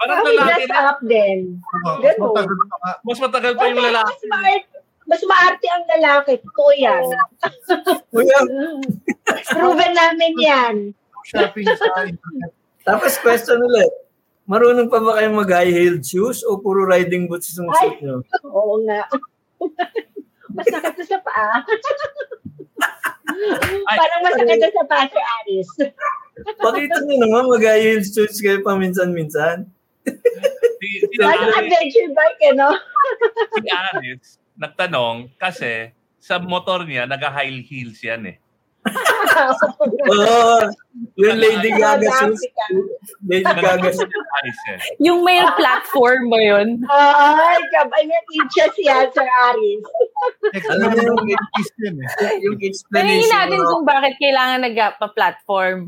Parang 0.00 0.24
Parang 0.24 0.26
lalaki 0.32 0.64
dress 0.64 0.72
na. 0.72 0.88
up 0.88 1.00
din. 1.04 1.38
Oh, 1.84 2.32
matagal 2.32 2.56
pa. 2.56 2.90
Mas 3.04 3.18
matagal 3.20 3.52
pa 3.52 3.64
yung 3.68 3.84
lalaki. 3.84 4.12
Mas, 4.12 4.24
maart, 4.32 4.64
mas 5.04 5.22
maarte 5.28 5.66
ang 5.68 5.84
lalaki. 5.86 6.32
Totoo 6.40 6.72
yan. 6.72 7.04
Kuya, 8.12 8.38
Proven 9.52 9.92
namin 9.92 10.32
yan. 10.40 10.74
Shopping 11.28 11.68
sa. 11.76 12.08
Tapos 12.80 13.12
question 13.20 13.60
ulit, 13.60 13.92
Marunong 14.50 14.90
pa 14.90 14.98
ba 14.98 15.14
kayo 15.14 15.30
mag-high 15.30 15.70
heeled 15.70 16.02
shoes 16.02 16.42
o 16.42 16.58
puro 16.58 16.82
riding 16.82 17.30
boots 17.30 17.54
yung 17.54 17.70
suit 17.70 18.02
nyo? 18.02 18.18
Oo 18.50 18.82
nga. 18.82 19.06
masakit 20.58 20.94
na 20.98 21.04
sa 21.06 21.18
paa. 21.22 21.62
Parang 23.86 24.20
masakit 24.26 24.58
na 24.58 24.68
sa 24.70 24.84
paa, 24.86 25.04
Sir 25.08 25.24
Aris. 25.40 25.68
Pakita 26.58 26.96
nyo 27.04 27.16
naman 27.20 27.44
mag-high 27.50 27.82
heeled 27.82 28.06
shoes 28.06 28.40
kayo 28.40 28.64
paminsan-minsan. 28.64 29.68
Si, 30.80 30.88
si, 31.04 31.16
Like 31.20 31.36
Aris, 31.36 31.56
adventure 31.60 32.10
bike, 32.16 32.42
eh, 32.48 32.54
no? 32.56 32.72
si 33.60 33.68
Aris, 33.68 34.40
nagtanong 34.56 35.28
kasi 35.36 35.92
sa 36.20 36.40
motor 36.40 36.84
niya, 36.84 37.04
nag-high 37.04 37.60
heels 37.64 38.00
yan 38.00 38.32
eh. 38.32 38.36
Oo. 40.10 40.72
yung 41.20 41.36
Lady 41.36 41.70
Gaga 41.76 42.08
shoes. 42.08 42.40
Lady 43.28 43.44
Gaga 43.44 43.88
eh. 43.92 44.96
Yung 45.04 45.20
may 45.20 45.44
platform 45.54 46.32
mo 46.32 46.38
yun. 46.40 46.80
Ay, 46.88 47.60
kabay 47.76 48.02
nga 48.08 48.20
teacher 48.32 48.68
siya, 48.76 48.96
Sir 49.12 49.28
Aris. 49.28 49.84
Alam 50.72 50.88
mo 50.96 51.00
yung, 51.12 51.20
eh. 51.28 52.36
yung 52.40 52.56
explanation. 52.64 53.28
natin 53.28 53.60
mo. 53.60 53.68
kung 53.76 53.84
bakit 53.84 54.16
kailangan 54.16 54.64
nagpa-platform. 54.64 55.78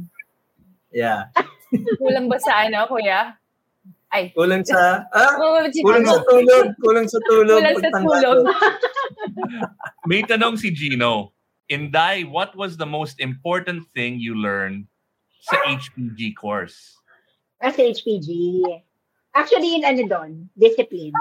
Yeah. 0.93 1.33
Kulang 1.97 2.29
ba 2.29 2.37
sa 2.37 2.69
ano, 2.69 2.85
kuya? 2.93 3.41
Ay. 4.13 4.29
Kulang 4.37 4.61
sa, 4.69 5.09
ah, 5.09 5.33
Kulang 5.41 5.73
kulang 5.73 6.05
sa 6.05 6.21
tulog. 6.29 6.67
Kulang 6.85 7.07
sa 7.09 7.19
tulog. 7.25 7.59
Kulang 7.65 7.81
sa 7.81 7.91
tulog. 7.97 8.41
May 10.09 10.21
tanong 10.29 10.61
si 10.61 10.69
Gino. 10.77 11.33
Inday, 11.73 12.29
what 12.29 12.53
was 12.53 12.77
the 12.77 12.85
most 12.85 13.17
important 13.17 13.89
thing 13.97 14.21
you 14.21 14.37
learned 14.37 14.85
sa 15.41 15.57
HPG 15.65 16.37
course? 16.37 17.01
Ah, 17.65 17.73
sa 17.73 17.81
HPG. 17.81 18.61
Actually, 19.33 19.81
yun 19.81 19.89
ano 19.89 20.05
doon, 20.05 20.31
discipline. 20.53 21.17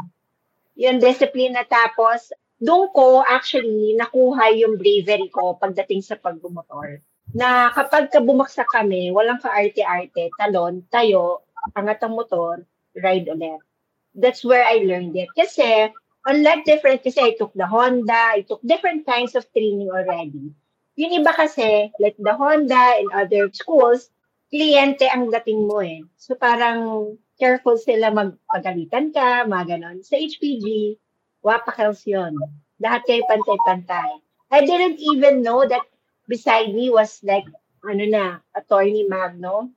Yung 0.75 0.99
discipline 0.99 1.55
na 1.55 1.63
tapos, 1.63 2.35
doon 2.59 2.91
ko 2.91 3.23
actually 3.23 3.95
nakuha 3.95 4.51
yung 4.59 4.75
bravery 4.75 5.31
ko 5.31 5.55
pagdating 5.55 6.03
sa 6.03 6.19
pagbumotor. 6.19 6.99
Na 7.31 7.71
kapag 7.71 8.11
ka 8.11 8.19
bumaksak 8.19 8.67
kami, 8.75 9.07
walang 9.15 9.39
ka-arte-arte, 9.39 10.35
talon, 10.35 10.83
tayo, 10.91 11.47
angat 11.79 12.03
ang 12.03 12.19
motor, 12.19 12.67
ride 12.99 13.31
ulit. 13.31 13.63
That's 14.11 14.43
where 14.43 14.67
I 14.67 14.83
learned 14.83 15.15
it. 15.15 15.31
Kasi, 15.31 15.95
unlike 16.25 16.65
different, 16.65 17.03
kasi 17.03 17.19
I 17.21 17.31
took 17.37 17.53
the 17.53 17.65
Honda, 17.65 18.37
I 18.37 18.45
took 18.45 18.61
different 18.61 19.05
kinds 19.05 19.33
of 19.35 19.47
training 19.53 19.89
already. 19.89 20.53
Yung 20.99 21.13
iba 21.17 21.33
kasi, 21.33 21.89
like 21.97 22.17
the 22.19 22.35
Honda 22.35 22.99
and 22.99 23.09
other 23.15 23.49
schools, 23.55 24.11
kliyente 24.51 25.07
ang 25.07 25.31
dating 25.31 25.65
mo 25.65 25.79
eh. 25.79 26.03
So 26.19 26.35
parang 26.35 27.15
careful 27.39 27.79
sila 27.79 28.11
magpagalitan 28.11 29.15
ka, 29.15 29.47
mga 29.47 29.77
ganon. 29.77 30.03
Sa 30.05 30.19
HPG, 30.19 30.99
wapakels 31.41 32.05
yun. 32.05 32.37
Lahat 32.83 33.01
kayo 33.07 33.25
pantay-pantay. 33.25 34.21
I 34.51 34.59
didn't 34.67 34.99
even 34.99 35.41
know 35.41 35.63
that 35.63 35.87
beside 36.27 36.75
me 36.75 36.91
was 36.91 37.23
like, 37.23 37.47
ano 37.87 38.03
na, 38.05 38.25
attorney 38.53 39.07
Magno, 39.07 39.71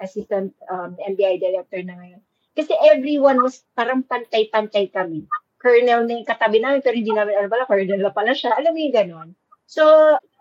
assistant 0.00 0.54
um, 0.70 0.96
NBI 0.96 1.42
director 1.42 1.82
na 1.82 1.98
ngayon. 2.00 2.22
Kasi 2.56 2.72
everyone 2.88 3.44
was 3.44 3.60
parang 3.76 4.00
pantay-pantay 4.06 4.88
kami. 4.88 5.28
Colonel 5.56 6.04
na 6.04 6.20
yung 6.20 6.28
katabi 6.28 6.60
namin, 6.60 6.84
pero 6.84 6.94
hindi 6.96 7.12
namin 7.12 7.34
alam 7.36 7.50
pala, 7.50 7.68
colonel 7.68 8.00
na 8.00 8.12
pala 8.12 8.32
siya. 8.36 8.54
Alam 8.54 8.76
mo 8.76 8.78
yung 8.80 8.96
ganon. 8.96 9.28
So, 9.66 9.82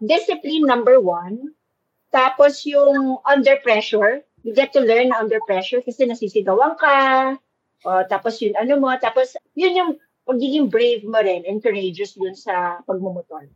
discipline 0.04 0.70
number 0.70 1.02
one. 1.02 1.56
Tapos 2.14 2.64
yung 2.64 3.20
under 3.28 3.60
pressure, 3.60 4.24
you 4.46 4.54
get 4.54 4.72
to 4.72 4.80
learn 4.80 5.12
under 5.12 5.42
pressure 5.44 5.82
kasi 5.82 6.06
nasisigawan 6.08 6.78
ka. 6.80 7.36
O, 7.84 7.90
tapos 8.08 8.40
yun 8.40 8.56
ano 8.56 8.80
mo, 8.80 8.94
tapos 8.98 9.36
yun 9.58 9.76
yung 9.76 9.92
pagiging 10.26 10.72
brave 10.72 11.04
mo 11.06 11.22
rin 11.22 11.44
and 11.46 11.62
courageous 11.62 12.16
dun 12.18 12.34
sa 12.34 12.82
pagmumotor. 12.88 13.52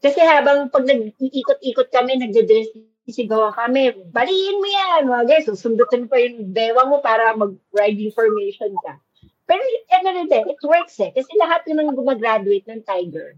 Kasi 0.00 0.20
habang 0.20 0.72
pag 0.72 0.88
nag-iikot-ikot 0.88 1.88
kami, 1.92 2.18
nagdadress, 2.18 2.72
sisigawan 3.04 3.52
kami, 3.52 3.92
baliin 4.10 4.58
mo 4.58 4.66
yan, 4.68 5.00
mga 5.08 5.24
guys, 5.28 5.46
susundutin 5.46 6.08
pa 6.08 6.16
yung 6.18 6.50
bewang 6.56 6.88
mo 6.88 6.98
para 7.04 7.36
mag-riding 7.36 8.12
formation 8.16 8.72
ka. 8.80 8.96
Pero 9.44 9.60
ano 9.92 10.08
rin 10.16 10.28
din, 10.28 10.44
it 10.48 10.62
works 10.64 10.96
eh. 11.04 11.12
Kasi 11.12 11.28
lahat 11.36 11.68
yun 11.68 11.84
ng 11.84 11.96
gumagraduate 11.96 12.64
ng 12.64 12.80
Tiger, 12.80 13.36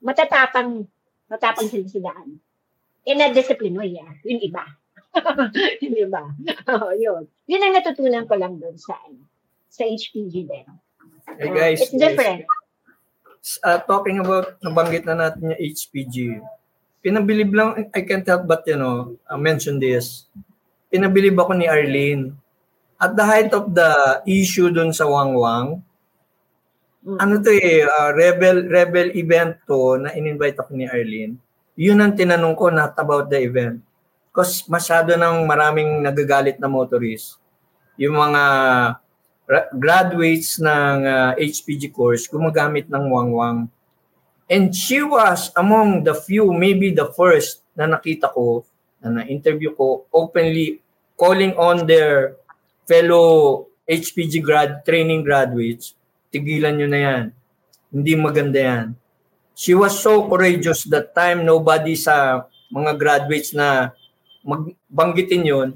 matatapang, 0.00 0.88
matapang 1.28 1.68
sila 1.68 1.86
sa 1.88 2.00
daan. 2.00 2.40
In 3.04 3.20
a 3.20 3.28
discipline 3.34 3.76
way, 3.76 4.00
ah. 4.00 4.14
Yung 4.24 4.40
iba. 4.40 4.64
yung 5.84 5.96
iba. 5.96 6.22
Oh, 6.72 6.94
yun. 6.96 7.28
Yun 7.44 7.62
ang 7.62 7.74
natutunan 7.76 8.24
ko 8.24 8.34
lang 8.40 8.56
doon 8.56 8.80
sa, 8.80 8.96
ano, 9.04 9.28
sa 9.68 9.84
HPG 9.84 10.34
din. 10.48 10.68
Hey 11.22 11.48
Uh, 11.48 11.54
guys, 11.54 11.78
it's 11.78 11.94
different. 11.94 12.44
uh, 13.62 13.78
talking 13.86 14.18
about, 14.18 14.58
nabanggit 14.64 15.04
na 15.06 15.14
natin 15.14 15.52
yung 15.52 15.60
HPG. 15.60 16.16
Pinabilib 17.02 17.50
lang, 17.52 17.90
I 17.92 18.02
can't 18.02 18.26
help 18.26 18.46
but, 18.46 18.64
you 18.64 18.78
know, 18.78 19.18
uh, 19.28 19.38
mention 19.38 19.78
this. 19.78 20.26
Pinabilib 20.88 21.36
ako 21.36 21.58
ni 21.58 21.66
Arlene. 21.66 22.36
At 23.02 23.18
the 23.18 23.26
height 23.26 23.50
of 23.50 23.74
the 23.74 24.22
issue 24.30 24.70
dun 24.70 24.94
sa 24.94 25.10
Wangwang, 25.10 25.82
Mm. 27.02 27.18
ano 27.18 27.34
to 27.42 27.50
eh, 27.50 27.82
uh, 27.82 28.14
rebel, 28.14 28.62
rebel 28.70 29.10
event 29.18 29.58
to 29.66 29.98
na 29.98 30.14
in-invite 30.14 30.54
ako 30.54 30.70
ni 30.78 30.86
Arlene. 30.86 31.34
Yun 31.74 31.98
ang 31.98 32.14
tinanong 32.14 32.54
ko 32.54 32.70
not 32.70 32.94
about 32.94 33.26
the 33.26 33.42
event. 33.42 33.82
Because 34.30 34.62
masyado 34.70 35.18
nang 35.18 35.42
maraming 35.42 35.98
nagagalit 35.98 36.62
na 36.62 36.70
motorist. 36.70 37.42
Yung 37.98 38.14
mga 38.14 38.42
ra- 39.50 39.70
graduates 39.74 40.62
ng 40.62 40.98
uh, 41.02 41.30
HPG 41.34 41.90
course 41.90 42.30
gumagamit 42.30 42.86
ng 42.86 43.04
wangwang. 43.10 43.66
And 44.46 44.70
she 44.70 45.02
was 45.02 45.50
among 45.58 46.06
the 46.06 46.14
few, 46.14 46.54
maybe 46.54 46.94
the 46.94 47.10
first 47.18 47.66
na 47.74 47.90
nakita 47.90 48.30
ko, 48.30 48.62
na 49.02 49.26
na-interview 49.26 49.74
ko, 49.74 50.06
openly 50.14 50.78
calling 51.18 51.50
on 51.58 51.82
their 51.82 52.38
fellow 52.92 53.28
HPG 53.88 54.44
grad 54.44 54.84
training 54.84 55.24
graduates, 55.24 55.96
tigilan 56.28 56.76
nyo 56.76 56.88
na 56.92 57.00
yan. 57.00 57.24
Hindi 57.88 58.12
maganda 58.20 58.60
yan. 58.60 58.86
She 59.56 59.72
was 59.72 59.96
so 59.96 60.28
courageous 60.28 60.84
that 60.92 61.16
time, 61.16 61.48
nobody 61.48 61.96
sa 61.96 62.44
mga 62.68 62.92
graduates 63.00 63.56
na 63.56 63.96
magbanggitin 64.44 65.48
yon 65.48 65.68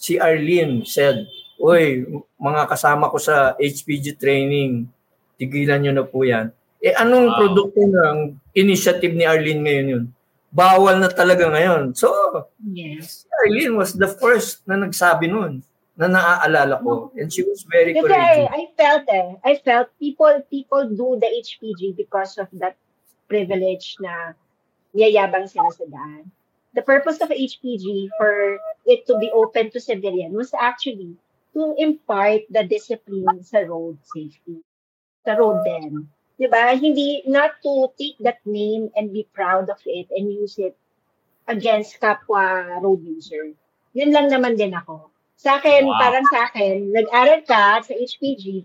si 0.00 0.16
Arlene 0.16 0.88
said, 0.88 1.28
Uy, 1.60 2.04
mga 2.40 2.64
kasama 2.68 3.12
ko 3.12 3.20
sa 3.20 3.56
HPG 3.60 4.16
training, 4.16 4.88
tigilan 5.36 5.80
nyo 5.84 5.92
na 5.92 6.04
po 6.04 6.24
yan. 6.24 6.48
Eh 6.80 6.92
anong 6.96 7.28
Wow. 7.32 7.36
produkto 7.44 7.80
ng 7.80 8.16
initiative 8.56 9.12
ni 9.12 9.24
Arlene 9.24 9.60
ngayon 9.64 9.92
yun? 9.92 10.04
Bawal 10.48 11.00
na 11.00 11.08
talaga 11.12 11.48
ngayon. 11.48 11.92
So, 11.96 12.08
Yes. 12.60 13.24
si 13.24 13.28
Arlene 13.44 13.76
was 13.76 13.96
the 13.96 14.08
first 14.08 14.64
na 14.64 14.80
nagsabi 14.80 15.28
nun 15.28 15.60
na 15.94 16.10
naaalala 16.10 16.82
ko. 16.82 17.14
And 17.14 17.30
she 17.30 17.46
was 17.46 17.62
very 17.70 17.94
Kasi 17.94 18.02
I, 18.02 18.10
courageous. 18.10 18.50
I 18.50 18.62
felt 18.74 19.04
eh, 19.06 19.30
I 19.46 19.52
felt 19.62 19.88
people 20.02 20.34
people 20.50 20.90
do 20.90 21.18
the 21.22 21.30
HPG 21.30 21.94
because 21.94 22.38
of 22.38 22.50
that 22.58 22.74
privilege 23.30 23.94
na 24.02 24.34
yayabang 24.90 25.46
sila 25.46 25.70
sa 25.70 25.86
daan. 25.86 26.30
The 26.74 26.82
purpose 26.82 27.22
of 27.22 27.30
HPG 27.30 28.10
for 28.18 28.58
it 28.82 29.06
to 29.06 29.14
be 29.22 29.30
open 29.30 29.70
to 29.70 29.78
civilian 29.78 30.34
was 30.34 30.50
actually 30.50 31.14
to 31.54 31.78
impart 31.78 32.50
the 32.50 32.66
discipline 32.66 33.46
sa 33.46 33.62
road 33.62 34.02
safety. 34.02 34.58
Sa 35.22 35.38
road 35.38 35.62
din. 35.62 36.10
Diba? 36.34 36.74
Hindi, 36.74 37.22
not 37.30 37.62
to 37.62 37.94
take 37.94 38.18
that 38.26 38.42
name 38.42 38.90
and 38.98 39.14
be 39.14 39.22
proud 39.30 39.70
of 39.70 39.78
it 39.86 40.10
and 40.10 40.34
use 40.34 40.58
it 40.58 40.74
against 41.46 42.02
kapwa 42.02 42.66
road 42.82 43.06
user. 43.06 43.54
Yun 43.94 44.10
lang 44.10 44.26
naman 44.34 44.58
din 44.58 44.74
ako. 44.74 45.13
Sa 45.36 45.60
akin, 45.60 45.84
Wow. 45.86 45.98
parang 46.00 46.26
sa 46.30 46.48
akin, 46.48 46.94
nag-aral 46.94 47.42
ka 47.44 47.82
sa 47.84 47.92
HPG, 47.92 48.64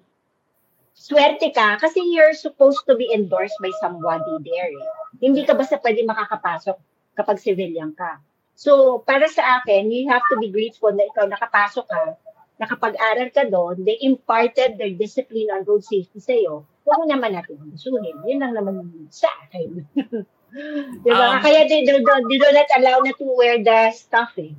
swerte 0.93 1.49
ka 1.55 1.79
kasi 1.79 2.03
you're 2.11 2.35
supposed 2.35 2.83
to 2.85 2.93
be 2.99 3.07
endorsed 3.11 3.55
by 3.63 3.71
somebody 3.79 4.35
there. 4.43 4.69
Eh. 4.69 4.89
Hindi 5.23 5.47
ka 5.47 5.55
basta 5.55 5.79
pwede 5.79 6.03
makakapasok 6.03 6.77
kapag 7.15 7.39
civilian 7.39 7.95
ka. 7.95 8.19
So, 8.59 8.99
para 9.07 9.23
sa 9.31 9.63
akin, 9.63 9.87
you 9.87 10.11
have 10.11 10.23
to 10.27 10.35
be 10.35 10.51
grateful 10.51 10.91
na 10.91 11.07
ikaw 11.07 11.23
nakapasok 11.31 11.87
ka, 11.87 12.19
nakapag-aral 12.59 13.31
ka 13.31 13.47
doon, 13.47 13.87
they 13.87 13.95
imparted 14.03 14.75
their 14.75 14.91
discipline 14.91 15.47
on 15.55 15.63
road 15.63 15.79
safety 15.79 16.19
sa'yo. 16.19 16.67
Huwag 16.83 16.99
mo 16.99 17.05
naman 17.07 17.39
natin 17.39 17.55
gustuhin. 17.71 18.19
Yun 18.27 18.43
lang 18.43 18.51
naman 18.51 18.83
sa 19.07 19.31
akin. 19.47 19.87
diba? 21.07 21.39
Um, 21.39 21.39
Kaya 21.39 21.71
they, 21.71 21.87
they, 21.87 22.03
they 22.03 22.37
do 22.37 22.49
not 22.51 22.69
allow 22.75 22.99
na 22.99 23.15
to 23.15 23.25
wear 23.31 23.63
the 23.63 23.95
stuff 23.95 24.35
eh. 24.35 24.51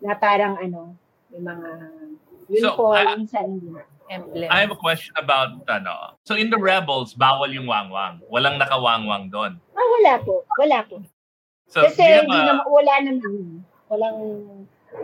Na 0.00 0.16
parang 0.16 0.56
ano, 0.56 0.96
yung 1.34 1.44
mga 1.44 1.68
uniform, 2.46 2.94
ah, 2.96 3.16
minsan 3.16 3.44
hindi 3.50 3.68
na. 3.70 3.82
Emblem. 4.04 4.46
I 4.46 4.60
have 4.60 4.68
a 4.68 4.76
question 4.76 5.16
about, 5.16 5.64
ano, 5.66 6.12
so 6.22 6.36
in 6.36 6.52
the 6.52 6.60
Rebels, 6.60 7.16
bawal 7.16 7.48
yung 7.48 7.64
wangwang. 7.64 8.20
Walang 8.28 8.60
nakawangwang 8.60 9.32
doon. 9.32 9.56
Ah, 9.72 9.80
wala 9.90 10.20
po. 10.20 10.44
Wala 10.54 10.84
po. 10.84 11.00
So, 11.66 11.80
Kasi 11.82 12.04
have 12.04 12.22
hindi 12.22 12.36
a- 12.36 12.46
naman, 12.46 12.68
wala 12.68 12.94
naman. 13.00 13.64
Walang, 13.88 14.18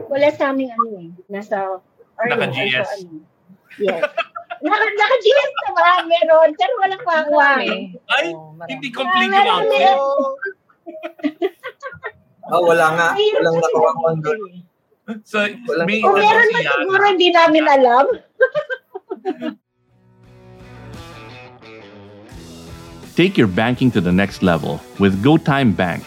wala 0.06 0.28
sa 0.30 0.52
aming 0.52 0.68
ano 0.70 0.88
eh. 1.00 1.08
Nasa 1.26 1.80
Or 2.14 2.24
Naka-GS. 2.28 2.76
also, 2.76 3.08
ano, 3.08 3.24
Yes. 3.80 4.04
Naka, 4.60 4.84
naka-GS 4.84 5.52
naman, 5.64 6.00
meron. 6.04 6.48
Pero 6.52 6.72
walang 6.76 7.02
wangwang. 7.02 7.60
Marami. 7.64 7.96
Ay, 8.12 8.24
marami. 8.36 8.68
Hindi 8.68 8.88
complete 8.92 9.32
Ah, 9.32 9.40
yung 9.40 9.48
outfit. 9.48 9.96
Oh, 12.50 12.62
wala 12.66 12.86
nga. 12.92 13.08
Walang 13.16 13.56
nakawangwang 13.56 14.18
doon. 14.20 14.40
So, 15.24 15.46
Walang- 15.46 15.86
may 15.86 16.00
Kung 16.00 16.14
tanong 16.14 16.24
meron 16.24 16.46
si 16.46 16.52
na 16.52 16.58
Yana. 16.60 16.70
siguro, 16.82 17.04
hindi 17.08 17.30
namin 17.30 17.64
alam. 17.66 18.06
Take 23.16 23.36
your 23.36 23.48
banking 23.48 23.90
to 23.92 24.00
the 24.00 24.12
next 24.12 24.42
level 24.42 24.80
with 24.98 25.22
GoTime 25.22 25.76
Bank. 25.76 26.04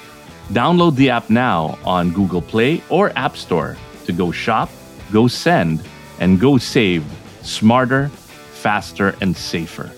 Download 0.49 0.95
the 0.95 1.09
app 1.09 1.29
now 1.29 1.77
on 1.85 2.11
Google 2.11 2.41
Play 2.41 2.81
or 2.89 3.11
App 3.17 3.37
Store 3.37 3.77
to 4.05 4.11
go 4.11 4.31
shop, 4.31 4.69
go 5.11 5.27
send, 5.27 5.81
and 6.19 6.39
go 6.39 6.57
save 6.57 7.03
smarter, 7.41 8.09
faster, 8.51 9.15
and 9.21 9.35
safer. 9.35 9.89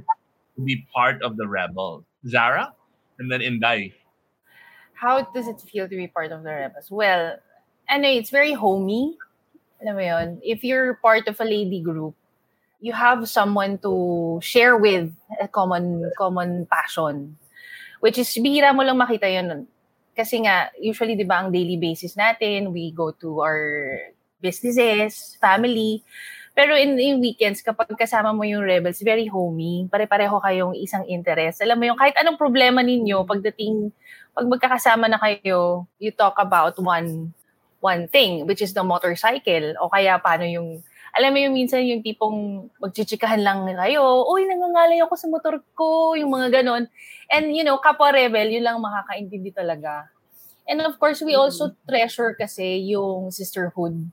to 0.55 0.61
be 0.61 0.85
part 0.93 1.21
of 1.23 1.35
the 1.35 1.47
rebels? 1.47 2.03
Zara? 2.27 2.73
And 3.19 3.31
then 3.31 3.41
Inday. 3.41 3.93
How 5.01 5.25
does 5.33 5.47
it 5.47 5.59
feel 5.59 5.89
to 5.89 5.95
be 5.97 6.05
part 6.05 6.31
of 6.31 6.43
the 6.43 6.53
Rebels? 6.53 6.91
Well, 6.93 7.41
ano, 7.89 8.07
eh, 8.07 8.21
it's 8.21 8.29
very 8.29 8.53
homey. 8.53 9.17
Alam 9.81 9.97
mo 9.97 10.01
yun? 10.05 10.27
If 10.45 10.61
you're 10.61 11.01
part 11.01 11.25
of 11.25 11.41
a 11.41 11.43
lady 11.43 11.81
group, 11.81 12.13
you 12.85 12.93
have 12.93 13.25
someone 13.25 13.81
to 13.81 14.37
share 14.45 14.77
with 14.77 15.09
a 15.41 15.49
common 15.49 16.05
common 16.13 16.69
passion. 16.69 17.33
Which 18.01 18.17
is, 18.17 18.33
bihira 18.33 18.73
mo 18.73 18.81
lang 18.81 18.97
makita 18.97 19.29
yun. 19.29 19.69
Kasi 20.11 20.43
nga, 20.43 20.73
usually, 20.81 21.15
di 21.15 21.23
ba, 21.23 21.39
ang 21.39 21.53
daily 21.53 21.77
basis 21.77 22.17
natin, 22.17 22.73
we 22.73 22.91
go 22.91 23.13
to 23.15 23.39
our 23.39 23.61
businesses, 24.41 25.37
family. 25.39 26.03
Pero 26.51 26.75
in, 26.75 26.99
in 26.99 27.23
weekends, 27.23 27.63
kapag 27.63 27.93
kasama 27.95 28.35
mo 28.35 28.43
yung 28.43 28.65
rebels, 28.65 28.99
very 28.99 29.29
homey. 29.29 29.87
Pare-pareho 29.87 30.35
kayong 30.41 30.75
isang 30.75 31.07
interest. 31.07 31.63
Alam 31.63 31.79
mo 31.79 31.85
yung 31.87 31.95
kahit 31.95 32.17
anong 32.19 32.35
problema 32.35 32.83
ninyo, 32.83 33.23
pagdating, 33.23 33.93
pag 34.35 34.49
magkakasama 34.49 35.07
na 35.07 35.21
kayo, 35.21 35.87
you 35.95 36.11
talk 36.11 36.35
about 36.41 36.75
one 36.81 37.31
one 37.81 38.05
thing, 38.11 38.45
which 38.45 38.61
is 38.61 38.77
the 38.77 38.83
motorcycle. 38.85 39.73
O 39.81 39.89
kaya 39.89 40.21
paano 40.21 40.45
yung, 40.45 40.83
alam 41.11 41.35
mo 41.35 41.39
yung 41.43 41.55
minsan 41.55 41.83
yung 41.83 41.99
tipong 41.99 42.71
magchichikahan 42.79 43.43
lang 43.43 43.67
kayo, 43.67 44.23
uy, 44.31 44.47
nangangalay 44.47 45.03
ako 45.03 45.13
sa 45.19 45.27
motor 45.27 45.59
ko, 45.75 46.15
yung 46.15 46.31
mga 46.31 46.61
ganon. 46.61 46.87
And 47.27 47.51
you 47.51 47.63
know, 47.63 47.79
kapwa 47.79 48.15
rebel, 48.15 48.47
yun 48.47 48.63
lang 48.63 48.79
makakaintindi 48.79 49.51
talaga. 49.51 50.07
And 50.67 50.79
of 50.79 50.95
course, 50.99 51.19
we 51.19 51.35
also 51.35 51.75
treasure 51.83 52.35
kasi 52.39 52.79
yung 52.95 53.31
sisterhood. 53.31 54.07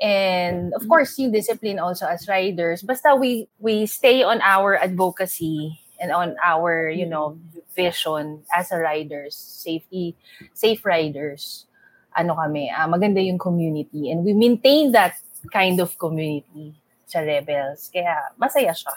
And 0.00 0.72
of 0.74 0.88
course, 0.88 1.14
yung 1.20 1.30
discipline 1.30 1.78
also 1.78 2.08
as 2.08 2.26
riders. 2.26 2.82
Basta 2.82 3.14
we 3.14 3.46
we 3.60 3.86
stay 3.86 4.24
on 4.24 4.40
our 4.40 4.74
advocacy 4.80 5.78
and 6.00 6.10
on 6.10 6.34
our, 6.42 6.90
you 6.90 7.06
know, 7.06 7.38
vision 7.76 8.42
as 8.50 8.72
a 8.72 8.78
riders, 8.78 9.36
safety, 9.36 10.16
safe 10.56 10.82
riders. 10.84 11.70
Ano 12.16 12.34
kami, 12.34 12.68
ah, 12.68 12.88
maganda 12.90 13.22
yung 13.22 13.38
community. 13.38 14.10
And 14.10 14.24
we 14.24 14.34
maintain 14.34 14.92
that 14.92 15.16
kind 15.50 15.80
of 15.80 15.96
community 15.98 16.76
sa 17.08 17.24
Rebels. 17.24 17.90
Kaya 17.90 18.30
masaya 18.38 18.70
siya. 18.70 18.94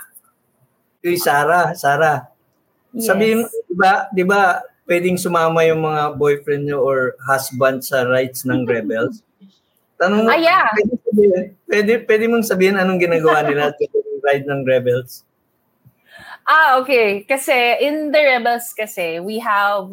Uy, 1.05 1.17
Sara, 1.17 1.73
Sara. 1.73 2.29
Yes. 2.93 3.10
Sabihin, 3.10 3.45
di 3.45 3.75
ba, 3.77 3.91
di 4.10 4.23
ba, 4.25 4.62
pwedeng 4.86 5.17
sumama 5.17 5.65
yung 5.65 5.81
mga 5.81 6.17
boyfriend 6.17 6.69
nyo 6.69 6.81
or 6.81 7.17
husband 7.25 7.81
sa 7.81 8.05
rides 8.05 8.45
ng 8.45 8.65
rebels? 8.65 9.21
Tanong 10.01 10.25
mo, 10.25 10.29
Ah, 10.29 10.39
yeah. 10.39 10.69
pwede, 10.75 10.93
sabihin, 11.01 11.43
pwede, 11.69 11.91
pwede 12.03 12.23
mong 12.27 12.45
sabihin 12.45 12.75
anong 12.77 12.99
ginagawa 12.99 13.45
nila 13.45 13.71
sa 13.71 13.86
ride 14.25 14.45
ng 14.49 14.62
rebels? 14.65 15.25
Ah, 16.45 16.77
okay. 16.77 17.25
Kasi 17.25 17.81
in 17.81 18.13
the 18.13 18.21
Rebels 18.21 18.69
kasi, 18.77 19.17
we 19.17 19.41
have, 19.41 19.89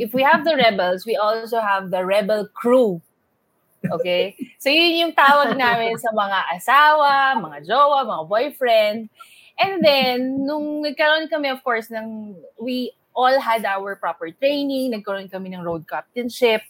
if 0.00 0.16
we 0.16 0.24
have 0.24 0.40
the 0.44 0.56
Rebels, 0.56 1.04
we 1.04 1.16
also 1.20 1.60
have 1.60 1.92
the 1.92 2.00
Rebel 2.00 2.48
Crew. 2.56 3.04
Okay? 3.82 4.36
So 4.62 4.70
yun 4.70 5.08
yung 5.08 5.14
tawag 5.16 5.58
namin 5.58 5.98
sa 5.98 6.14
mga 6.14 6.38
asawa, 6.54 7.34
mga 7.38 7.58
jowa, 7.66 8.06
mga 8.06 8.24
boyfriend. 8.28 9.00
And 9.58 9.84
then, 9.84 10.46
nung 10.46 10.82
nagkaroon 10.82 11.28
kami, 11.28 11.52
of 11.52 11.60
course, 11.62 11.90
ng, 11.92 12.34
we 12.58 12.90
all 13.12 13.36
had 13.38 13.64
our 13.68 13.94
proper 13.96 14.32
training, 14.32 14.90
nagkaroon 14.90 15.30
kami 15.30 15.52
ng 15.52 15.62
road 15.62 15.84
captainship. 15.86 16.64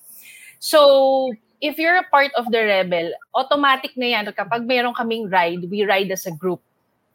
So, 0.59 1.31
if 1.63 1.79
you're 1.79 2.03
a 2.03 2.11
part 2.11 2.35
of 2.35 2.51
the 2.51 2.59
Rebel, 2.59 3.15
automatic 3.35 3.95
na 3.95 4.19
yan. 4.19 4.27
Kapag 4.35 4.67
meron 4.67 4.95
kaming 4.95 5.31
ride, 5.31 5.63
we 5.71 5.87
ride 5.87 6.11
as 6.11 6.27
a 6.27 6.35
group. 6.35 6.61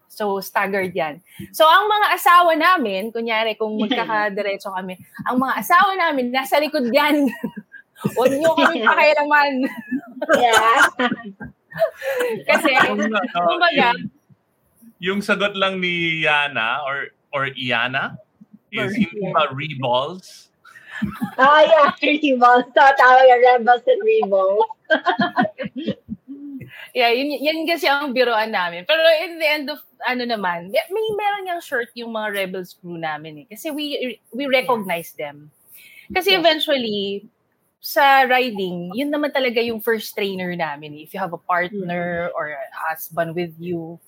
So, 0.07 0.39
staggered 0.39 0.95
yan. 0.95 1.19
So, 1.51 1.67
ang 1.67 1.85
mga 1.91 2.07
asawa 2.15 2.51
namin, 2.55 3.11
kunyari, 3.11 3.59
kung 3.59 3.75
magkakadiretso 3.75 4.71
kami, 4.71 4.95
ang 5.27 5.37
mga 5.37 5.53
asawa 5.61 5.91
namin, 5.99 6.31
nasa 6.31 6.57
likod 6.57 6.87
yan. 6.89 7.27
Huwag 7.97 8.31
niyo 8.33 8.53
kami 8.53 8.83
pakialaman. 8.87 9.53
Yeah. 10.37 10.81
Kasi, 12.49 12.69
Yung, 12.73 13.01
ano, 13.05 13.17
kumbaga, 13.33 13.93
yung, 13.93 13.99
yung 14.97 15.19
sagot 15.21 15.53
lang 15.53 15.77
ni 15.77 16.25
Yana 16.25 16.81
or 16.85 17.13
or 17.29 17.53
Iana 17.53 18.17
is 18.73 18.97
hindi 18.97 19.29
ba 19.29 19.49
reballs? 19.53 20.49
Oh, 21.37 21.61
yeah. 21.69 21.93
Rebels. 22.01 22.65
So, 22.73 22.81
tawag 22.81 23.29
yung 23.29 23.41
Rebels 23.45 23.85
and 23.85 24.01
Rebels. 24.01 24.65
yeah, 26.97 27.13
yun, 27.13 27.29
yan 27.37 27.69
kasi 27.69 27.85
ang 27.85 28.13
biroan 28.17 28.49
namin. 28.49 28.81
Pero 28.89 29.01
in 29.21 29.37
the 29.37 29.45
end 29.45 29.69
of, 29.69 29.77
ano 30.09 30.25
naman, 30.25 30.73
may 30.73 31.07
meron 31.13 31.45
niyang 31.45 31.61
shirt 31.61 31.93
yung 31.93 32.13
mga 32.13 32.33
Rebels 32.33 32.73
crew 32.81 32.97
namin 32.97 33.45
eh. 33.45 33.47
Kasi 33.49 33.69
we 33.69 34.17
we 34.33 34.49
recognize 34.49 35.13
them. 35.13 35.53
Kasi 36.09 36.33
Yeah. 36.33 36.41
eventually, 36.41 37.29
sa 37.79 38.25
riding, 38.25 38.91
yun 38.97 39.13
naman 39.13 39.29
talaga 39.29 39.61
yung 39.61 39.79
first 39.79 40.11
trainer 40.17 40.51
namin. 40.57 40.97
If 40.97 41.13
you 41.13 41.19
have 41.21 41.33
a 41.33 41.41
partner 41.41 42.33
or 42.33 42.51
a 42.51 42.63
husband 42.89 43.37
with 43.37 43.53
you, 43.61 44.01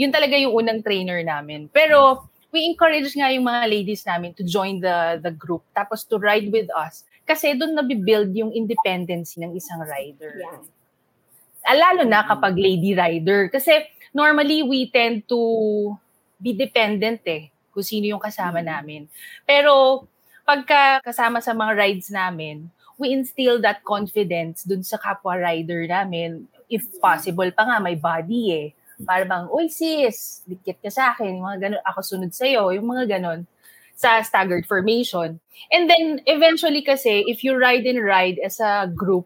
yun 0.00 0.10
talaga 0.10 0.40
yung 0.40 0.56
unang 0.56 0.80
trainer 0.80 1.20
namin. 1.20 1.68
Pero 1.68 2.26
we 2.50 2.66
encourage 2.66 3.12
nga 3.14 3.30
yung 3.30 3.46
mga 3.46 3.68
ladies 3.70 4.02
namin 4.02 4.34
to 4.34 4.42
join 4.42 4.82
the 4.82 5.22
the 5.22 5.30
group 5.30 5.62
tapos 5.70 6.02
to 6.02 6.18
ride 6.18 6.50
with 6.50 6.66
us 6.74 7.06
kasi 7.22 7.54
doon 7.54 7.78
nabibuild 7.78 8.34
yung 8.34 8.50
independence 8.50 9.38
ng 9.38 9.54
isang 9.54 9.86
rider. 9.86 10.34
Yeah. 10.34 10.58
Ah, 11.62 11.78
Lalo 11.78 12.02
na 12.02 12.26
kapag 12.26 12.58
lady 12.58 12.96
rider. 12.96 13.46
Kasi 13.52 13.86
normally 14.10 14.66
we 14.66 14.90
tend 14.90 15.22
to 15.30 15.38
be 16.42 16.56
dependent 16.56 17.22
eh 17.28 17.54
kung 17.70 17.86
sino 17.86 18.10
yung 18.10 18.22
kasama 18.22 18.58
namin. 18.58 19.06
Pero 19.46 20.02
pagka 20.42 20.98
kasama 21.06 21.38
sa 21.38 21.54
mga 21.54 21.72
rides 21.78 22.10
namin, 22.10 22.66
we 23.00 23.16
instill 23.16 23.56
that 23.64 23.80
confidence 23.80 24.68
dun 24.68 24.84
sa 24.84 25.00
kapwa 25.00 25.40
rider 25.40 25.88
namin. 25.88 26.44
If 26.68 26.84
possible 27.00 27.48
pa 27.50 27.64
nga, 27.64 27.80
may 27.80 27.96
body 27.96 28.42
eh. 28.52 28.68
Para 29.00 29.24
bang, 29.24 29.48
uy 29.48 29.72
sis, 29.72 30.44
dikit 30.44 30.84
ka 30.84 30.92
sa 30.92 31.16
akin, 31.16 31.40
yung 31.40 31.48
mga 31.48 31.58
ganun, 31.64 31.82
ako 31.88 31.98
sunod 32.04 32.36
sa'yo, 32.36 32.68
yung 32.76 32.84
mga 32.84 33.16
ganun 33.16 33.48
sa 33.96 34.20
staggered 34.20 34.68
formation. 34.68 35.40
And 35.72 35.88
then, 35.88 36.20
eventually 36.28 36.84
kasi, 36.84 37.24
if 37.24 37.40
you 37.40 37.56
ride 37.56 37.88
and 37.88 38.04
ride 38.04 38.36
as 38.44 38.60
a 38.60 38.84
group, 38.92 39.24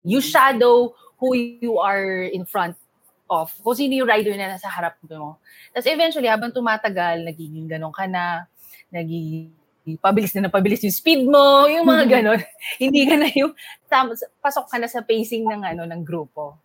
you 0.00 0.24
shadow 0.24 0.96
who 1.20 1.36
you 1.36 1.76
are 1.78 2.24
in 2.24 2.48
front 2.48 2.80
of. 3.28 3.52
Kung 3.60 3.76
sino 3.76 3.92
yung 4.02 4.08
rider 4.08 4.32
na 4.34 4.56
nasa 4.56 4.72
harap 4.72 4.96
mo. 5.04 5.36
Tapos 5.76 5.88
eventually, 5.88 6.28
habang 6.28 6.52
tumatagal, 6.52 7.24
nagiging 7.28 7.68
ganon 7.68 7.92
ka 7.92 8.08
na, 8.08 8.48
nagiging 8.88 9.52
pabilis 9.98 10.32
na 10.38 10.46
na 10.46 10.52
pabilis 10.52 10.82
yung 10.86 10.94
speed 10.94 11.26
mo, 11.26 11.66
yung 11.66 11.86
mga 11.86 12.06
ganon. 12.18 12.40
Hindi 12.82 13.02
ka 13.02 13.14
na 13.18 13.28
yung, 13.34 13.52
tam- 13.90 14.14
pasok 14.38 14.70
ka 14.70 14.78
na 14.78 14.86
sa 14.86 15.02
pacing 15.02 15.42
ng 15.46 15.62
ano 15.62 15.82
ng 15.86 16.02
grupo. 16.06 16.58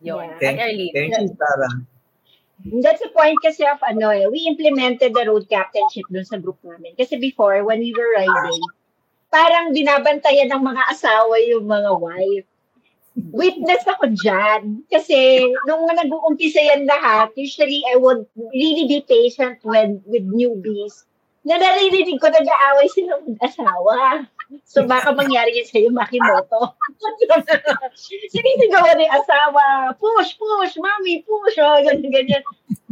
Yun. 0.00 0.36
Yeah. 0.40 0.56
Thank, 0.56 0.58
thank 0.92 1.12
you, 1.16 1.32
Sara. 1.36 1.68
That's 2.60 3.00
the 3.00 3.08
point 3.16 3.40
kasi 3.40 3.64
of 3.64 3.80
ano 3.80 4.12
eh, 4.12 4.28
we 4.28 4.44
implemented 4.44 5.16
the 5.16 5.24
road 5.24 5.48
captainship 5.48 6.04
dun 6.12 6.28
sa 6.28 6.36
group 6.36 6.60
namin. 6.60 6.92
Kasi 6.92 7.16
before, 7.16 7.64
when 7.64 7.80
we 7.80 7.96
were 7.96 8.12
riding, 8.20 8.60
parang 9.32 9.72
binabantayan 9.72 10.52
ng 10.52 10.60
mga 10.60 10.82
asawa 10.92 11.40
yung 11.40 11.64
mga 11.64 11.90
wife. 11.96 12.48
Witness 13.32 13.84
ako 13.88 14.12
dyan. 14.12 14.84
Kasi 14.92 15.40
nung 15.64 15.88
nag-uumpisa 15.88 16.60
yan 16.60 16.84
lahat, 16.84 17.32
usually 17.32 17.80
I 17.88 17.96
would 17.96 18.28
really 18.36 18.84
be 18.84 19.00
patient 19.08 19.64
with, 19.64 20.04
with 20.04 20.28
newbies. 20.28 21.08
Na 21.40 21.56
naririnig 21.56 22.20
ko 22.20 22.28
nag-aaway 22.28 22.88
sila 22.92 23.16
mag-asawa. 23.24 24.28
So 24.68 24.84
baka 24.84 25.14
mangyari 25.16 25.56
yun 25.56 25.68
sa'yo, 25.68 25.88
Makimoto. 25.94 26.76
Sinisigawan 28.34 28.98
ni 29.00 29.06
asawa, 29.08 29.94
push, 29.96 30.36
push, 30.36 30.74
mommy, 30.76 31.24
push, 31.24 31.56
oh, 31.62 31.80
ganyan, 31.80 32.12
ganyan. 32.12 32.44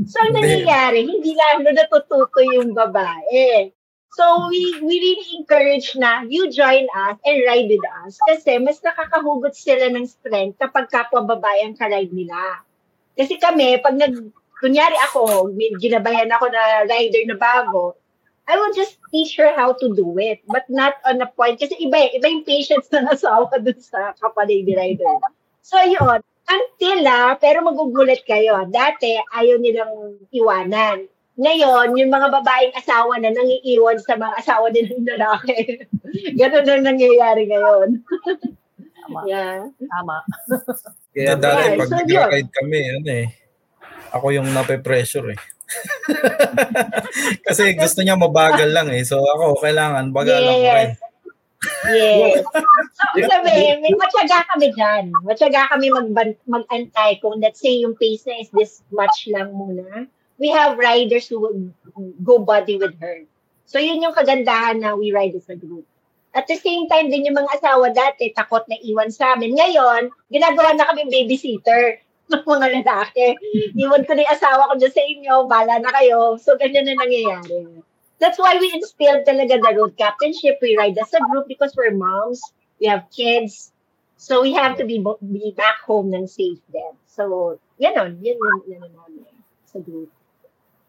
So 0.09 0.23
ang 0.25 0.39
nangyayari, 0.39 1.05
hindi 1.05 1.37
lang 1.37 1.67
na 1.67 1.77
natututo 1.77 2.41
yung 2.41 2.73
babae. 2.73 3.75
So 4.17 4.49
we 4.49 4.81
we 4.81 4.95
really 4.97 5.29
encourage 5.37 5.93
na 5.95 6.25
you 6.25 6.49
join 6.49 6.89
us 6.97 7.21
and 7.29 7.39
ride 7.45 7.69
with 7.69 7.85
us 8.03 8.17
kasi 8.25 8.57
mas 8.57 8.81
nakakahugot 8.81 9.53
sila 9.53 9.93
ng 9.93 10.09
strength 10.09 10.57
kapag 10.57 10.89
kapwa 10.89 11.27
babae 11.27 11.69
ang 11.69 11.77
karide 11.77 12.15
nila. 12.15 12.65
Kasi 13.19 13.35
kami, 13.37 13.83
pag 13.83 13.99
nag, 13.99 14.15
kunyari 14.63 14.95
ako, 15.11 15.51
ginabayan 15.83 16.31
ako 16.31 16.47
na 16.55 16.87
rider 16.87 17.27
na 17.27 17.35
bago, 17.35 17.98
I 18.49 18.57
will 18.57 18.73
just 18.73 18.97
teach 19.13 19.37
her 19.37 19.53
how 19.53 19.77
to 19.77 19.87
do 19.93 20.17
it, 20.17 20.41
but 20.49 20.65
not 20.73 20.97
on 21.05 21.21
a 21.21 21.29
point. 21.29 21.61
Kasi 21.61 21.77
iba, 21.85 22.01
eh, 22.01 22.17
iba 22.17 22.33
yung 22.33 22.49
patience 22.49 22.89
ng 22.89 23.05
asawa 23.13 23.53
dun 23.65 23.77
sa 23.77 24.17
kapalady 24.17 24.73
rider. 24.73 25.21
So 25.61 25.77
yun, 25.85 26.25
until 26.49 27.01
ah, 27.05 27.37
pero 27.37 27.61
magugulat 27.61 28.25
kayo. 28.25 28.65
Dati, 28.73 29.21
ayaw 29.37 29.61
nilang 29.61 30.17
iwanan. 30.33 31.05
Ngayon, 31.39 31.95
yung 31.95 32.11
mga 32.11 32.35
babaeng 32.35 32.75
asawa 32.75 33.21
na 33.21 33.31
nangiiwan 33.31 34.01
sa 34.01 34.17
mga 34.17 34.35
asawa 34.43 34.73
nilang 34.73 35.05
lalaki. 35.07 35.85
Ganun 36.41 36.65
na 36.65 36.89
nangyayari 36.89 37.53
ngayon. 37.53 38.01
Tama. 38.97 39.21
Yeah. 39.29 39.69
Tama. 39.77 40.17
Kaya 41.13 41.33
Kaya 41.33 41.33
dati, 41.37 41.63
Yeah, 41.69 41.79
pag 41.79 41.89
so 41.89 41.97
nag-ride 42.01 42.53
kami, 42.53 42.81
ano 42.97 43.11
eh, 43.13 43.29
ako 44.17 44.27
yung 44.35 44.49
nape-pressure 44.57 45.37
eh. 45.37 45.41
Kasi 47.47 47.77
gusto 47.77 48.01
niya 48.01 48.17
mabagal 48.17 48.71
lang 48.73 48.89
eh. 48.93 49.05
So 49.05 49.21
ako, 49.21 49.61
kailangan 49.61 50.11
bagalan 50.11 50.55
ko 50.55 50.71
rin. 50.73 50.91
Yes. 50.95 51.09
Yes. 51.91 52.47
So, 52.95 53.27
sabi, 53.27 53.51
may 53.83 53.95
matyaga 53.99 54.47
kami 54.55 54.71
dyan. 54.79 55.11
Matyaga 55.27 55.67
kami 55.75 55.91
mag 55.91 56.09
mag-antay 56.47 57.19
kung 57.19 57.43
let's 57.43 57.59
say 57.59 57.83
yung 57.83 57.99
pace 57.99 58.23
na 58.31 58.39
is 58.39 58.51
this 58.55 58.87
much 58.95 59.27
lang 59.27 59.51
muna. 59.51 60.07
We 60.39 60.55
have 60.55 60.79
riders 60.79 61.27
who 61.27 61.43
will 61.43 61.59
go 62.23 62.39
body 62.39 62.79
with 62.79 62.95
her. 63.03 63.27
So 63.67 63.83
yun 63.83 64.01
yung 64.01 64.15
kagandahan 64.15 64.81
na 64.81 64.95
we 64.95 65.11
ride 65.11 65.35
as 65.35 65.51
a 65.51 65.59
group. 65.59 65.85
At 66.31 66.47
the 66.47 66.55
same 66.57 66.87
time 66.87 67.11
din 67.11 67.27
yung 67.27 67.37
mga 67.37 67.59
asawa 67.59 67.91
dati 67.91 68.31
takot 68.31 68.63
na 68.71 68.79
iwan 68.79 69.11
sa 69.11 69.35
amin. 69.35 69.59
Ngayon, 69.59 70.15
ginagawa 70.31 70.79
na 70.79 70.87
kami 70.87 71.11
babysitter 71.11 71.99
ng 72.33 72.45
mga 72.45 72.67
lalaki. 72.81 73.27
Iwan 73.73 74.05
ko 74.05 74.13
na 74.13 74.23
yung 74.29 74.35
asawa 74.37 74.69
ko 74.69 74.75
dyan 74.77 74.95
sa 74.95 75.05
inyo, 75.05 75.35
bala 75.49 75.75
na 75.81 75.91
kayo. 75.97 76.37
So 76.37 76.61
ganyan 76.61 76.85
na 76.85 77.01
nangyayari. 77.01 77.81
That's 78.19 78.37
why 78.37 78.59
we 78.59 78.69
instilled 78.75 79.25
talaga 79.25 79.63
the 79.63 79.73
road 79.79 79.95
captainship. 79.97 80.59
We 80.61 80.77
ride 80.77 80.99
as 80.99 81.15
a 81.15 81.23
group 81.31 81.47
because 81.47 81.73
we're 81.79 81.95
moms. 81.95 82.43
We 82.83 82.91
have 82.91 83.07
kids. 83.15 83.73
So 84.19 84.43
we 84.43 84.53
have 84.59 84.75
to 84.83 84.85
be 84.85 84.99
be 85.23 85.55
back 85.55 85.87
home 85.87 86.11
ng 86.11 86.27
safe 86.27 86.59
then. 86.75 86.99
So, 87.07 87.57
yan 87.79 87.95
on. 87.95 88.19
Yan 88.19 88.35
yun, 88.35 88.59
yan 88.67 88.83
yun 88.83 88.93
namin 88.95 89.35
sa 89.67 89.79
group. 89.79 90.11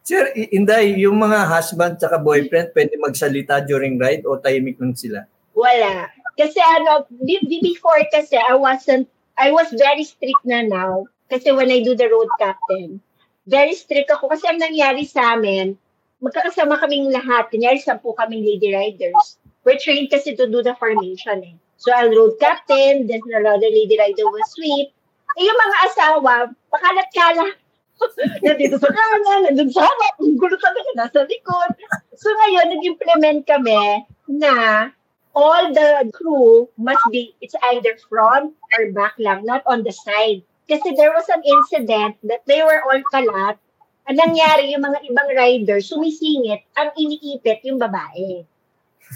Sir, 0.01 0.33
Inday, 0.33 0.97
yung 0.97 1.21
mga 1.21 1.45
husband 1.45 2.01
at 2.01 2.17
boyfriend 2.25 2.73
pwede 2.73 2.97
magsalita 2.97 3.61
during 3.61 4.01
ride 4.01 4.25
o 4.25 4.41
tahimik 4.41 4.81
lang 4.81 4.97
sila? 4.97 5.29
Wala. 5.53 6.09
Kasi 6.33 6.57
ano, 6.57 7.05
be- 7.13 7.45
be- 7.45 7.61
before 7.61 8.01
kasi 8.09 8.33
I 8.33 8.57
wasn't, 8.57 9.05
I 9.37 9.53
was 9.53 9.69
very 9.69 10.01
strict 10.01 10.41
na 10.49 10.65
now. 10.65 11.05
Kasi 11.29 11.53
when 11.53 11.69
I 11.69 11.85
do 11.85 11.93
the 11.93 12.09
road 12.09 12.27
captain, 12.41 12.99
very 13.45 13.77
strict 13.77 14.09
ako. 14.09 14.33
Kasi 14.33 14.49
ang 14.49 14.57
nangyari 14.57 15.05
sa 15.05 15.37
amin, 15.37 15.77
magkakasama 16.19 16.81
kaming 16.81 17.13
lahat. 17.13 17.53
Kunyari, 17.53 17.79
sampu 17.79 18.17
kaming 18.17 18.43
lady 18.43 18.73
riders. 18.73 19.37
We're 19.63 19.77
trained 19.77 20.09
kasi 20.09 20.33
to 20.35 20.49
do 20.49 20.65
the 20.65 20.73
formation 20.75 21.45
eh. 21.45 21.55
So, 21.79 21.95
I'll 21.95 22.11
road 22.11 22.35
captain, 22.43 23.07
then 23.07 23.23
another 23.31 23.71
lady 23.71 23.95
rider 23.95 24.27
will 24.27 24.47
sweep. 24.51 24.91
Eh, 25.39 25.43
yung 25.47 25.55
mga 25.55 25.77
asawa, 25.87 26.33
pakalat-kalat. 26.67 27.55
Nandito 28.43 28.75
sa 28.79 28.91
kanan, 28.91 29.39
nandun 29.47 29.71
sa 29.71 29.87
harap, 29.87 30.15
ang 30.19 30.35
gulo 30.35 30.55
talaga, 30.59 30.89
nasa 30.95 31.23
likod. 31.23 31.71
So, 32.19 32.27
ngayon, 32.31 32.75
nag-implement 32.75 33.47
kami 33.47 34.03
na 34.27 34.87
all 35.35 35.71
the 35.71 36.11
crew 36.11 36.67
must 36.75 37.03
be, 37.11 37.31
it's 37.39 37.55
either 37.71 37.95
front 38.11 38.55
or 38.75 38.91
back 38.91 39.15
lang, 39.15 39.47
not 39.47 39.63
on 39.63 39.83
the 39.87 39.95
side. 39.95 40.43
Kasi 40.69 40.93
there 40.93 41.09
was 41.09 41.25
an 41.33 41.41
incident 41.41 42.21
that 42.29 42.45
they 42.45 42.61
were 42.61 42.77
all 42.85 43.01
kalat. 43.09 43.57
Ang 44.05 44.17
nangyari, 44.21 44.69
yung 44.69 44.85
mga 44.85 45.01
ibang 45.09 45.29
riders, 45.33 45.89
sumisingit, 45.89 46.61
ang 46.77 46.93
iniipit 46.93 47.65
yung 47.65 47.81
babae. 47.81 48.45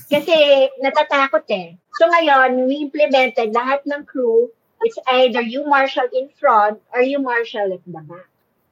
Kasi 0.10 0.34
natatakot 0.82 1.46
eh. 1.54 1.78
So 2.02 2.10
ngayon, 2.10 2.66
we 2.66 2.82
implemented 2.82 3.54
lahat 3.54 3.86
ng 3.86 4.10
crew, 4.10 4.50
it's 4.82 4.98
either 5.14 5.42
you 5.46 5.62
marshal 5.70 6.10
in 6.10 6.30
front 6.34 6.82
or 6.90 7.06
you 7.06 7.22
marshal 7.22 7.70
at 7.70 7.82
the 7.86 7.92
back. 7.94 8.26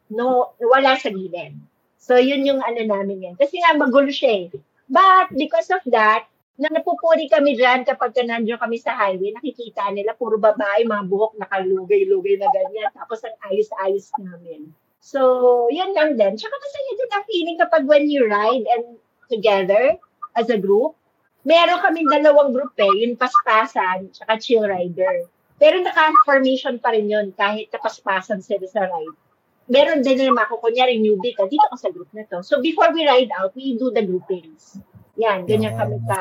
No, 0.09 0.57
wala 0.59 0.97
sa 0.97 1.13
gilid. 1.13 1.55
So 2.01 2.17
yun 2.17 2.43
yung 2.43 2.65
ano 2.65 2.81
namin 2.81 3.23
yan. 3.31 3.35
Kasi 3.37 3.61
nga 3.61 3.77
magulo 3.77 4.09
siya 4.09 4.49
eh. 4.49 4.57
But 4.91 5.31
because 5.37 5.69
of 5.71 5.85
that, 5.93 6.27
na 6.61 6.69
napupuri 6.69 7.25
kami 7.25 7.57
dyan 7.57 7.81
kapag 7.81 8.13
ka 8.13 8.21
nandiyan 8.21 8.61
kami 8.61 8.77
sa 8.77 8.93
highway, 8.93 9.33
nakikita 9.33 9.89
nila 9.89 10.13
puro 10.13 10.37
babae, 10.37 10.85
mga 10.85 11.09
buhok 11.09 11.33
nakalugay-lugay 11.41 12.37
na 12.37 12.53
ganyan. 12.53 12.93
Tapos 12.93 13.25
ang 13.25 13.33
ayos-ayos 13.49 14.13
namin. 14.21 14.69
So, 15.01 15.65
yun 15.73 15.97
lang 15.97 16.21
din. 16.21 16.37
Tsaka 16.37 16.53
masaya 16.53 16.91
din 16.93 17.09
ang 17.09 17.25
feeling 17.25 17.57
kapag 17.57 17.83
when 17.89 18.05
you 18.05 18.29
ride 18.29 18.61
and 18.77 19.01
together 19.25 19.97
as 20.37 20.53
a 20.53 20.61
group, 20.61 20.93
meron 21.41 21.81
kaming 21.81 22.05
dalawang 22.05 22.53
group 22.53 22.77
eh, 22.77 22.93
yung 22.93 23.17
paspasan, 23.17 24.13
tsaka 24.13 24.37
chill 24.37 24.61
rider. 24.61 25.25
Pero 25.57 25.81
naka-formation 25.81 26.77
pa 26.77 26.93
rin 26.93 27.09
yun 27.09 27.33
kahit 27.33 27.73
napaspasan 27.73 28.45
sila 28.45 28.69
sa 28.69 28.85
ride. 28.85 29.17
Meron 29.65 30.05
din 30.05 30.21
naman 30.21 30.45
ako, 30.45 30.61
kunyari 30.61 31.01
newbie 31.01 31.33
ka, 31.33 31.49
dito 31.49 31.65
ka 31.73 31.77
sa 31.81 31.89
group 31.89 32.13
na 32.13 32.21
to. 32.29 32.45
So 32.45 32.61
before 32.61 32.93
we 32.93 33.01
ride 33.09 33.33
out, 33.33 33.57
we 33.57 33.73
do 33.81 33.89
the 33.89 34.05
groupings. 34.05 34.77
Yan, 35.17 35.47
ganyan 35.47 35.75
kami 35.75 35.97
ka 36.07 36.19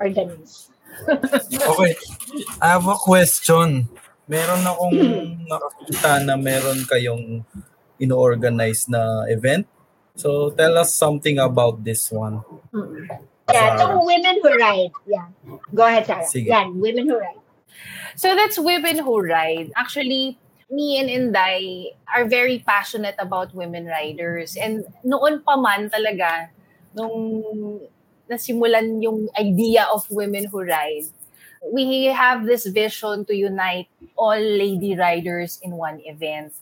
organize. 0.00 0.70
Okay. 1.52 1.92
I 2.56 2.80
have 2.80 2.88
a 2.88 2.96
question. 2.96 3.84
Meron 4.24 4.64
akong 4.64 4.96
nakakita 5.44 6.24
na 6.24 6.40
meron 6.40 6.80
kayong 6.88 7.44
ino-organize 8.00 8.88
na 8.88 9.28
event. 9.28 9.68
So 10.16 10.56
tell 10.56 10.80
us 10.80 10.96
something 10.96 11.36
about 11.36 11.84
this 11.84 12.08
one. 12.08 12.40
Mm. 12.72 13.12
Yeah, 13.52 13.76
so 13.76 14.00
women 14.00 14.40
who 14.40 14.48
ride. 14.56 14.94
Yeah. 15.04 15.28
Go 15.68 15.84
ahead, 15.84 16.08
Sarah. 16.08 16.24
Sige. 16.24 16.48
Yan, 16.48 16.80
women 16.80 17.12
who 17.12 17.20
ride. 17.20 17.44
So 18.16 18.34
that's 18.34 18.58
Women 18.58 19.04
Who 19.04 19.20
Ride. 19.20 19.72
Actually, 19.76 20.40
me 20.72 20.98
and 20.98 21.12
Inday 21.12 21.92
are 22.08 22.24
very 22.24 22.64
passionate 22.64 23.14
about 23.18 23.54
women 23.54 23.84
riders. 23.84 24.56
And 24.56 24.88
noon 25.04 25.44
pa 25.44 25.60
man 25.60 25.92
talaga, 25.92 26.48
nung 26.96 27.80
nasimulan 28.26 29.04
yung 29.04 29.28
idea 29.38 29.86
of 29.92 30.08
Women 30.10 30.48
Who 30.48 30.64
Ride, 30.64 31.06
we 31.72 32.08
have 32.10 32.46
this 32.46 32.66
vision 32.66 33.24
to 33.26 33.34
unite 33.36 33.88
all 34.16 34.38
lady 34.38 34.96
riders 34.96 35.60
in 35.62 35.76
one 35.76 36.00
event. 36.04 36.56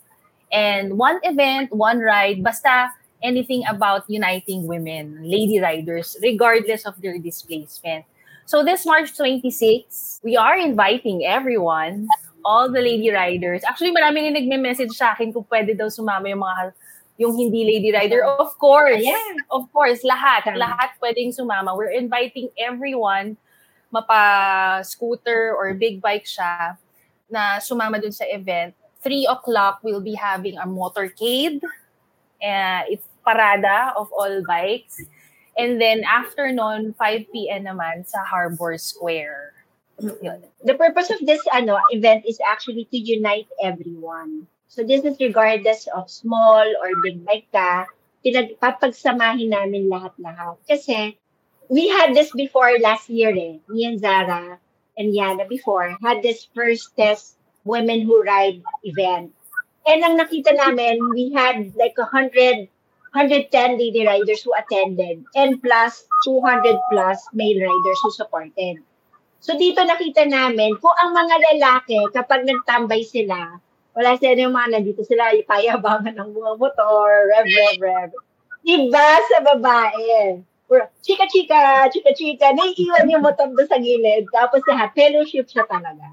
And 0.53 0.99
one 0.99 1.18
event, 1.23 1.73
one 1.73 1.99
ride, 1.99 2.42
basta 2.42 2.90
anything 3.23 3.64
about 3.68 4.05
uniting 4.09 4.66
women, 4.66 5.18
lady 5.23 5.59
riders, 5.59 6.16
regardless 6.23 6.85
of 6.85 7.01
their 7.01 7.18
displacement. 7.18 8.05
So 8.44 8.62
this 8.62 8.85
March 8.85 9.16
26, 9.16 10.20
we 10.23 10.37
are 10.37 10.57
inviting 10.57 11.25
everyone, 11.25 12.07
all 12.44 12.70
the 12.70 12.81
lady 12.81 13.11
riders. 13.11 13.64
Actually, 13.66 13.97
marami 13.97 14.29
rin 14.29 14.37
nagme-message 14.37 14.92
sa 14.92 15.16
akin 15.16 15.33
kung 15.33 15.49
pwede 15.49 15.73
daw 15.73 15.88
sumama 15.88 16.29
yung 16.29 16.44
mga 16.44 16.77
yung 17.18 17.35
hindi 17.38 17.62
lady 17.62 17.91
rider. 17.95 18.24
Of 18.24 18.59
course. 18.59 19.03
Ayan. 19.03 19.34
Of 19.51 19.70
course, 19.70 20.03
lahat. 20.03 20.51
Tama. 20.51 20.59
Lahat 20.59 20.91
pwedeng 20.99 21.30
sumama. 21.30 21.76
We're 21.76 21.95
inviting 21.95 22.51
everyone 22.59 23.38
mapa-scooter 23.95 25.55
or 25.55 25.70
big 25.78 26.03
bike 26.03 26.26
siya 26.26 26.74
na 27.30 27.62
sumama 27.62 28.03
dun 28.03 28.11
sa 28.11 28.26
event. 28.26 28.74
3 29.07 29.28
o'clock, 29.30 29.78
we'll 29.84 30.03
be 30.03 30.18
having 30.18 30.59
a 30.59 30.66
motorcade. 30.66 31.62
Uh, 32.43 32.82
it's 32.91 33.07
parada 33.22 33.95
of 33.95 34.11
all 34.11 34.43
bikes. 34.49 34.99
And 35.55 35.78
then 35.80 36.03
after 36.03 36.51
nun, 36.51 36.95
5 36.99 37.30
p.m. 37.30 37.70
naman 37.70 38.09
sa 38.09 38.24
Harbor 38.26 38.74
Square. 38.78 39.55
Yun. 40.03 40.43
the 40.66 40.74
purpose 40.74 41.07
of 41.11 41.22
this 41.22 41.38
ano 41.55 41.78
event 41.95 42.26
is 42.26 42.43
actually 42.43 42.91
to 42.91 42.99
unite 42.99 43.47
everyone. 43.62 44.51
So 44.75 44.83
this 44.83 45.07
is 45.07 45.14
regardless 45.22 45.87
of 45.95 46.11
small 46.11 46.66
or 46.66 46.91
big 47.07 47.22
bike 47.22 47.47
ka, 47.55 47.87
pinagpapagsamahin 48.27 49.55
namin 49.55 49.87
lahat-lahat. 49.87 50.59
Kasi 50.66 51.14
we 51.70 51.87
had 51.87 52.11
this 52.11 52.35
before 52.35 52.75
last 52.83 53.07
year 53.07 53.31
eh. 53.31 53.62
Me 53.70 53.87
and 53.87 54.03
Zara 54.03 54.59
and 54.99 55.14
Yana 55.14 55.47
before 55.47 55.95
had 56.03 56.27
this 56.27 56.51
first 56.59 56.91
test 56.99 57.39
women 57.62 58.03
who 58.03 58.27
ride 58.27 58.66
event. 58.83 59.31
And 59.87 60.03
ang 60.03 60.18
nakita 60.18 60.59
namin, 60.59 60.99
we 61.14 61.31
had 61.31 61.70
like 61.79 61.95
100 61.95 62.66
110 63.14 63.79
lady 63.79 64.03
riders 64.03 64.43
who 64.43 64.51
attended 64.59 65.22
and 65.39 65.62
plus 65.62 66.03
200 66.27 66.75
plus 66.91 67.22
male 67.31 67.62
riders 67.62 67.99
who 68.03 68.11
supported. 68.11 68.83
So 69.39 69.55
dito 69.55 69.87
nakita 69.87 70.27
namin 70.27 70.83
kung 70.83 70.99
ang 70.99 71.14
mga 71.14 71.37
lalaki, 71.55 72.11
kapag 72.11 72.43
nagtambay 72.43 73.07
sila, 73.07 73.62
wala 73.95 74.18
sila 74.18 74.34
yung 74.34 74.55
mga 74.55 74.68
nandito 74.74 75.03
sila, 75.07 75.30
ipayabangan 75.38 76.18
ng 76.18 76.30
mga 76.34 76.53
motor, 76.59 77.07
rev, 77.30 77.47
rev, 77.47 77.78
rev. 77.78 78.11
Iba 78.66 79.09
sa 79.30 79.38
babae. 79.55 80.42
Puro, 80.66 80.90
Chika-chika, 81.05 81.86
chika-chika, 81.95 82.57
naiiwan 82.59 83.07
yung 83.07 83.22
motor 83.22 83.47
doon 83.55 83.68
sa 83.70 83.78
gilid. 83.78 84.26
Tapos 84.34 84.66
lahat, 84.66 84.90
fellowship 84.99 85.47
siya 85.47 85.62
talaga. 85.70 86.11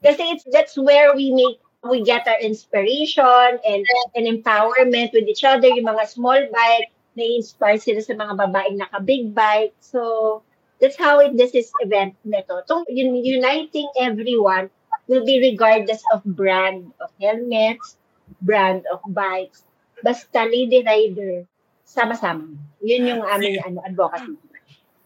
Kasi 0.00 0.32
it's, 0.32 0.46
that's 0.48 0.80
where 0.80 1.12
we 1.12 1.28
make 1.30 1.60
we 1.80 2.04
get 2.04 2.28
our 2.28 2.40
inspiration 2.40 3.56
and, 3.64 3.84
and 4.12 4.24
empowerment 4.28 5.12
with 5.16 5.24
each 5.28 5.44
other. 5.44 5.68
Yung 5.68 5.88
mga 5.88 6.08
small 6.08 6.40
bike, 6.52 6.92
na-inspire 7.16 7.80
sila 7.80 8.00
sa 8.00 8.14
mga 8.16 8.36
babaeng 8.36 8.80
naka-big 8.80 9.34
bike. 9.34 9.72
So, 9.80 10.40
that's 10.80 10.96
how 10.96 11.20
it, 11.20 11.36
this 11.36 11.52
is 11.52 11.72
event 11.84 12.16
nito. 12.24 12.64
Itong 12.64 12.88
un- 12.88 13.20
uniting 13.20 13.88
everyone 14.00 14.72
will 15.10 15.26
be 15.26 15.42
regardless 15.42 15.98
of 16.14 16.22
brand 16.24 16.94
of 17.02 17.10
helmets, 17.18 17.98
brand 18.40 18.86
of 18.94 19.02
bikes. 19.10 19.66
Basta 20.00 20.46
lady 20.46 20.86
rider, 20.86 21.42
sama-sama. 21.82 22.46
Yun 22.80 23.10
yung 23.10 23.22
aming 23.26 23.58
ano, 23.60 23.82
advocacy. 23.82 24.38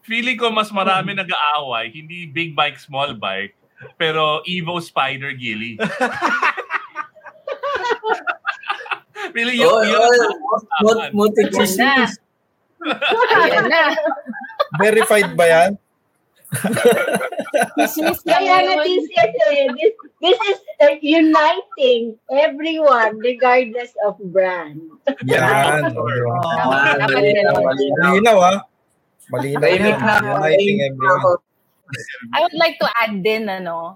Feeling 0.05 0.37
ko 0.37 0.53
mas 0.53 0.69
marami 0.69 1.17
nag-aaway, 1.17 1.89
hindi 1.89 2.29
big 2.29 2.53
bike, 2.53 2.77
small 2.77 3.17
bike, 3.17 3.57
pero 3.97 4.45
Evo 4.45 4.77
Spider 4.77 5.33
Gilly. 5.33 5.81
Feeling 9.33 9.57
yun, 9.57 9.67
Oh, 9.67 9.81
yun 9.83 9.99
oh, 9.99 10.05
ang 10.05 10.37
mut, 10.39 10.61
usapan. 10.61 11.09
mutik 11.11 11.49
Yan 11.49 11.51
na. 11.51 11.57
chismis. 11.57 12.11
Ayan 13.35 13.65
na. 13.67 13.81
Verified 14.77 15.33
ba 15.33 15.45
yan? 15.49 15.71
Kaya 18.25 18.55
natin 18.61 18.99
siya 19.09 19.25
eh, 19.49 19.67
this, 19.73 19.93
this 20.21 20.37
is 20.53 20.59
uh, 20.81 20.95
uniting 21.01 22.15
everyone 22.29 23.17
regardless 23.19 23.91
of 24.05 24.17
brand. 24.29 24.81
Yan. 25.25 25.89
Dapat 27.01 27.23
malinaw, 28.01 28.37
ah. 28.39 28.59
Malinaw 29.33 29.69
yan. 29.69 29.97
na 29.99 30.13
Uniting 30.21 30.77
na 30.79 30.85
everyone. 30.93 31.41
I 32.33 32.41
would 32.41 32.57
like 32.57 32.77
to 32.81 32.87
add 33.01 33.21
din, 33.21 33.49
ano, 33.49 33.93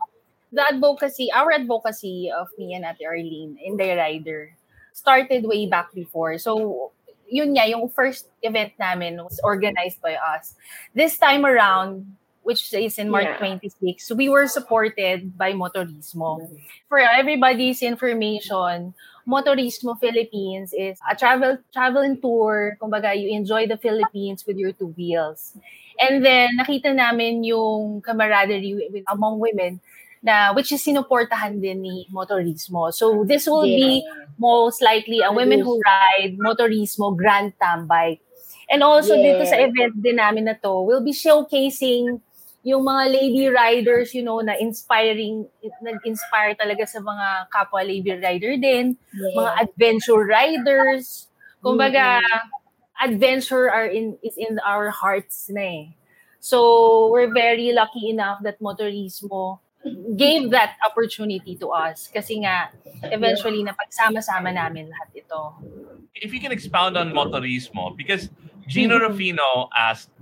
the 0.52 0.62
advocacy, 0.62 1.30
our 1.34 1.52
advocacy 1.52 2.30
of 2.34 2.50
me 2.58 2.74
and 2.74 2.86
Ate 2.86 3.06
Arlene 3.06 3.58
in 3.62 3.78
the 3.78 3.98
rider 3.98 4.54
started 4.94 5.46
way 5.46 5.66
back 5.66 5.94
before. 5.94 6.38
So, 6.38 6.92
yun 7.30 7.54
nga, 7.54 7.70
yung 7.70 7.90
first 7.90 8.28
event 8.42 8.74
namin 8.80 9.22
was 9.22 9.40
organized 9.44 10.02
by 10.02 10.18
us. 10.18 10.58
This 10.94 11.18
time 11.18 11.46
around, 11.46 12.06
which 12.50 12.74
is 12.74 12.98
in 12.98 13.14
March 13.14 13.30
Yeah. 13.30 13.62
26, 13.62 14.10
we 14.18 14.26
were 14.26 14.50
supported 14.50 15.38
by 15.38 15.54
Motorismo. 15.54 16.42
For 16.90 16.98
everybody's 16.98 17.86
information, 17.86 18.98
Motorismo 19.30 19.94
Philippines 20.02 20.74
is 20.74 20.98
a 21.06 21.14
travel 21.14 21.62
travel 21.70 22.02
and 22.02 22.18
tour. 22.18 22.74
Kumbaga, 22.82 23.14
you 23.14 23.30
enjoy 23.30 23.70
the 23.70 23.78
Philippines 23.78 24.42
with 24.50 24.58
your 24.58 24.74
two 24.74 24.90
wheels. 24.98 25.54
And 26.02 26.26
then, 26.26 26.58
nakita 26.58 26.90
namin 26.98 27.46
yung 27.46 28.02
camaraderie 28.02 28.90
with, 28.90 29.06
among 29.14 29.38
women 29.38 29.78
na 30.26 30.52
which 30.58 30.74
is 30.74 30.82
sinuportahan 30.82 31.62
din 31.62 31.86
ni 31.86 32.10
Motorismo. 32.10 32.90
So, 32.90 33.22
this 33.30 33.46
will 33.46 33.70
be 33.70 34.02
most 34.42 34.82
likely 34.82 35.22
a 35.22 35.30
Women 35.30 35.62
Who 35.62 35.78
Ride 35.78 36.42
Motorismo 36.42 37.14
Grand 37.14 37.54
Tambay. 37.62 38.18
And 38.70 38.82
also, 38.82 39.14
dito 39.18 39.46
sa 39.46 39.58
Yeah. 39.62 39.70
event 39.70 39.94
din 40.02 40.18
namin 40.18 40.46
na 40.50 40.56
to, 40.62 40.82
we'll 40.86 41.06
be 41.06 41.14
showcasing 41.14 42.22
yung 42.64 42.84
mga 42.84 43.04
lady 43.08 43.46
riders, 43.48 44.12
you 44.14 44.24
know, 44.24 44.40
na 44.44 44.56
inspiring, 44.60 45.48
nag-inspire 45.82 46.56
talaga 46.60 46.84
sa 46.84 47.00
mga 47.00 47.48
kapwa 47.48 47.82
lady 47.86 48.12
rider 48.12 48.60
din, 48.60 49.00
mga 49.16 49.52
adventure 49.64 50.28
riders. 50.28 51.32
Kumbaga, 51.64 52.20
adventure 53.00 53.72
are 53.72 53.88
in 53.88 54.20
is 54.20 54.36
in 54.36 54.60
our 54.64 54.92
hearts 54.92 55.48
na 55.48 55.64
eh. 55.64 55.84
So, 56.40 57.12
we're 57.12 57.32
very 57.32 57.76
lucky 57.76 58.12
enough 58.12 58.40
that 58.48 58.64
Motorismo 58.64 59.60
gave 60.16 60.52
that 60.52 60.76
opportunity 60.84 61.56
to 61.56 61.72
us 61.72 62.12
kasi 62.12 62.44
nga 62.44 62.72
eventually 63.12 63.64
napagsama-sama 63.64 64.52
namin 64.52 64.92
lahat 64.92 65.24
ito. 65.24 65.56
If 66.16 66.36
you 66.36 66.44
can 66.44 66.52
expound 66.52 67.00
on 67.00 67.16
Motorismo, 67.16 67.96
because 67.96 68.28
Gino 68.70 69.02
Rufino 69.02 69.68
asked, 69.74 70.14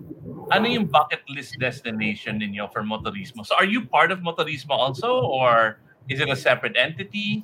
ano 0.56 0.66
yung 0.72 0.88
bucket 0.88 1.20
list 1.28 1.60
destination 1.60 2.39
ninyo 2.39 2.72
for 2.72 2.82
Motorismo? 2.82 3.43
So 3.43 3.60
are 3.60 3.68
you 3.68 3.84
part 3.84 4.10
of 4.10 4.24
Motorismo 4.24 4.72
also 4.72 5.20
or 5.20 5.84
is 6.08 6.24
it 6.24 6.32
a 6.32 6.36
separate 6.36 6.80
entity? 6.80 7.43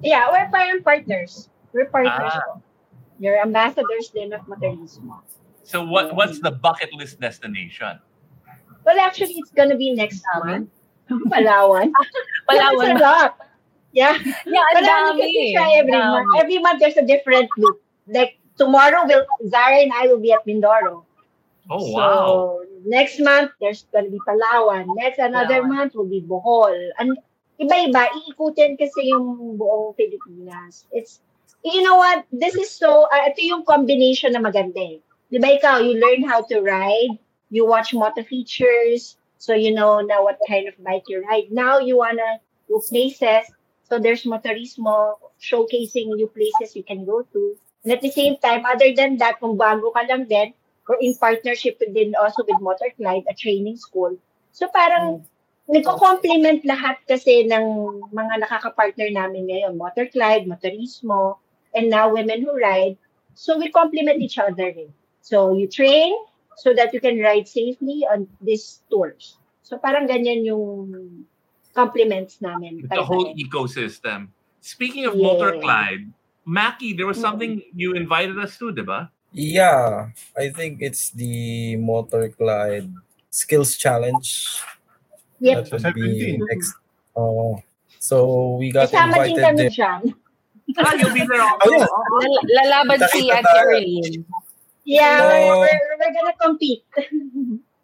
Yeah, 0.00 0.32
we're 0.32 0.48
parang 0.48 0.80
partners. 0.80 1.52
We're 1.76 1.92
partners. 1.92 2.32
Ah. 2.32 2.56
You're 3.20 3.36
ambassadors 3.36 4.08
din 4.16 4.32
of 4.32 4.40
Motorismo. 4.48 5.20
So 5.60 5.84
what 5.84 6.16
what's 6.16 6.40
the 6.40 6.56
bucket 6.56 6.88
list 6.96 7.20
destination? 7.20 8.00
Well, 8.88 8.96
actually, 8.96 9.36
it's 9.36 9.52
gonna 9.52 9.76
be 9.76 9.92
next 9.92 10.24
month. 10.40 10.72
Palawan. 11.28 11.92
Palawan. 12.48 12.96
That's 12.96 12.96
a 12.96 13.04
lot. 13.04 13.30
Yeah. 13.92 14.16
Yeah, 14.48 14.64
ang 14.78 14.86
dami. 14.88 15.20
kasi 15.20 15.52
siya 15.52 15.66
every 15.84 15.92
Dami. 15.92 16.08
month. 16.16 16.30
Every 16.40 16.58
month, 16.64 16.78
there's 16.80 16.96
a 16.96 17.04
different 17.04 17.52
loop. 17.60 17.82
Like, 18.08 18.39
tomorrow, 18.60 19.08
will 19.08 19.24
Zara 19.48 19.80
and 19.80 19.92
I 19.96 20.06
will 20.12 20.20
be 20.20 20.36
at 20.36 20.44
Mindoro. 20.44 21.08
Oh 21.72 21.80
so, 21.80 21.96
wow. 21.96 22.60
next 22.84 23.16
month, 23.18 23.56
there's 23.60 23.88
gonna 23.88 24.12
be 24.12 24.20
Palawan. 24.28 24.92
Next, 25.00 25.16
another 25.18 25.64
Palawan. 25.64 25.72
month 25.72 25.92
will 25.96 26.10
be 26.12 26.20
Bohol. 26.20 26.76
And 27.00 27.16
iba-iba, 27.56 28.12
iikutin 28.12 28.76
kasi 28.76 29.08
yung 29.08 29.56
buong 29.56 29.96
Pilipinas. 29.96 30.84
It's, 30.92 31.24
you 31.64 31.80
know 31.80 31.96
what? 31.96 32.28
This 32.28 32.52
is 32.54 32.68
so, 32.68 33.08
uh, 33.08 33.22
ito 33.32 33.40
yung 33.40 33.64
combination 33.64 34.36
na 34.36 34.44
maganda 34.44 34.80
eh. 34.84 35.00
Di 35.32 35.38
ba 35.40 35.56
ikaw, 35.56 35.80
you 35.80 35.96
learn 35.96 36.26
how 36.26 36.44
to 36.52 36.60
ride, 36.60 37.16
you 37.48 37.64
watch 37.64 37.94
moto 37.94 38.20
features, 38.26 39.16
so 39.38 39.54
you 39.56 39.72
know 39.72 40.04
now 40.04 40.20
what 40.20 40.36
kind 40.44 40.68
of 40.68 40.76
bike 40.84 41.06
you 41.08 41.24
ride. 41.24 41.48
Now 41.48 41.78
you 41.78 41.96
wanna 41.96 42.42
go 42.68 42.82
places, 42.82 43.46
so 43.86 44.02
there's 44.02 44.26
motorismo 44.26 45.16
showcasing 45.38 46.12
new 46.12 46.28
places 46.28 46.74
you 46.74 46.82
can 46.82 47.06
go 47.06 47.22
to. 47.22 47.56
And 47.84 47.92
at 47.92 48.04
the 48.04 48.12
same 48.12 48.36
time, 48.38 48.66
other 48.68 48.92
than 48.92 49.16
that, 49.18 49.40
kung 49.40 49.56
bago 49.56 49.92
ka 49.92 50.04
lang 50.04 50.28
din, 50.28 50.52
or 50.90 50.98
in 50.98 51.14
partnership 51.14 51.78
with 51.78 51.94
din 51.94 52.18
also 52.18 52.42
with 52.42 52.58
Motor 52.58 52.90
Clyde, 52.98 53.22
a 53.30 53.34
training 53.34 53.78
school. 53.78 54.18
So 54.50 54.66
parang 54.74 55.22
nagko-complement 55.70 56.66
lahat 56.66 56.98
kasi 57.06 57.46
ng 57.46 57.64
mga 58.10 58.42
nakaka-partner 58.42 59.14
namin 59.14 59.46
ngayon. 59.46 59.78
Motor 59.78 60.10
Clyde, 60.10 60.50
Motorismo, 60.50 61.38
and 61.78 61.86
now 61.86 62.10
Women 62.10 62.42
Who 62.42 62.58
Ride. 62.58 62.98
So 63.38 63.54
we 63.54 63.70
complement 63.70 64.18
each 64.18 64.42
other. 64.42 64.74
Eh. 64.74 64.90
So 65.22 65.54
you 65.54 65.70
train 65.70 66.10
so 66.58 66.74
that 66.74 66.90
you 66.90 66.98
can 66.98 67.22
ride 67.22 67.46
safely 67.46 68.02
on 68.10 68.26
these 68.42 68.82
tours. 68.90 69.38
So 69.62 69.78
parang 69.78 70.10
ganyan 70.10 70.42
yung 70.42 70.90
compliments 71.70 72.42
namin. 72.42 72.90
A 72.90 73.06
whole 73.06 73.30
ecosystem. 73.38 74.34
Speaking 74.58 75.06
of 75.06 75.14
Yeah. 75.14 75.22
Motor 75.22 75.62
Clyde, 75.62 76.10
Mackie, 76.46 76.92
there 76.94 77.06
was 77.06 77.20
something 77.20 77.62
you 77.74 77.92
invited 77.94 78.38
us 78.38 78.56
to, 78.58 78.72
diba? 78.72 79.08
Yeah, 79.32 80.10
I 80.36 80.50
think 80.50 80.82
it's 80.82 81.10
the 81.10 81.76
Motor 81.76 82.28
Clyde 82.30 82.90
Skills 83.30 83.76
Challenge. 83.76 84.58
Yep. 85.40 85.70
That 85.70 85.94
would 85.94 85.94
be 85.94 86.36
next. 86.50 86.74
Oh, 87.14 87.62
so 87.98 88.56
we 88.56 88.72
got 88.72 88.90
Kasama 88.90 89.24
invited 89.28 89.38
kami 89.40 89.56
there. 89.56 89.70
dyan. 89.70 90.02
Ah, 90.78 90.94
you'll 90.94 91.14
be 91.14 91.26
there 91.26 91.42
also. 91.42 91.66
Oh, 91.66 91.74
yeah. 91.74 91.86
Lal- 91.86 92.46
lalaban 92.86 92.98
si 93.10 93.26
Nakita 93.26 93.38
Ate 93.38 93.46
tayo. 93.46 93.58
Arlene. 93.58 94.24
Yeah, 94.84 95.18
Oh. 95.22 95.60
we're, 95.60 95.66
we're, 95.66 95.96
we're 95.98 96.14
gonna 96.14 96.34
compete. 96.40 96.82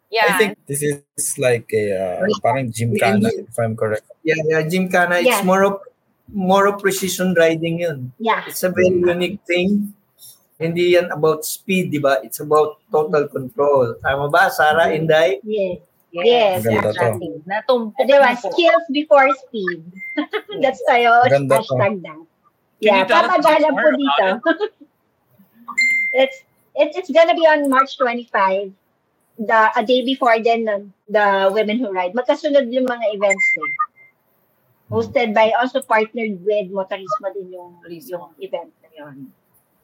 Yeah. 0.09 0.23
I 0.29 0.37
think 0.39 0.51
this 0.67 0.79
is 0.83 1.35
like 1.35 1.67
a 1.75 2.23
uh, 2.23 2.27
parang 2.39 2.71
gymkhana, 2.71 3.27
if 3.27 3.55
I'm 3.59 3.75
correct. 3.75 4.07
Yeah, 4.23 4.39
yeah, 4.47 4.63
Gymkhana, 4.63 5.19
it's 5.19 5.43
more 5.43 5.63
of 5.67 5.79
more 6.31 6.67
of 6.67 6.79
precision 6.79 7.33
riding 7.33 7.79
yun. 7.79 8.11
Yeah. 8.19 8.43
It's 8.47 8.63
a 8.63 8.69
very 8.69 8.91
unique 8.91 9.39
thing. 9.47 9.93
Hindi 10.57 10.97
yan 10.97 11.13
about 11.13 11.45
speed, 11.45 11.93
di 11.93 12.01
ba? 12.01 12.17
It's 12.25 12.41
about 12.41 12.81
total 12.89 13.29
control. 13.29 13.93
Tama 14.01 14.25
ba, 14.33 14.49
Sarah, 14.49 14.89
Inday? 14.89 15.37
Yes. 15.45 15.85
Yes, 16.11 16.65
Maganda 16.65 16.81
to. 16.81 16.89
exactly. 16.89 17.33
Natumpok 17.45 18.05
Di 18.07 18.15
ba? 18.17 18.33
na 18.33 18.39
po. 18.39 18.49
Skills 18.49 18.85
before 18.89 19.27
speed. 19.37 19.85
That's 20.63 20.81
tayo. 20.87 21.21
Maganda 21.27 21.61
to. 21.61 21.73
Hashtag 21.77 21.93
that. 22.01 22.21
Can 22.77 23.05
Yeah, 23.05 23.05
more 23.05 23.73
po 23.73 23.89
dito. 23.93 24.27
it's, 26.21 26.37
it's, 26.73 26.95
it's 26.97 27.11
gonna 27.11 27.35
be 27.35 27.45
on 27.45 27.69
March 27.69 27.97
25. 27.97 28.71
The, 29.37 29.59
a 29.77 29.85
day 29.85 30.01
before 30.01 30.41
then, 30.41 30.65
um, 30.69 30.93
the 31.09 31.49
Women 31.53 31.77
Who 31.77 31.93
Ride. 31.93 32.17
Magkasunod 32.17 32.73
yung 32.73 32.89
mga 32.89 33.05
events 33.13 33.45
eh. 33.61 33.86
Hosted 34.87 35.35
by, 35.35 35.51
also 35.59 35.83
partnered 35.83 36.39
with 36.41 36.71
Motorismo 36.71 37.27
din 37.35 37.51
yung, 37.51 37.75
yung 37.83 38.31
event 38.39 38.71
na 38.79 38.89
yun. 38.95 39.15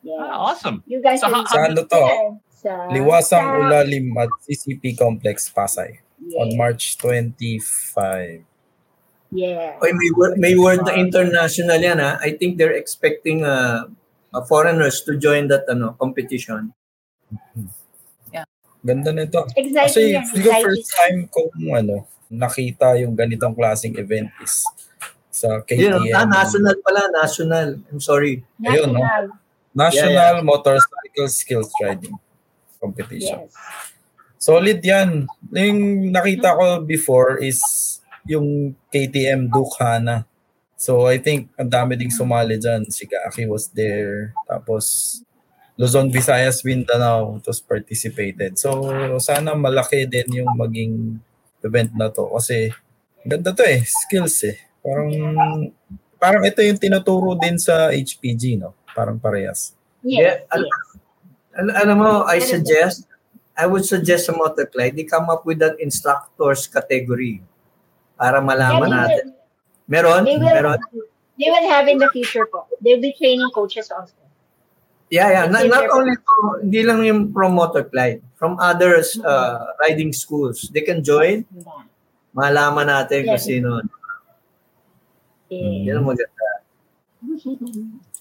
Yes. 0.04 0.20
Ah, 0.20 0.52
awesome. 0.52 0.84
You 0.84 1.00
guys 1.00 1.20
So, 1.20 1.28
how- 1.28 1.44
Sa 1.44 1.68
ano 1.68 1.84
to? 1.84 2.00
Yeah. 2.00 2.30
Sa, 2.52 2.72
Liwasang 2.92 3.44
sa- 3.44 3.56
Ulalim 3.58 4.12
at 4.16 4.32
CCP 4.42 4.96
Complex 4.96 5.48
Pasay. 5.48 6.00
on 6.40 6.52
Yes. 6.52 6.56
March 6.56 6.84
25. 6.98 8.48
Yes. 9.32 9.76
Oy, 9.84 9.92
may, 9.92 10.12
word, 10.16 10.34
may 10.40 10.56
word 10.56 10.88
na 10.88 10.96
international 10.96 11.82
yan 11.82 12.00
ha. 12.00 12.16
I 12.24 12.32
think 12.38 12.56
they're 12.56 12.76
expecting 12.76 13.44
uh, 13.44 13.92
uh, 14.32 14.44
foreigners 14.48 15.04
to 15.04 15.20
join 15.20 15.52
that 15.52 15.68
ano 15.68 15.98
competition. 16.00 16.72
Ganda 18.84 19.16
nito. 19.16 19.48
Exciting 19.56 20.20
Kasi 20.20 20.40
Exciting. 20.44 20.64
first 20.64 20.88
time 20.92 21.18
kong 21.32 21.52
ano, 21.72 22.04
nakita 22.28 23.00
yung 23.00 23.16
ganitong 23.16 23.56
klaseng 23.56 23.96
event 23.96 24.28
is 24.44 24.64
sa 25.34 25.66
Yun, 25.66 26.06
KTM. 26.06 26.14
ah, 26.14 26.30
national 26.30 26.78
pala, 26.86 27.10
national. 27.10 27.82
I'm 27.90 27.98
sorry. 27.98 28.46
Ayun, 28.62 28.94
no? 28.94 29.02
National. 29.02 29.26
National 29.74 30.34
Motorcycle 30.46 31.30
Skills 31.34 31.74
Riding 31.82 32.14
Competition. 32.78 33.50
Yes. 33.50 33.58
Solid 34.38 34.78
yan. 34.86 35.26
Yung 35.50 36.14
nakita 36.14 36.54
ko 36.54 36.86
before 36.86 37.42
is 37.42 37.58
yung 38.30 38.78
KTM 38.94 39.50
Duke 39.50 39.74
Hana. 39.82 40.30
So 40.78 41.08
I 41.10 41.18
think 41.18 41.50
ang 41.58 41.72
dami 41.72 41.98
ding 41.98 42.14
sumali 42.14 42.62
dyan. 42.62 42.86
Si 42.92 43.10
Gaki 43.10 43.50
was 43.50 43.72
there. 43.74 44.36
Tapos 44.46 45.18
Luzon, 45.80 46.14
Visayas, 46.14 46.62
Mindanao 46.62 47.42
was 47.42 47.58
participated. 47.64 48.60
So 48.62 48.84
sana 49.18 49.58
malaki 49.58 50.06
din 50.06 50.44
yung 50.44 50.54
maging 50.54 51.18
event 51.66 51.96
na 51.98 52.12
to. 52.12 52.30
Kasi 52.36 52.70
ganda 53.26 53.56
to 53.56 53.64
eh. 53.64 53.82
Skills 53.82 54.44
eh. 54.44 54.60
Parang 54.84 55.10
parang 56.20 56.44
ito 56.44 56.60
yung 56.60 56.78
tinuturo 56.78 57.36
din 57.36 57.56
sa 57.56 57.90
HPG, 57.90 58.60
no? 58.60 58.76
Parang 58.92 59.16
parehas. 59.18 59.74
Yes. 60.04 60.20
Yeah, 60.20 60.36
al- 60.52 60.68
yes. 60.68 60.88
Al- 61.54 61.76
alam 61.80 61.98
mo, 61.98 62.12
I 62.26 62.40
suggest, 62.40 63.08
I 63.54 63.66
would 63.66 63.86
suggest 63.86 64.28
sa 64.28 64.34
Motorclide, 64.34 64.96
they 64.96 65.08
come 65.08 65.30
up 65.30 65.44
with 65.44 65.62
an 65.62 65.78
instructors 65.80 66.68
category 66.68 67.40
para 68.16 68.40
Yeah, 68.40 68.46
malaman 68.46 68.82
they 68.84 68.96
natin. 68.96 69.26
will- 69.28 69.42
Meron? 69.84 70.22
They 70.24 70.38
will, 70.40 70.48
Meron? 70.56 70.80
they 71.36 71.50
will 71.52 71.68
have 71.68 71.86
in 71.88 72.00
the 72.00 72.08
future 72.10 72.48
po. 72.48 72.68
They'll 72.80 73.04
be 73.04 73.12
training 73.14 73.52
coaches 73.52 73.92
also. 73.92 74.16
Yeah, 75.12 75.30
yeah. 75.30 75.46
Not, 75.46 75.68
not 75.70 75.86
only 75.92 76.16
from, 76.18 76.66
hindi 76.66 76.82
lang 76.82 77.04
yung 77.04 77.22
from 77.30 77.54
Motorclide, 77.54 78.24
from 78.34 78.58
others 78.58 79.14
uh, 79.22 79.76
riding 79.84 80.10
schools. 80.10 80.72
They 80.74 80.82
can 80.82 81.04
join, 81.04 81.46
malaman 82.34 82.90
natin 82.90 83.28
kung 83.28 83.38
Yes. 83.38 83.46
sino. 83.46 83.84
Yeah. 85.54 85.94
Yan 85.94 85.98
ang 86.00 86.08
maganda. 86.08 86.48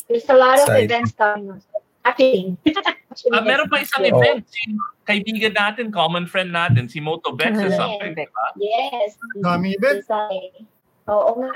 There's 0.08 0.28
a 0.28 0.36
lot 0.36 0.58
of 0.58 0.68
Exciting. 0.68 0.84
events 0.84 1.12
coming 1.12 1.50
up. 1.50 1.62
Happening. 2.02 2.58
Actually, 2.66 3.30
Ah, 3.32 3.44
meron 3.44 3.70
pa 3.70 3.78
isang 3.78 4.02
yes. 4.02 4.10
event. 4.10 4.40
Si 4.48 4.60
kaibigan 5.04 5.54
natin, 5.54 5.84
common 5.88 6.26
friend 6.26 6.50
natin, 6.50 6.90
si 6.90 6.98
Moto 6.98 7.30
Bex 7.30 7.54
or 7.56 7.70
Yes. 7.70 7.78
something. 7.78 8.12
diba? 8.12 8.46
Yes. 8.58 9.14
Daming 9.38 9.78
event. 9.78 10.02
Design. 10.02 10.66
Oo 11.06 11.30
nga. 11.38 11.50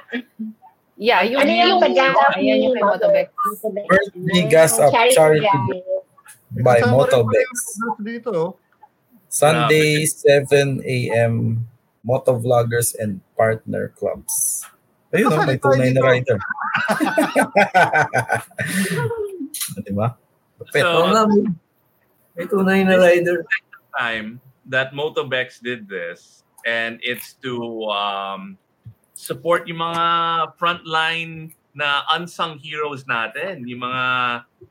Yeah, 0.97 1.20
yung, 1.27 1.45
Ano 1.45 1.51
yung 1.51 1.77
pag-gas 1.77 2.16
Ayan 2.35 2.57
yung 2.62 2.72
kay 2.72 2.85
Motobex. 2.85 3.27
Birthday 3.85 4.43
gas 4.49 4.72
up 4.79 4.95
charity 5.12 5.45
by 6.62 6.81
Kasama 6.81 6.87
rin 6.87 6.95
Motobex. 6.95 7.49
dito. 8.01 8.31
oh. 8.33 8.51
Sunday, 9.29 10.07
7 10.07 10.81
a.m. 10.81 11.66
Motovloggers 12.01 12.95
and 12.95 13.18
partner 13.35 13.91
clubs. 13.93 14.62
Ayun, 15.15 15.31
no, 15.31 15.43
may 15.49 15.59
tunay 15.59 15.91
na 15.95 16.03
rider. 16.03 16.39
Di 19.87 19.93
ba? 19.95 20.19
Lupit. 20.59 20.83
So, 20.83 21.07
nga, 21.07 21.23
may, 22.35 22.47
tunay 22.49 22.81
na 22.83 22.97
rider. 22.99 23.47
time 23.97 24.41
that 24.67 24.93
Motobex 24.93 25.63
did 25.63 25.89
this, 25.89 26.43
and 26.67 26.99
it's 27.01 27.39
to 27.41 27.87
um, 27.87 28.59
support 29.15 29.65
yung 29.71 29.81
mga 29.81 30.05
frontline 30.59 31.55
na 31.77 32.03
unsung 32.17 32.57
heroes 32.57 33.05
natin, 33.05 33.69
yung 33.69 33.85
mga 33.85 34.05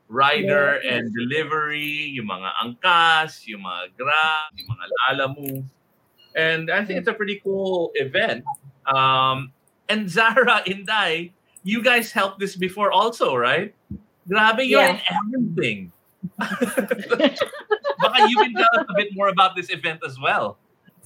rider 0.10 0.82
Yes. 0.82 0.90
and 0.90 1.04
delivery, 1.14 2.10
yung 2.18 2.26
mga 2.34 2.50
angkas, 2.66 3.46
yung 3.46 3.62
mga 3.62 3.94
grab, 3.94 4.50
yung 4.58 4.70
mga 4.74 4.86
lalamu. 4.90 5.54
And 6.34 6.74
I 6.74 6.82
think 6.84 7.00
it's 7.00 7.08
a 7.08 7.14
pretty 7.14 7.40
cool 7.46 7.94
event. 7.94 8.42
Um, 8.90 9.54
and 9.90 10.10
Zara, 10.10 10.62
Inday, 10.66 11.32
you 11.64 11.82
guys 11.82 12.12
helped 12.12 12.40
this 12.40 12.56
before 12.56 12.92
also, 12.92 13.36
right? 13.36 13.74
Grabe, 14.30 14.66
you're 14.68 14.82
in 14.82 15.00
everything. 15.06 15.92
Baka 16.38 18.18
you 18.28 18.38
can 18.38 18.54
tell 18.54 18.74
us 18.82 18.86
a 18.90 18.96
bit 18.98 19.14
more 19.14 19.30
about 19.30 19.56
this 19.56 19.70
event 19.70 20.02
as 20.06 20.18
well. 20.20 20.58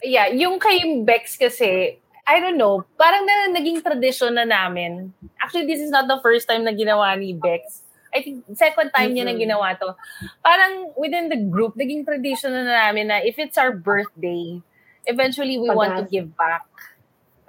Yeah, 0.04 0.32
yung 0.32 0.60
kay 0.60 1.04
Bex 1.04 1.36
kasi, 1.36 2.00
I 2.24 2.40
don't 2.40 2.56
know, 2.56 2.86
parang 2.96 3.28
na 3.28 3.52
naging 3.52 3.84
tradition 3.84 4.36
na 4.36 4.48
namin. 4.48 5.12
Actually, 5.44 5.68
this 5.68 5.84
is 5.84 5.92
not 5.92 6.08
the 6.08 6.20
first 6.24 6.48
time 6.48 6.64
na 6.64 6.72
ginawa 6.72 7.20
ni 7.20 7.34
Bex. 7.36 7.84
I 8.16 8.24
think 8.24 8.42
second 8.56 8.90
time 8.96 9.14
niya 9.14 9.28
na 9.28 9.36
Mhm. 9.36 9.44
ginawa 9.44 9.76
to. 9.78 9.94
Parang 10.42 10.96
within 10.96 11.30
the 11.30 11.38
group, 11.38 11.76
naging 11.76 12.08
tradition 12.08 12.56
na 12.56 12.64
namin 12.64 13.12
na 13.12 13.20
if 13.22 13.38
it's 13.38 13.60
our 13.60 13.76
birthday, 13.76 14.58
eventually 15.06 15.60
we 15.60 15.70
want 15.70 15.94
to 16.00 16.08
give 16.08 16.32
back. 16.40 16.66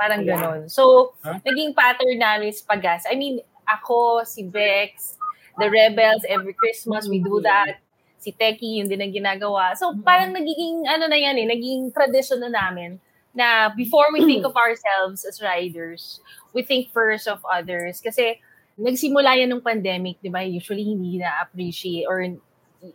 Parang 0.00 0.24
Yeah. 0.24 0.40
ganon. 0.40 0.60
So, 0.72 1.12
Huh? 1.20 1.44
naging 1.44 1.76
pattern 1.76 2.16
namin 2.16 2.48
is 2.48 2.64
pagas. 2.64 3.04
I 3.04 3.20
mean, 3.20 3.44
ako, 3.68 4.24
si 4.24 4.48
Bex, 4.48 5.20
the 5.60 5.68
Rebels, 5.68 6.24
every 6.24 6.56
Christmas 6.56 7.04
we 7.04 7.20
do 7.20 7.36
Mhm. 7.36 7.44
that. 7.44 7.84
Si 8.16 8.32
Teki, 8.32 8.80
yun 8.80 8.88
din 8.88 9.04
ang 9.04 9.12
ginagawa. 9.12 9.76
So, 9.76 9.92
Mhm. 9.92 10.00
parang 10.00 10.32
nagiging, 10.32 10.88
ano 10.88 11.04
na 11.04 11.20
yan 11.20 11.36
eh, 11.36 11.44
naging 11.44 11.92
tradition 11.92 12.40
na 12.40 12.48
namin 12.48 12.96
na 13.36 13.68
before 13.70 14.08
we 14.10 14.24
think 14.24 14.42
of 14.42 14.56
ourselves 14.56 15.22
as 15.28 15.38
riders, 15.44 16.18
we 16.56 16.64
think 16.64 16.88
first 16.96 17.28
of 17.28 17.44
others. 17.44 18.00
Kasi, 18.00 18.40
nagsimula 18.80 19.36
yan 19.36 19.52
ng 19.52 19.60
pandemic, 19.62 20.16
di 20.24 20.32
ba? 20.32 20.40
Usually, 20.40 20.82
hindi 20.82 21.20
na-appreciate 21.20 22.08
or 22.08 22.24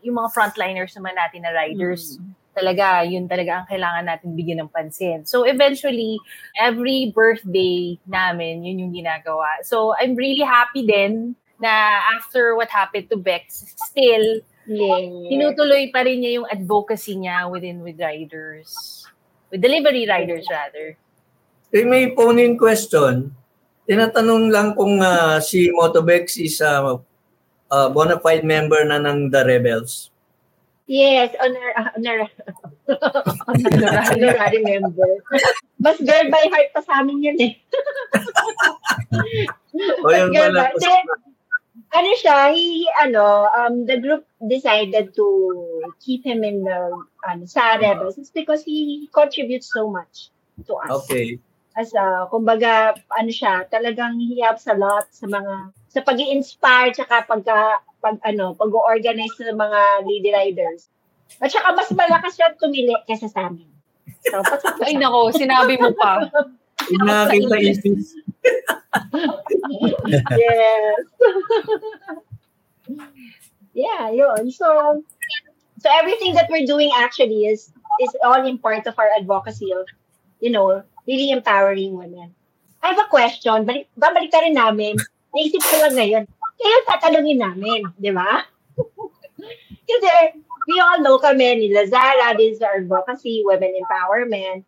yung 0.02 0.18
mga 0.18 0.30
frontliners 0.34 0.98
naman 0.98 1.14
natin 1.14 1.46
na 1.46 1.54
riders, 1.54 2.18
talaga, 2.56 3.04
yun 3.04 3.28
talaga 3.28 3.62
ang 3.62 3.68
kailangan 3.68 4.08
natin 4.08 4.34
bigyan 4.34 4.64
ng 4.64 4.72
pansin. 4.72 5.28
So, 5.28 5.44
eventually, 5.44 6.18
every 6.56 7.12
birthday 7.12 8.00
namin, 8.08 8.64
yun 8.64 8.88
yung 8.88 8.94
ginagawa. 8.96 9.60
So, 9.68 9.92
I'm 10.00 10.16
really 10.16 10.48
happy 10.48 10.88
din 10.88 11.36
na 11.60 12.00
after 12.16 12.56
what 12.56 12.72
happened 12.72 13.12
to 13.12 13.20
Bex, 13.20 13.76
still, 13.92 14.42
Yes. 14.66 15.30
tinutuloy 15.30 15.94
pa 15.94 16.02
rin 16.02 16.26
niya 16.26 16.42
yung 16.42 16.48
advocacy 16.50 17.14
niya 17.22 17.46
within 17.46 17.86
with 17.86 18.02
riders. 18.02 19.06
With 19.54 19.62
delivery 19.62 20.10
riders, 20.10 20.50
rather. 20.50 20.98
Eh, 21.70 21.86
may 21.86 22.10
phone-in 22.18 22.58
question. 22.58 23.30
Tinatanong 23.86 24.50
lang 24.50 24.74
kung 24.74 24.98
ah, 25.06 25.38
si 25.38 25.70
Motobex 25.70 26.42
is 26.42 26.58
a 26.66 26.98
uh, 27.70 27.88
bona 27.94 28.18
fide 28.18 28.42
member 28.42 28.82
na 28.82 28.98
ng 28.98 29.30
The 29.30 29.46
Rebels. 29.46 30.10
Yes, 30.86 31.34
honor, 31.42 31.74
honor, 31.98 32.30
honorary 34.14 34.62
member. 34.62 35.12
Mas 35.82 35.98
girl 35.98 36.30
by 36.30 36.46
heart 36.54 36.70
pa 36.78 36.82
sa 36.86 37.02
amin 37.02 37.26
yun 37.26 37.38
eh. 37.42 37.54
O 40.06 40.14
yun 40.14 40.30
Girl 40.30 40.54
pala. 40.54 40.70
Hindi, 40.78 40.94
ano 41.96 42.10
siya, 42.22 42.38
he, 42.54 42.86
ano, 43.02 43.50
um, 43.50 43.90
the 43.90 43.98
group 43.98 44.30
decided 44.46 45.16
to 45.16 45.26
keep 46.04 46.22
him 46.22 46.44
in 46.44 46.64
the, 46.64 46.80
ano, 47.26 47.44
sa 47.50 47.82
Rebels. 47.82 48.22
It's 48.22 48.32
because 48.32 48.64
he 48.64 49.10
contributes 49.10 49.72
so 49.72 49.90
much 49.90 50.30
to 50.68 50.76
us. 50.86 50.92
Okay. 51.04 51.40
As 51.76 51.92
a, 51.98 52.28
kumbaga, 52.32 52.96
ano 53.12 53.32
siya, 53.32 53.68
talagang 53.68 54.20
he 54.20 54.40
helps 54.40 54.68
a 54.68 54.76
lot 54.76 55.12
sa 55.12 55.28
mga, 55.28 55.76
sa 55.92 56.00
pag 56.04 56.20
inspire 56.20 56.96
tsaka 56.96 57.28
pagka, 57.28 57.84
pag, 58.06 58.22
ano, 58.22 58.54
pag-organize 58.54 59.34
ng 59.42 59.58
mga 59.58 59.82
lady 60.06 60.30
riders. 60.30 60.94
At 61.42 61.50
saka 61.50 61.74
mas 61.74 61.90
malakas 61.90 62.38
siya 62.38 62.54
tumili 62.62 62.94
kaysa 63.10 63.34
sa 63.34 63.50
amin. 63.50 63.66
So, 64.30 64.46
Ay, 64.86 64.94
nako, 65.02 65.34
sinabi 65.34 65.82
mo 65.82 65.90
pa. 65.98 66.30
Yung 66.94 67.10
nakakita 67.10 67.58
isis. 67.66 68.14
yes. 70.38 71.02
yeah, 73.74 74.14
yun. 74.14 74.54
So, 74.54 75.02
so 75.82 75.88
everything 75.90 76.38
that 76.38 76.46
we're 76.54 76.70
doing 76.70 76.94
actually 76.94 77.50
is 77.50 77.74
is 78.06 78.14
all 78.22 78.46
in 78.46 78.62
part 78.62 78.86
of 78.86 78.94
our 79.02 79.10
advocacy 79.18 79.74
of, 79.74 79.90
you 80.44 80.54
know, 80.54 80.84
really 81.10 81.32
empowering 81.32 81.98
women. 81.98 82.36
I 82.84 82.94
have 82.94 83.02
a 83.02 83.10
question. 83.10 83.66
Balik, 83.66 83.90
babalik 83.98 84.30
ka 84.30 84.46
rin 84.46 84.54
namin. 84.54 84.94
Naisip 85.34 85.64
ko 85.66 85.76
lang 85.82 85.98
ngayon. 85.98 86.24
Kaya 86.56 86.78
tatanungin 86.88 87.40
namin, 87.42 87.82
di 88.00 88.12
ba? 88.12 88.44
Kasi 89.90 90.10
we 90.66 90.76
all 90.82 91.00
know 91.04 91.20
kami 91.22 91.62
ni 91.62 91.68
Lazara, 91.70 92.34
this 92.34 92.58
is 92.58 92.62
our 92.66 92.82
advocacy, 92.82 93.44
women 93.46 93.76
empowerment. 93.78 94.66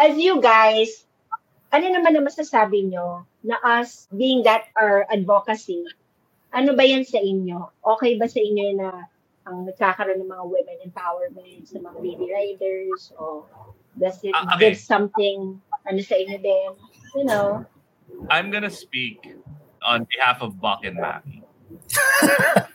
As 0.00 0.16
you 0.16 0.40
guys, 0.40 1.04
ano 1.68 1.84
naman 1.92 2.16
na 2.16 2.24
masasabi 2.24 2.88
nyo 2.88 3.28
na 3.44 3.60
us 3.60 4.08
being 4.14 4.42
that 4.48 4.68
our 4.78 5.04
advocacy, 5.12 5.84
ano 6.54 6.72
ba 6.72 6.84
yan 6.86 7.04
sa 7.04 7.20
inyo? 7.20 7.68
Okay 7.84 8.16
ba 8.16 8.24
sa 8.24 8.40
inyo 8.40 8.64
na 8.78 8.88
ang 9.44 9.64
nagkakaroon 9.68 10.20
ng 10.24 10.28
mga 10.32 10.44
women 10.44 10.78
empowerment 10.84 11.64
sa 11.68 11.80
mga 11.80 11.98
lady 12.00 12.26
riders 12.32 13.12
o 13.16 13.44
Does 13.98 14.22
it 14.22 14.30
Ah, 14.30 14.54
okay. 14.54 14.70
give 14.70 14.78
something, 14.78 15.58
ano 15.82 16.00
sa 16.06 16.14
inyo 16.14 16.38
din? 16.38 16.70
You 17.18 17.24
know, 17.26 17.66
I'm 18.30 18.54
gonna 18.54 18.70
speak 18.70 19.26
on 19.88 20.04
behalf 20.04 20.44
of 20.44 20.60
Buck 20.60 20.84
and 20.84 21.00
Mackie. 21.00 21.40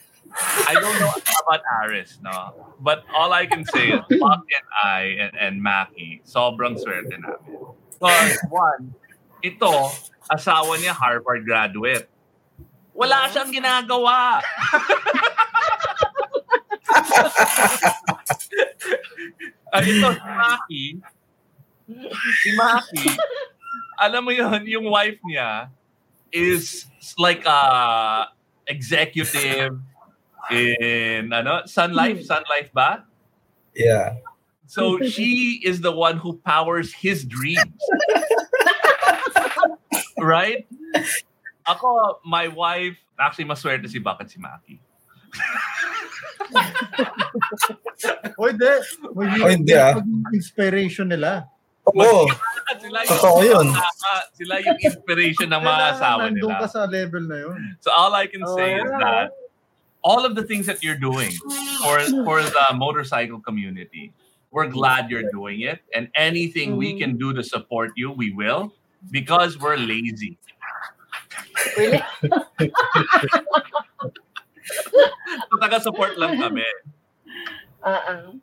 I 0.65 0.73
don't 0.73 0.97
know 0.99 1.13
about 1.45 1.61
Aris, 1.85 2.17
no? 2.25 2.73
But 2.81 3.05
all 3.13 3.31
I 3.31 3.45
can 3.45 3.63
say 3.69 3.93
is 3.93 4.01
Buck 4.17 4.41
and 4.49 4.67
I 4.81 5.01
and, 5.21 5.37
and 5.37 5.61
Mackie, 5.61 6.25
sobrang 6.25 6.73
swerte 6.81 7.13
namin. 7.13 7.69
Because 8.01 8.41
one, 8.49 8.97
ito, 9.45 9.93
asawa 10.33 10.73
niya 10.81 10.97
Harvard 10.97 11.45
graduate. 11.45 12.09
Wala 12.97 13.29
siyang 13.29 13.53
ginagawa. 13.53 14.41
At 19.73 19.81
ito, 19.85 20.09
si 20.13 20.29
Maki, 20.29 21.01
si 22.41 22.49
Maki, 22.53 23.05
alam 23.97 24.21
mo 24.21 24.29
yun, 24.29 24.61
yung 24.69 24.85
wife 24.89 25.17
niya 25.25 25.73
is 26.33 26.85
like 27.17 27.45
a 27.45 28.27
executive 28.67 29.79
in 30.51 31.31
ano, 31.31 31.61
Sun 31.65 31.93
Life, 31.93 32.25
Sun 32.25 32.43
Life 32.49 32.73
ba? 32.73 33.05
Yeah. 33.75 34.17
So 34.65 34.99
she 35.05 35.61
is 35.63 35.81
the 35.81 35.91
one 35.91 36.17
who 36.17 36.33
powers 36.41 36.91
his 36.93 37.23
dreams. 37.23 37.61
right? 40.17 40.65
Ako, 41.67 42.19
my 42.25 42.47
wife, 42.49 42.97
actually 43.19 43.45
maswerte 43.45 43.87
si 43.87 43.99
Bakit 43.99 44.29
si 44.29 44.39
Maki. 44.41 44.79
O 48.37 48.47
hindi. 48.49 48.73
O, 49.13 49.47
hindi, 49.47 49.73
ah. 49.77 50.01
Inspiration 50.33 51.07
nila. 51.09 51.47
Oo. 51.91 52.27
sila 52.83 52.99
Totoo 53.03 53.39
yun. 53.43 53.67
tama, 53.75 54.13
sila 54.33 54.53
yung 54.63 54.79
inspiration 54.79 55.51
ng 55.51 55.61
mga 55.61 55.67
Kailangan 55.67 55.99
asawa 55.99 56.19
nandun 56.31 56.55
ka 56.55 56.67
sa 56.67 56.81
level 56.87 57.23
na 57.27 57.37
yun. 57.43 57.59
So 57.83 57.91
all 57.91 58.15
I 58.15 58.25
can 58.27 58.43
say 58.55 58.79
is 58.79 58.87
oh, 58.87 58.99
that 59.03 59.35
all 60.03 60.23
of 60.23 60.35
the 60.35 60.43
things 60.43 60.65
that 60.67 60.83
you're 60.83 60.99
doing 60.99 61.31
for 61.83 61.99
for 62.23 62.39
the 62.43 62.65
motorcycle 62.75 63.39
community, 63.39 64.15
we're 64.51 64.71
glad 64.71 65.11
you're 65.11 65.29
doing 65.31 65.61
it. 65.67 65.83
And 65.91 66.07
anything 66.15 66.75
we 66.79 66.95
mm-hmm. 66.95 67.03
can 67.03 67.11
do 67.19 67.33
to 67.35 67.43
support 67.43 67.91
you, 67.95 68.11
we 68.11 68.31
will, 68.31 68.71
because 69.11 69.59
we're 69.59 69.77
lazy. 69.79 70.39
really? 71.75 72.03
So 75.51 75.59
taga-support 75.59 76.15
lang 76.15 76.39
kami. 76.39 76.63
Uh-uh. 77.83 78.39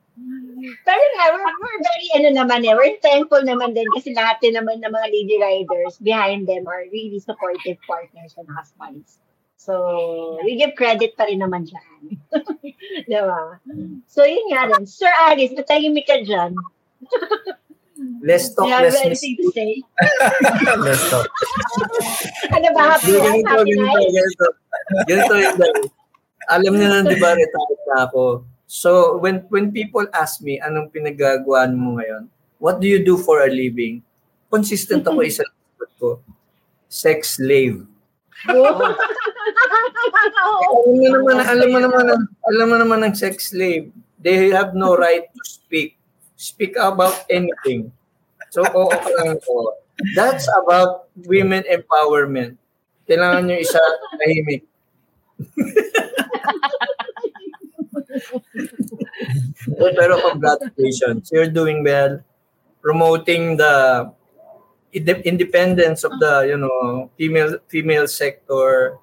Pero 0.84 1.02
nga, 1.16 1.24
we're, 1.32 1.54
we're 1.60 1.80
very, 1.80 2.08
ano 2.20 2.28
naman 2.36 2.60
eh, 2.68 2.76
we're 2.76 3.00
thankful 3.00 3.40
naman 3.40 3.72
din 3.72 3.88
kasi 3.96 4.12
lahat 4.12 4.36
din 4.44 4.52
naman 4.52 4.84
ng 4.84 4.92
mga 4.92 5.08
lady 5.08 5.36
riders 5.40 5.96
behind 6.04 6.44
them 6.44 6.68
are 6.68 6.84
really 6.92 7.20
supportive 7.20 7.80
partners 7.88 8.36
and 8.36 8.48
husbands. 8.52 9.16
So, 9.60 10.40
we 10.44 10.56
give 10.56 10.76
credit 10.76 11.16
pa 11.16 11.28
rin 11.28 11.44
naman 11.44 11.68
dyan. 11.68 12.16
diba? 13.12 13.60
So, 14.08 14.24
yun 14.24 14.48
nga 14.52 14.72
rin. 14.72 14.88
Sir 14.88 15.12
Alice, 15.28 15.52
natahimik 15.52 16.08
ka 16.08 16.20
dyan. 16.24 16.56
Let's 18.24 18.56
talk, 18.56 18.72
have 18.72 18.88
let's 18.88 19.04
anything 19.04 19.36
to 19.36 19.52
say? 19.52 19.84
Let's 20.80 21.04
talk. 21.12 21.28
Ano 22.48 22.68
ba? 22.72 22.96
Happy 22.96 23.12
life? 23.12 23.44
Happy 23.44 23.76
ganito, 23.76 23.84
life? 23.84 24.08
ganito. 24.08 24.46
Ganito. 25.04 25.34
Alam 26.48 26.72
niyo 26.80 26.88
na, 26.88 27.04
di 27.04 27.16
ba, 27.20 27.36
retired 27.36 27.82
na 27.92 27.96
ako. 28.08 28.48
So, 28.70 29.18
when 29.18 29.50
when 29.50 29.74
people 29.74 30.06
ask 30.14 30.38
me, 30.46 30.62
anong 30.62 30.94
pinagagawa 30.94 31.66
mo 31.74 31.98
ngayon? 31.98 32.30
What 32.62 32.78
do 32.78 32.86
you 32.86 33.02
do 33.02 33.18
for 33.18 33.42
a 33.42 33.50
living? 33.50 33.98
Consistent 34.46 35.02
ako 35.02 35.26
isa 35.26 35.42
lang 35.42 35.58
sagot 35.74 35.90
ko. 35.98 36.10
Sex 36.86 37.42
slave. 37.42 37.82
Alam 40.70 40.96
mo 40.96 41.08
naman, 41.10 41.36
alam 41.44 41.68
mo 41.68 41.78
naman, 41.82 42.04
alam 42.46 42.66
mo 42.70 42.76
naman 42.78 42.98
ng 43.10 43.14
sex 43.18 43.50
slave. 43.52 43.90
They 44.22 44.54
have 44.54 44.72
no 44.72 44.94
right 44.94 45.26
to 45.26 45.42
speak. 45.42 45.98
Speak 46.38 46.78
about 46.78 47.26
anything. 47.26 47.90
So, 48.54 48.62
oo 48.62 48.86
ka 48.86 49.10
lang 49.18 49.42
ko. 49.42 49.76
That's 50.14 50.46
about 50.62 51.10
women 51.26 51.66
empowerment. 51.66 52.54
Kailangan 53.04 53.50
nyo 53.50 53.56
isa 53.58 53.82
tahimik. 54.16 54.62
Pero 59.98 60.14
congratulations. 60.32 61.30
You're 61.32 61.52
doing 61.52 61.84
well. 61.84 62.20
Promoting 62.80 63.56
the 63.60 64.08
inde- 64.92 65.24
independence 65.24 66.04
of 66.04 66.16
the, 66.18 66.48
you 66.48 66.58
know, 66.58 67.10
female 67.16 67.60
female 67.68 68.08
sector. 68.08 68.96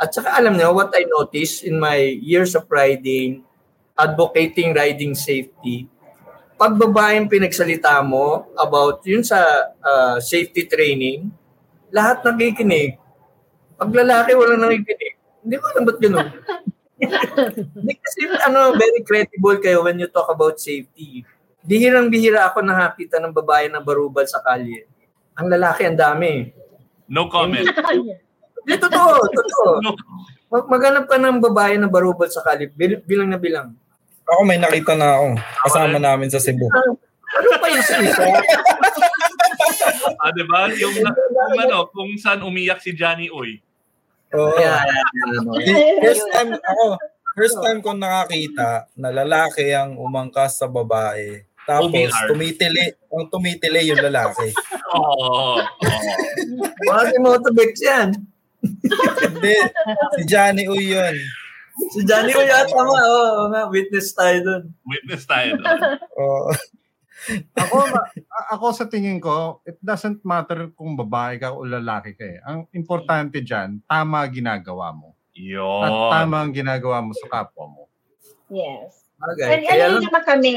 At 0.00 0.16
saka 0.16 0.34
alam 0.34 0.56
niyo, 0.56 0.72
what 0.72 0.90
I 0.96 1.04
noticed 1.06 1.62
in 1.62 1.76
my 1.76 2.00
years 2.00 2.56
of 2.56 2.64
riding, 2.72 3.44
advocating 3.94 4.72
riding 4.72 5.12
safety, 5.12 5.86
pag 6.56 6.76
babaeng 6.76 7.28
pinagsalita 7.28 8.00
mo 8.04 8.48
about 8.56 9.04
yun 9.04 9.24
sa 9.24 9.40
uh, 9.80 10.16
safety 10.20 10.68
training, 10.68 11.28
lahat 11.92 12.24
nakikinig. 12.24 12.96
Pag 13.80 13.92
lalaki, 13.92 14.36
wala 14.36 14.56
nakikinig. 14.56 15.14
Hindi 15.40 15.56
ko 15.56 15.64
alam 15.72 15.84
ba't 15.88 15.98
ganun. 16.00 16.28
Kasi 17.80 18.20
ano, 18.44 18.76
very 18.76 19.00
credible 19.00 19.56
kayo 19.58 19.84
when 19.84 19.98
you 19.98 20.08
talk 20.08 20.28
about 20.28 20.60
safety. 20.60 21.24
Bihirang-bihira 21.60 22.48
ako 22.48 22.64
nakakita 22.64 23.20
ng 23.20 23.32
babae 23.32 23.68
na 23.68 23.80
barubal 23.80 24.24
sa 24.24 24.40
kalye. 24.40 24.88
Ang 25.36 25.48
lalaki, 25.48 25.84
ang 25.84 25.96
dami. 25.96 26.52
No 27.08 27.28
comment. 27.28 27.64
Hindi, 27.64 28.74
totoo, 28.76 29.14
totoo. 29.28 29.70
No. 29.84 29.96
Mag- 30.50 30.66
Maghanap 30.66 31.04
ka 31.06 31.14
ng 31.14 31.38
babae 31.38 31.78
na 31.78 31.86
barubal 31.86 32.26
sa 32.26 32.42
kalye, 32.42 32.68
bil- 32.74 33.04
bilang 33.06 33.30
na 33.30 33.38
bilang. 33.38 33.70
Ako 34.26 34.42
may 34.42 34.58
nakita 34.58 34.94
na 34.94 35.14
ako. 35.16 35.26
Kasama 35.66 35.96
namin 35.98 36.26
sa 36.26 36.42
Cebu. 36.42 36.66
Ano 36.66 37.46
pa 37.62 37.66
yung 37.70 37.78
isa? 37.78 37.94
Ah, 40.18 40.30
di 40.34 40.42
ba? 40.46 40.66
Yung, 40.74 40.94
yung 40.98 41.58
ano, 41.60 41.86
kung 41.90 42.14
saan 42.18 42.42
umiyak 42.42 42.82
si 42.82 42.92
Johnny 42.92 43.30
Uy. 43.30 43.62
Oo. 44.36 44.54
Yeah. 44.58 44.82
Di- 45.66 45.98
First 46.04 46.26
time 46.30 46.50
ako, 46.54 46.84
first 47.34 47.58
time 47.62 47.78
ko 47.82 47.90
nakakita 47.94 48.86
na 48.94 49.10
lalaki 49.10 49.74
ang 49.74 49.98
umangkas 49.98 50.58
sa 50.58 50.66
babae. 50.70 51.42
Tapos 51.66 51.92
OBR. 51.92 52.26
tumitili, 52.34 52.84
ang 53.14 53.26
tumitili 53.30 53.90
yung 53.90 54.02
lalaki. 54.02 54.50
Oo. 54.98 55.54
Oh, 55.54 55.56
Mga 56.90 57.02
si 57.10 57.16
Motobex 57.22 57.72
yan. 57.78 58.08
Hindi, 59.20 59.56
si 60.18 60.20
Johnny 60.26 60.66
Uy 60.66 60.92
yun. 60.92 61.14
Si 61.94 62.02
Johnny 62.04 62.34
ko 62.34 62.42
yata 62.42 62.74
nga, 62.74 63.00
oo 63.06 63.48
oh, 63.48 63.66
witness 63.70 64.12
tayo 64.12 64.36
dun. 64.42 64.62
Witness 64.84 65.24
tayo 65.24 65.56
doon. 65.56 65.78
Oo. 66.18 66.50
Ako, 67.56 67.76
ako 68.56 68.66
sa 68.72 68.88
tingin 68.88 69.20
ko, 69.20 69.60
it 69.68 69.76
doesn't 69.84 70.24
matter 70.24 70.72
kung 70.72 70.96
babae 70.96 71.36
ka 71.36 71.52
o 71.52 71.64
lalaki 71.64 72.16
ka 72.16 72.24
eh. 72.24 72.38
Ang 72.44 72.64
importante 72.72 73.44
dyan, 73.44 73.84
tama 73.84 74.24
ginagawa 74.28 74.92
mo. 74.96 75.12
At 75.30 75.40
Yun. 75.40 76.10
tama 76.12 76.36
ang 76.42 76.52
ginagawa 76.52 77.04
mo 77.04 77.12
sa 77.16 77.28
kapwa 77.28 77.64
mo. 77.68 77.82
Yes. 78.50 79.08
Okay. 79.20 79.46
And 79.46 79.62
Kaya 79.68 79.84
ano 79.92 79.98
naman 80.00 80.24
kami, 80.24 80.52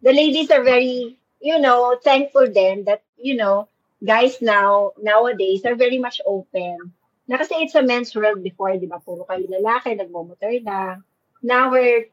the 0.00 0.12
ladies 0.12 0.50
are 0.50 0.64
very, 0.64 1.16
you 1.40 1.58
know, 1.60 1.96
thankful 2.02 2.48
then 2.50 2.84
that, 2.88 3.04
you 3.16 3.36
know, 3.36 3.68
guys 4.04 4.40
now, 4.40 4.92
nowadays 5.00 5.64
are 5.64 5.76
very 5.76 5.98
much 5.98 6.20
open. 6.24 6.92
Na 7.28 7.36
kasi 7.36 7.60
it's 7.60 7.76
a 7.76 7.84
men's 7.84 8.16
world 8.16 8.40
before, 8.40 8.72
di 8.80 8.88
ba? 8.88 8.98
Puro 9.04 9.28
kayo 9.28 9.44
lalaki, 9.44 9.92
nagmomotor 9.92 10.64
lang. 10.64 11.04
Now 11.44 11.70
we're, 11.70 12.08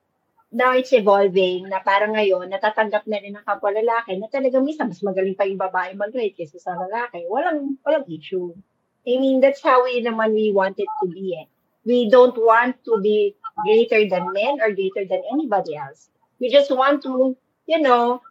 now 0.56 0.72
it's 0.72 0.96
evolving 0.96 1.68
na 1.68 1.84
parang 1.84 2.16
ngayon, 2.16 2.48
natatanggap 2.48 3.04
na 3.12 3.20
rin 3.20 3.36
ng 3.36 3.44
kapwa 3.44 3.76
lalaki 3.76 4.16
na 4.16 4.32
talagang 4.32 4.64
minsan 4.64 4.88
mas 4.88 5.04
magaling 5.04 5.36
pa 5.36 5.44
yung 5.44 5.60
babae 5.60 5.92
mag-ride 6.00 6.32
kaysa 6.32 6.64
sa 6.64 6.80
lalaki. 6.80 7.28
Walang, 7.28 7.76
walang 7.84 8.08
issue. 8.08 8.56
I 9.04 9.20
mean, 9.20 9.44
that's 9.44 9.60
how 9.60 9.84
we 9.84 10.00
naman 10.00 10.32
we 10.32 10.56
want 10.56 10.80
it 10.80 10.88
to 11.04 11.12
be 11.12 11.36
eh. 11.36 11.52
We 11.84 12.08
don't 12.08 12.40
want 12.40 12.80
to 12.88 13.04
be 13.04 13.36
greater 13.68 14.08
than 14.08 14.32
men 14.32 14.64
or 14.64 14.72
greater 14.72 15.04
than 15.04 15.22
anybody 15.28 15.76
else. 15.76 16.08
We 16.40 16.50
just 16.50 16.72
want 16.72 17.04
to, 17.04 17.36
you 17.68 17.80
know, 17.84 18.24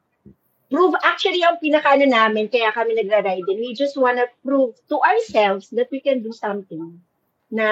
prove, 0.72 0.97
actually, 1.05 1.45
ang 1.45 1.61
pinakaano 1.61 2.09
namin, 2.09 2.49
kaya 2.49 2.72
kami 2.72 2.99
nagra-ride 2.99 3.47
din, 3.47 3.62
we 3.62 3.77
just 3.77 4.01
want 4.01 4.18
to 4.18 4.27
prove 4.43 4.75
to 4.89 4.97
ourselves 4.99 5.68
that 5.77 5.93
we 5.93 6.01
can 6.01 6.25
do 6.25 6.33
something 6.33 6.99
na 7.53 7.66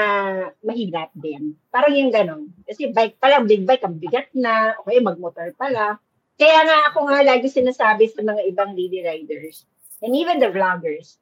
mahirap 0.60 1.10
din. 1.16 1.56
Parang 1.72 1.92
yung 1.94 2.12
ganon. 2.12 2.52
Kasi 2.68 2.92
bike 2.92 3.16
pa 3.18 3.32
lang, 3.32 3.48
big 3.48 3.64
bike, 3.64 3.82
ang 3.82 3.96
bigat 3.96 4.28
na, 4.36 4.76
okay, 4.78 5.00
magmotor 5.00 5.50
pala. 5.56 5.98
Kaya 6.36 6.58
nga 6.64 6.78
ako 6.92 7.08
nga 7.08 7.20
lagi 7.24 7.48
sinasabi 7.48 8.08
sa 8.10 8.20
mga 8.24 8.42
ibang 8.50 8.72
lady 8.74 9.04
riders, 9.04 9.64
and 10.02 10.16
even 10.16 10.42
the 10.42 10.50
vloggers, 10.50 11.20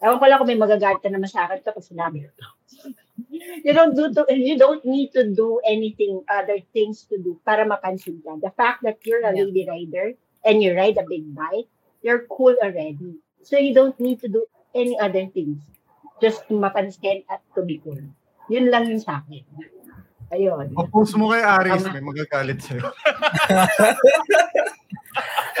ewan 0.00 0.20
ko 0.20 0.24
lang 0.26 0.38
kung 0.40 0.50
may 0.50 0.60
magagata 0.60 1.08
naman 1.10 1.28
sa 1.28 1.48
akin 1.48 1.60
kapag 1.64 1.84
sinabi 1.86 2.24
ko. 2.24 2.44
you 3.66 3.72
don't 3.72 3.94
do 3.94 4.10
to, 4.14 4.24
you 4.32 4.56
don't 4.56 4.84
need 4.84 5.12
to 5.12 5.28
do 5.30 5.60
anything 5.66 6.22
other 6.30 6.58
things 6.72 7.04
to 7.10 7.18
do 7.18 7.36
para 7.44 7.66
mapansin 7.66 8.22
ka. 8.22 8.36
The 8.40 8.52
fact 8.54 8.82
that 8.84 9.02
you're 9.04 9.22
a 9.24 9.32
Yeah. 9.34 9.44
lady 9.48 9.64
rider 9.68 10.14
and 10.44 10.62
you 10.62 10.72
ride 10.72 10.96
a 10.96 11.06
big 11.06 11.28
bike, 11.34 11.68
you're 12.00 12.24
cool 12.30 12.56
already. 12.62 13.20
So 13.42 13.56
you 13.58 13.74
don't 13.74 13.98
need 14.00 14.20
to 14.24 14.28
do 14.28 14.46
any 14.72 14.96
other 14.98 15.26
things. 15.28 15.60
Just 16.20 16.44
mapansin 16.52 17.24
at 17.26 17.40
to 17.56 17.64
be 17.64 17.80
cool. 17.80 18.00
Yun 18.52 18.68
lang 18.68 18.86
yung 18.88 19.00
sa 19.00 19.24
akin. 19.24 19.44
Ayun. 20.30 20.70
O 20.78 20.86
post 20.86 21.18
mo 21.18 21.34
kay 21.34 21.42
Aris, 21.42 21.82
may 21.90 21.98
magagalit 21.98 22.62
sa'yo. 22.62 22.86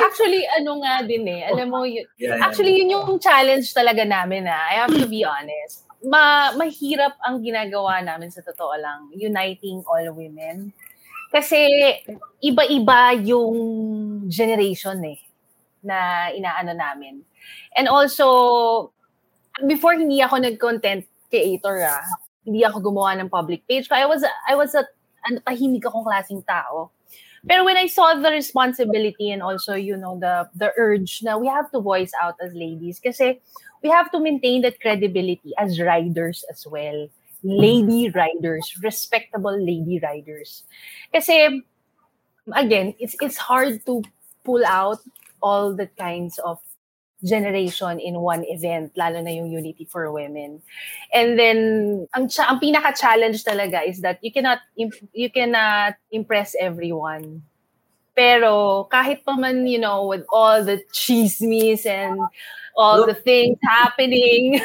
Actually, 0.00 0.46
ano 0.46 0.78
nga 0.78 1.02
din 1.02 1.26
eh. 1.26 1.42
Alam 1.50 1.66
mo, 1.70 1.80
yun, 1.82 2.06
Yeah, 2.16 2.38
yeah. 2.38 2.46
actually, 2.46 2.78
yun 2.78 2.94
yung 2.94 3.18
challenge 3.18 3.72
talaga 3.74 4.06
namin 4.06 4.46
ah. 4.46 4.70
I 4.70 4.74
have 4.86 4.94
to 4.94 5.06
be 5.10 5.26
honest. 5.26 5.86
Ma 6.06 6.54
mahirap 6.56 7.18
ang 7.20 7.44
ginagawa 7.44 8.00
namin 8.00 8.32
sa 8.32 8.40
totoo 8.40 8.72
lang, 8.78 9.10
uniting 9.12 9.84
all 9.84 10.06
women. 10.14 10.72
Kasi 11.30 11.58
iba-iba 12.42 13.14
yung 13.22 13.54
generation 14.26 14.98
eh 15.04 15.20
na 15.84 16.28
inaano 16.32 16.74
namin. 16.74 17.22
And 17.76 17.86
also, 17.86 18.26
before 19.66 19.94
hindi 19.94 20.20
ako 20.20 20.38
nag-content 20.38 21.06
creator 21.30 21.86
ah, 21.86 22.04
hindi 22.44 22.64
ako 22.64 22.80
gumawa 22.80 23.18
ng 23.20 23.28
public 23.28 23.66
page. 23.68 23.86
I 23.90 24.06
was, 24.06 24.24
I 24.48 24.54
was 24.54 24.74
a, 24.74 24.84
ano, 25.28 25.40
tahimik 25.44 25.84
akong 25.84 26.04
klaseng 26.04 26.44
tao. 26.46 26.90
Pero 27.46 27.64
when 27.64 27.76
I 27.76 27.86
saw 27.86 28.14
the 28.14 28.30
responsibility 28.30 29.30
and 29.30 29.42
also, 29.42 29.72
you 29.72 29.96
know, 29.96 30.20
the 30.20 30.48
the 30.52 30.76
urge 30.76 31.24
na 31.24 31.40
we 31.40 31.48
have 31.48 31.72
to 31.72 31.80
voice 31.80 32.12
out 32.20 32.36
as 32.36 32.52
ladies 32.52 33.00
kasi 33.00 33.40
we 33.80 33.88
have 33.88 34.12
to 34.12 34.20
maintain 34.20 34.60
that 34.60 34.76
credibility 34.76 35.56
as 35.56 35.80
riders 35.80 36.44
as 36.52 36.68
well. 36.68 37.08
Lady 37.40 38.12
riders, 38.12 38.76
respectable 38.84 39.56
lady 39.56 39.96
riders. 40.04 40.68
Kasi 41.16 41.64
again, 42.52 42.92
it's 43.00 43.16
it's 43.24 43.40
hard 43.40 43.80
to 43.88 44.04
pull 44.44 44.60
out 44.68 45.00
all 45.40 45.72
the 45.72 45.88
kinds 45.96 46.36
of 46.44 46.60
generation 47.24 48.00
in 48.00 48.20
one 48.20 48.44
event, 48.48 48.92
lalo 48.96 49.20
na 49.20 49.30
yung 49.30 49.50
Unity 49.50 49.84
for 49.84 50.10
Women. 50.10 50.62
And 51.12 51.38
then, 51.38 51.58
ang, 52.14 52.28
cha- 52.28 52.48
ang 52.48 52.60
pinaka-challenge 52.60 53.44
talaga 53.44 53.86
is 53.86 54.00
that 54.00 54.18
you 54.22 54.32
cannot, 54.32 54.60
imp- 54.76 55.08
you 55.12 55.30
cannot 55.30 55.94
impress 56.10 56.56
everyone. 56.58 57.42
Pero 58.16 58.84
kahit 58.90 59.24
pa 59.24 59.36
man, 59.36 59.66
you 59.66 59.78
know, 59.78 60.06
with 60.06 60.24
all 60.32 60.64
the 60.64 60.82
chismes 60.92 61.86
and 61.86 62.20
all 62.76 63.06
the 63.06 63.14
things 63.14 63.56
happening, 63.62 64.60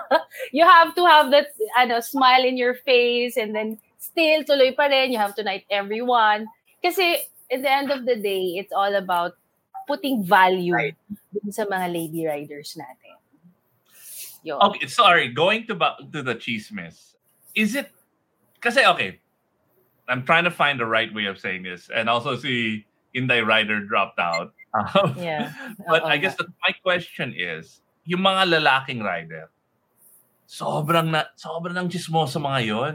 you 0.52 0.64
have 0.64 0.94
to 0.94 1.04
have 1.06 1.30
that 1.30 1.48
ano, 1.78 2.00
smile 2.00 2.44
in 2.44 2.56
your 2.56 2.74
face 2.74 3.36
and 3.36 3.54
then 3.54 3.78
still 3.98 4.44
tuloy 4.44 4.74
pa 4.74 4.86
rin, 4.90 5.12
you 5.12 5.18
have 5.18 5.34
to 5.34 5.42
night 5.42 5.64
everyone. 5.70 6.46
Kasi 6.82 7.26
at 7.50 7.62
the 7.62 7.70
end 7.70 7.90
of 7.90 8.06
the 8.06 8.16
day, 8.16 8.56
it's 8.58 8.72
all 8.72 8.94
about 8.94 9.39
putting 9.90 10.22
value 10.22 10.78
dun 11.34 11.50
sa 11.50 11.66
mga 11.66 11.90
lady 11.90 12.22
riders 12.22 12.78
natin. 12.78 13.18
Yun. 14.46 14.62
Okay, 14.70 14.86
sorry. 14.86 15.34
Going 15.34 15.66
to 15.66 15.74
ba- 15.74 15.98
to 15.98 16.22
the 16.22 16.38
chismis. 16.38 17.18
Is 17.58 17.74
it 17.74 17.90
kasi 18.62 18.86
okay. 18.86 19.18
I'm 20.06 20.22
trying 20.22 20.46
to 20.46 20.54
find 20.54 20.78
the 20.78 20.86
right 20.86 21.10
way 21.10 21.26
of 21.26 21.42
saying 21.42 21.66
this. 21.66 21.90
And 21.90 22.06
also 22.06 22.38
si 22.38 22.86
Inday 23.14 23.42
Rider 23.42 23.82
dropped 23.82 24.22
out. 24.22 24.54
Um, 24.70 25.18
Yeah. 25.18 25.50
But 25.90 26.06
Oo 26.06 26.14
I 26.14 26.22
guess 26.22 26.38
that 26.38 26.46
my 26.62 26.70
question 26.86 27.34
is, 27.34 27.82
yung 28.06 28.22
mga 28.22 28.54
lalaking 28.54 29.02
rider, 29.02 29.50
sobrang 30.46 31.10
na 31.10 31.26
sobrang 31.34 31.74
ng 31.74 31.90
chismoso 31.90 32.38
mga 32.38 32.60
yon. 32.70 32.94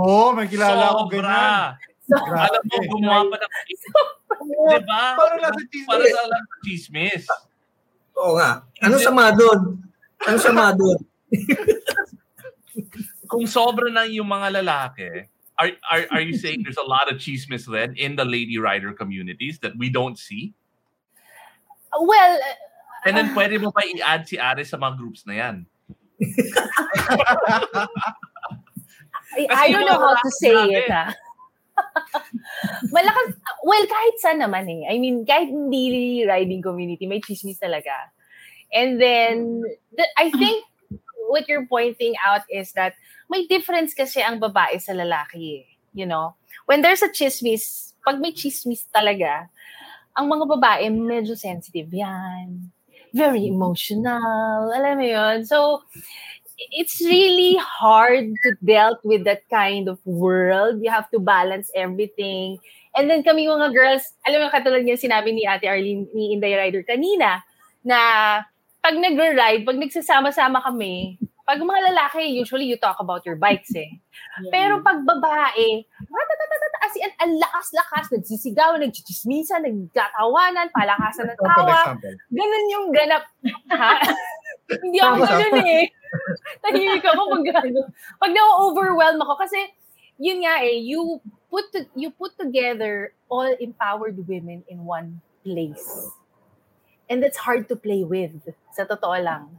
Oo, 0.00 0.32
may 0.32 0.48
kilala 0.48 0.96
ako 0.96 1.12
ganyan. 1.12 1.76
Sobra. 2.08 2.24
Grabe. 2.24 2.48
Alam 2.48 2.62
mo, 2.64 2.76
gumawa 2.88 3.22
pa 3.28 3.36
ng... 3.36 3.52
Di 4.38 4.80
ba? 4.86 5.18
Para 5.18 5.34
lang 5.38 5.54
sa 5.54 5.64
chismis. 5.66 5.90
Para 5.90 6.04
sa 6.06 6.22
lang 6.28 6.44
sa 6.44 6.56
chismis. 6.62 7.24
Oo 8.20 8.32
nga. 8.36 8.50
Ano 8.84 8.96
sama 9.00 9.32
doon? 9.32 9.60
Ano 10.28 10.38
sama 10.38 10.64
doon? 10.76 11.00
Kung 13.30 13.46
sobra 13.46 13.88
na 13.88 14.04
yung 14.10 14.26
mga 14.26 14.62
lalaki, 14.62 15.30
are, 15.56 15.70
are, 15.86 16.04
are 16.10 16.24
you 16.24 16.36
saying 16.36 16.62
there's 16.64 16.80
a 16.80 16.88
lot 16.88 17.12
of 17.12 17.18
chismis 17.18 17.68
then 17.68 17.94
in 17.94 18.16
the 18.16 18.24
lady 18.24 18.58
rider 18.58 18.92
communities 18.92 19.58
that 19.60 19.76
we 19.78 19.88
don't 19.88 20.18
see? 20.18 20.52
Well, 21.94 22.38
And 23.04 23.16
then 23.16 23.32
pwede 23.32 23.56
mo 23.56 23.72
pa 23.72 23.80
i-add 23.80 24.28
si 24.28 24.36
Aris 24.36 24.70
sa 24.70 24.76
mga 24.76 24.94
groups 25.00 25.24
na 25.24 25.34
yan. 25.40 25.64
I, 29.40 29.46
I 29.48 29.66
don't 29.72 29.88
know 29.88 29.96
how 29.96 30.20
to 30.20 30.30
say 30.30 30.52
grabe. 30.52 30.76
it, 30.76 30.90
ha? 30.90 31.14
Malakas, 32.94 33.36
well, 33.64 33.86
kahit 33.86 34.16
saan 34.20 34.40
naman 34.40 34.66
eh. 34.68 34.82
I 34.88 34.96
mean, 34.98 35.24
kahit 35.24 35.48
hindi 35.48 36.24
riding 36.24 36.62
community, 36.62 37.06
may 37.06 37.20
chismis 37.20 37.58
talaga. 37.58 38.12
And 38.70 39.00
then, 39.00 39.64
the, 39.92 40.06
I 40.18 40.30
think 40.30 40.64
what 41.30 41.46
you're 41.46 41.66
pointing 41.66 42.14
out 42.22 42.42
is 42.50 42.72
that 42.74 42.94
may 43.30 43.46
difference 43.46 43.94
kasi 43.94 44.22
ang 44.22 44.38
babae 44.38 44.78
sa 44.78 44.94
lalaki 44.94 45.62
eh. 45.62 45.66
You 45.94 46.06
know? 46.06 46.34
When 46.66 46.82
there's 46.82 47.02
a 47.02 47.10
chismis, 47.10 47.94
pag 48.06 48.22
may 48.22 48.32
chismis 48.34 48.86
talaga, 48.90 49.50
ang 50.14 50.26
mga 50.30 50.44
babae 50.46 50.84
medyo 50.90 51.34
sensitive 51.38 51.90
yan. 51.90 52.70
Very 53.10 53.50
emotional. 53.50 54.70
Alam 54.70 55.02
mo 55.02 55.06
yun? 55.06 55.38
So, 55.42 55.82
it's 56.68 57.00
really 57.00 57.56
hard 57.56 58.32
to 58.44 58.48
deal 58.60 58.98
with 59.04 59.24
that 59.24 59.48
kind 59.48 59.88
of 59.88 59.98
world. 60.04 60.84
You 60.84 60.90
have 60.90 61.10
to 61.10 61.18
balance 61.18 61.70
everything. 61.74 62.60
And 62.96 63.08
then 63.08 63.24
kami 63.24 63.48
mga 63.48 63.72
girls, 63.72 64.04
alam 64.28 64.44
mo 64.44 64.52
katulad 64.52 64.84
yung 64.84 65.00
sinabi 65.00 65.32
ni 65.32 65.48
Ate 65.48 65.70
Arlene, 65.70 66.04
ni 66.12 66.36
Inday 66.36 66.58
Rider 66.58 66.84
kanina, 66.84 67.40
na 67.80 67.98
pag 68.84 68.96
nag-ride, 68.96 69.64
pag 69.64 69.78
nagsasama-sama 69.78 70.60
kami, 70.60 71.16
pag 71.48 71.60
mga 71.60 71.80
lalaki, 71.92 72.30
usually 72.30 72.68
you 72.68 72.76
talk 72.76 72.98
about 73.00 73.24
your 73.24 73.34
bikes 73.34 73.72
eh. 73.74 73.90
Pero 74.52 74.82
pag 74.84 75.02
babae, 75.02 75.82
as 76.80 76.94
in, 76.96 77.12
ang 77.20 77.32
lakas-lakas, 77.36 78.10
nagsisigaw, 78.10 78.78
nagchichismisan, 78.80 79.66
nagkatawanan, 79.66 80.72
palakasan 80.72 81.28
ng 81.28 81.38
tawa. 81.38 81.94
Ganun 82.30 82.66
yung 82.72 82.86
ganap. 82.90 83.26
Hindi 84.82 84.98
ako 85.02 85.26
ganun 85.26 85.66
eh. 85.66 85.84
Tahimik 86.64 87.04
ako 87.06 87.22
pag 87.38 87.64
ano. 87.66 87.80
Pag 88.18 88.32
na-overwhelm 88.34 89.18
ako 89.22 89.34
kasi 89.40 89.60
yun 90.20 90.44
nga 90.44 90.60
eh, 90.60 90.76
you 90.76 91.20
put 91.48 91.64
to, 91.72 91.88
you 91.96 92.12
put 92.12 92.36
together 92.36 93.16
all 93.32 93.48
empowered 93.58 94.20
women 94.28 94.62
in 94.68 94.84
one 94.84 95.20
place. 95.42 96.12
And 97.10 97.18
that's 97.18 97.42
hard 97.42 97.66
to 97.72 97.76
play 97.76 98.06
with, 98.06 98.38
sa 98.70 98.86
totoo 98.86 99.18
lang. 99.18 99.50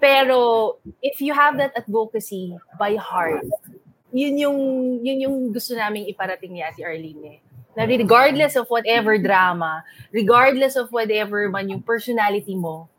Pero 0.00 0.80
if 1.04 1.20
you 1.20 1.36
have 1.36 1.60
that 1.60 1.76
advocacy 1.76 2.56
by 2.80 2.96
heart, 2.96 3.46
yun 4.10 4.34
yung 4.40 4.58
yun 5.04 5.18
yung 5.22 5.36
gusto 5.54 5.76
naming 5.76 6.10
iparating 6.10 6.56
ni 6.56 6.64
Ate 6.64 6.82
Arlene 6.82 7.38
eh. 7.38 7.38
Na 7.78 7.86
regardless 7.86 8.58
of 8.58 8.66
whatever 8.66 9.14
drama, 9.20 9.86
regardless 10.10 10.74
of 10.74 10.90
whatever 10.90 11.46
man 11.46 11.70
yung 11.70 11.84
personality 11.84 12.58
mo, 12.58 12.90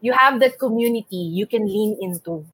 you 0.00 0.12
have 0.16 0.40
that 0.40 0.58
community 0.58 1.28
you 1.28 1.46
can 1.46 1.68
lean 1.68 1.96
into. 2.00 2.48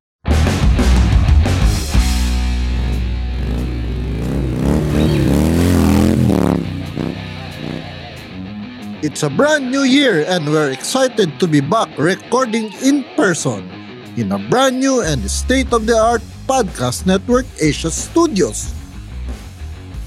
It's 9.02 9.22
a 9.22 9.30
brand 9.30 9.70
new 9.70 9.86
year 9.86 10.26
and 10.26 10.50
we're 10.50 10.74
excited 10.74 11.38
to 11.38 11.46
be 11.46 11.62
back 11.62 11.94
recording 11.96 12.74
in 12.82 13.06
person 13.14 13.70
in 14.18 14.32
a 14.32 14.38
brand 14.50 14.80
new 14.80 15.02
and 15.06 15.22
state-of-the-art 15.30 16.22
podcast 16.50 17.06
network 17.06 17.46
Asia 17.62 17.90
Studios. 17.90 18.75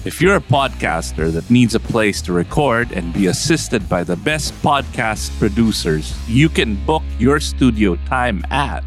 If 0.10 0.26
you're 0.26 0.38
a 0.38 0.42
podcaster 0.42 1.30
that 1.34 1.52
needs 1.54 1.76
a 1.76 1.80
place 1.80 2.20
to 2.26 2.34
record 2.34 2.94
and 2.98 3.14
be 3.14 3.28
assisted 3.28 3.88
by 3.88 4.02
the 4.02 4.16
best 4.18 4.56
podcast 4.66 5.30
producers, 5.38 6.18
you 6.26 6.50
can 6.50 6.84
book 6.84 7.04
your 7.20 7.40
studio 7.40 7.96
time 8.10 8.44
at 8.50 8.84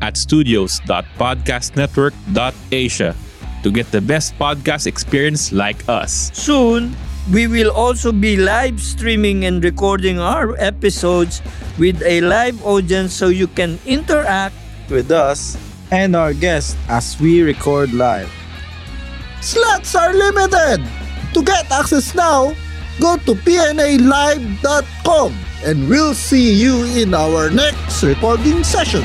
at 0.00 0.16
studios.podcastnetwork.asia 0.16 3.16
to 3.64 3.70
get 3.74 3.90
the 3.90 4.00
best 4.00 4.38
podcast 4.38 4.86
experience 4.86 5.50
like 5.50 5.82
us. 5.88 6.30
Soon, 6.30 6.94
we 7.34 7.50
will 7.50 7.74
also 7.74 8.12
be 8.12 8.36
live 8.38 8.78
streaming 8.78 9.44
and 9.44 9.64
recording 9.64 10.20
our 10.20 10.54
episodes 10.62 11.42
with 11.82 12.00
a 12.06 12.20
live 12.20 12.64
audience 12.64 13.12
so 13.12 13.26
you 13.26 13.48
can 13.50 13.76
interact 13.86 14.54
With 14.86 15.10
us 15.10 15.58
and 15.90 16.14
our 16.14 16.30
guests 16.30 16.78
as 16.86 17.18
we 17.18 17.42
record 17.42 17.90
live. 17.90 18.30
Slots 19.42 19.98
are 19.98 20.14
limited! 20.14 20.78
To 21.34 21.42
get 21.42 21.66
access 21.66 22.14
now, 22.14 22.54
go 23.02 23.18
to 23.26 23.34
pnalive.com 23.42 25.30
and 25.66 25.88
we'll 25.90 26.14
see 26.14 26.54
you 26.54 26.86
in 26.94 27.10
our 27.10 27.50
next 27.50 28.06
recording 28.06 28.62
session. 28.62 29.02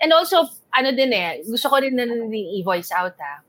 And 0.00 0.12
also, 0.12 0.44
ano 0.76 0.92
din 0.92 1.16
eh, 1.16 1.40
gusto 1.48 1.72
ko 1.72 1.80
rin 1.80 1.96
na 1.96 2.04
i-voice 2.04 2.92
out 2.92 3.16
ha. 3.16 3.40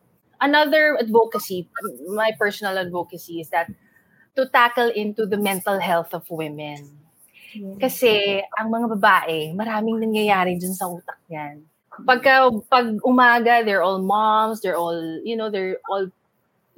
another 0.42 0.98
advocacy, 1.00 1.70
my 2.08 2.32
personal 2.40 2.78
advocacy 2.78 3.40
is 3.40 3.50
that 3.52 3.68
to 4.36 4.48
tackle 4.50 4.90
into 4.96 5.26
the 5.26 5.38
mental 5.38 5.80
health 5.80 6.14
of 6.16 6.24
women. 6.30 7.01
Kasi 7.80 8.40
ang 8.56 8.72
mga 8.72 8.88
babae, 8.98 9.52
maraming 9.52 10.00
nangyayari 10.00 10.56
dyan 10.56 10.76
sa 10.76 10.88
utak 10.88 11.20
niyan. 11.28 11.64
Pagka, 12.08 12.48
pag 12.72 12.88
umaga, 13.04 13.62
they're 13.68 13.84
all 13.84 14.00
moms, 14.00 14.64
they're 14.64 14.80
all, 14.80 14.96
you 15.28 15.36
know, 15.36 15.52
they're 15.52 15.78
all, 15.92 16.08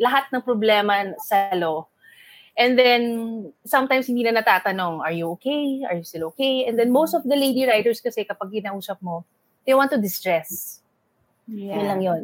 lahat 0.01 0.25
ng 0.33 0.41
problema 0.41 1.13
sa 1.21 1.53
law. 1.53 1.85
And 2.57 2.77
then, 2.77 3.01
sometimes 3.65 4.09
hindi 4.09 4.25
na 4.25 4.41
natatanong, 4.41 5.01
are 5.01 5.13
you 5.13 5.29
okay? 5.37 5.85
Are 5.85 5.97
you 5.97 6.05
still 6.05 6.33
okay? 6.33 6.65
And 6.65 6.77
then 6.77 6.89
most 6.89 7.13
of 7.13 7.21
the 7.25 7.37
lady 7.37 7.65
writers 7.65 8.01
kasi 8.01 8.25
kapag 8.25 8.53
ginausap 8.53 9.01
mo, 9.01 9.25
they 9.65 9.73
want 9.73 9.93
to 9.93 10.01
distress. 10.01 10.81
Yeah. 11.45 11.77
Yun 11.77 11.85
lang 11.85 12.01
yun. 12.01 12.23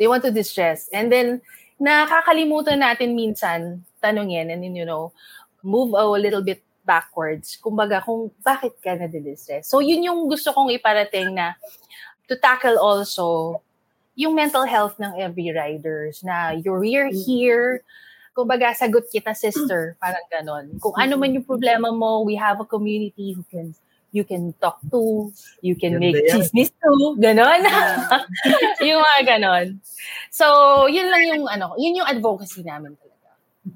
They 0.00 0.08
want 0.08 0.24
to 0.24 0.32
distress. 0.32 0.88
And 0.92 1.12
then, 1.12 1.44
nakakalimutan 1.80 2.80
natin 2.80 3.12
minsan 3.16 3.84
tanongin 4.00 4.52
and 4.52 4.64
then, 4.64 4.76
you 4.76 4.84
know, 4.84 5.12
move 5.62 5.94
a 5.94 6.04
little 6.04 6.42
bit 6.42 6.64
backwards. 6.82 7.58
Kumbaga, 7.58 8.02
kung 8.02 8.30
bakit 8.42 8.76
ka 8.82 8.94
na-distress. 8.94 9.70
So, 9.70 9.80
yun 9.80 10.02
yung 10.02 10.26
gusto 10.28 10.52
kong 10.52 10.70
iparating 10.74 11.34
na 11.34 11.54
to 12.26 12.38
tackle 12.38 12.78
also 12.78 13.60
yung 14.14 14.36
mental 14.36 14.68
health 14.68 15.00
ng 15.00 15.16
every 15.16 15.50
riders 15.50 16.20
na 16.20 16.52
you're 16.52 16.84
here, 17.08 17.80
kumbaga, 18.36 18.76
sagot 18.76 19.08
kita, 19.08 19.32
sister. 19.32 19.96
Parang 20.02 20.26
ganon. 20.28 20.66
Kung 20.80 20.92
ano 21.00 21.16
man 21.16 21.32
yung 21.32 21.48
problema 21.48 21.88
mo, 21.88 22.20
we 22.24 22.36
have 22.36 22.60
a 22.60 22.68
community 22.68 23.32
who 23.32 23.44
can 23.48 23.72
you 24.12 24.28
can 24.28 24.52
talk 24.60 24.76
to, 24.92 25.32
you 25.64 25.72
can 25.72 25.96
Ganda 25.96 26.12
make 26.12 26.20
yan. 26.28 26.44
chismis 26.44 26.68
to, 26.68 27.16
ganon. 27.16 27.64
yung 28.86 29.00
mga 29.00 29.20
ganon. 29.24 29.80
So, 30.28 30.44
yun 30.92 31.08
lang 31.08 31.24
yung 31.32 31.48
ano, 31.48 31.72
yun 31.80 32.04
yung 32.04 32.08
advocacy 32.08 32.60
namin 32.60 32.92
talaga. 33.00 33.30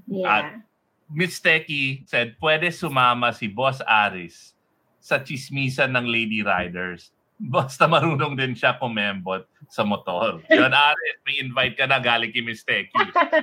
Yeah. 0.04 0.60
Miss 1.06 1.38
Teki 1.38 2.06
said, 2.06 2.34
pwede 2.42 2.70
sumama 2.74 3.30
si 3.30 3.46
Boss 3.46 3.78
Aris 3.86 4.54
sa 4.98 5.22
chismisan 5.22 5.94
ng 5.94 6.06
Lady 6.06 6.42
Riders. 6.42 7.14
Basta 7.52 7.84
marunong 7.84 8.32
din 8.32 8.56
siya 8.56 8.80
kumembot 8.80 9.44
sa 9.68 9.84
motor. 9.84 10.40
Yun, 10.48 10.72
Aris, 10.72 11.16
may 11.28 11.36
invite 11.38 11.74
ka 11.76 11.84
na 11.84 12.00
galing 12.00 12.32
kay 12.32 12.42
Miss 12.42 12.64
Teki. 12.64 12.96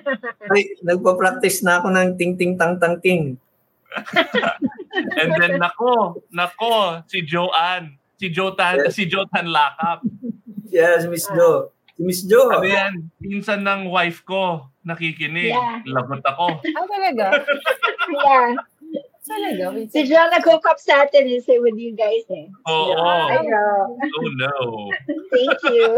Ay, 0.53 0.75
nagpa-practice 0.81 1.61
na 1.61 1.79
ako 1.79 1.93
ng 1.93 2.09
ting-ting-tang-tang-ting. 2.17 3.37
And 5.21 5.31
then, 5.37 5.61
nako, 5.61 6.25
nako, 6.33 7.05
si 7.05 7.21
Joanne. 7.21 8.01
Si 8.17 8.31
Jotan, 8.31 8.87
si 8.87 9.03
Jotan 9.05 9.51
Lakap. 9.51 10.01
Yeah, 10.71 10.97
si 10.97 11.11
Miss 11.11 11.27
Jo. 11.29 11.69
Si 12.03 12.11
Miss 12.11 12.21
Jo. 12.27 12.51
Ano 12.51 12.67
yan? 12.67 13.07
Minsan 13.23 13.63
ng 13.63 13.87
wife 13.87 14.27
ko 14.27 14.67
nakikinig. 14.83 15.55
Yeah. 15.55 15.79
Lagot 15.87 16.19
ako. 16.27 16.59
Ah, 16.75 16.83
talaga? 16.91 17.25
Yeah. 18.11 18.59
talaga? 19.23 19.63
Si 19.87 20.03
John 20.11 20.27
nag-hook 20.35 20.67
up 20.67 20.83
sa 20.83 21.07
atin 21.07 21.31
eh, 21.31 21.39
say 21.39 21.63
with 21.63 21.79
you 21.79 21.95
guys 21.95 22.27
eh. 22.27 22.51
Oo. 22.67 23.07
I 23.31 23.39
know. 23.47 23.95
Oh 23.95 24.29
no. 24.35 24.55
Thank 25.31 25.63
you. 25.71 25.95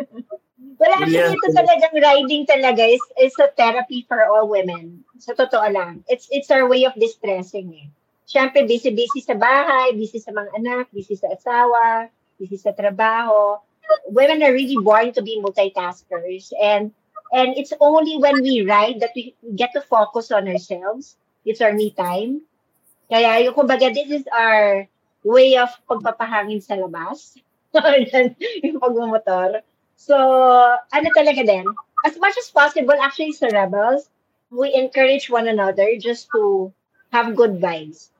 well, 0.80 0.92
actually, 0.96 1.20
Brilliant. 1.20 1.36
ito 1.36 1.48
talagang 1.52 1.94
riding 2.00 2.42
talaga 2.48 2.88
is, 2.88 3.04
is 3.20 3.36
a 3.36 3.52
therapy 3.60 4.08
for 4.08 4.24
all 4.24 4.48
women. 4.48 5.04
Sa 5.20 5.36
totoo 5.36 5.68
lang. 5.68 6.00
It's 6.08 6.32
it's 6.32 6.48
our 6.48 6.64
way 6.64 6.88
of 6.88 6.96
distressing 6.96 7.76
eh. 7.76 7.92
Siyempre, 8.24 8.64
busy-busy 8.64 9.20
sa 9.20 9.36
bahay, 9.36 9.92
busy 9.92 10.16
sa 10.16 10.32
mga 10.32 10.50
anak, 10.56 10.88
busy 10.96 11.14
sa 11.14 11.28
asawa, 11.36 12.08
busy 12.40 12.56
sa 12.56 12.72
trabaho. 12.72 13.60
Women 14.06 14.42
are 14.42 14.52
really 14.52 14.78
born 14.78 15.12
to 15.12 15.22
be 15.22 15.42
multitaskers. 15.42 16.52
And 16.60 16.92
and 17.32 17.56
it's 17.56 17.72
only 17.80 18.18
when 18.18 18.42
we 18.42 18.62
ride 18.62 19.00
that 19.00 19.12
we 19.14 19.34
get 19.54 19.72
to 19.74 19.82
focus 19.82 20.30
on 20.30 20.48
ourselves. 20.48 21.16
It's 21.44 21.60
our 21.60 21.72
me 21.72 21.90
time. 21.90 22.42
Kaya 23.06 23.46
yung 23.46 23.54
kumbaga, 23.54 23.94
this 23.94 24.10
is 24.10 24.26
our 24.34 24.86
way 25.22 25.54
of 25.58 25.70
pagpapahangin 25.86 26.62
sa 26.62 26.74
labas. 26.74 27.38
Yung 28.66 28.80
pagmumotor. 28.80 29.62
So, 29.96 30.16
ano 30.72 31.08
talaga 31.12 31.44
din, 31.44 31.66
as 32.04 32.16
much 32.18 32.36
as 32.38 32.48
possible, 32.50 32.94
actually 32.98 33.32
sa 33.32 33.48
Rebels, 33.48 34.08
we 34.50 34.72
encourage 34.74 35.28
one 35.28 35.48
another 35.48 35.96
just 35.98 36.28
to 36.32 36.72
have 37.10 37.34
good 37.34 37.58
vibes. 37.58 38.12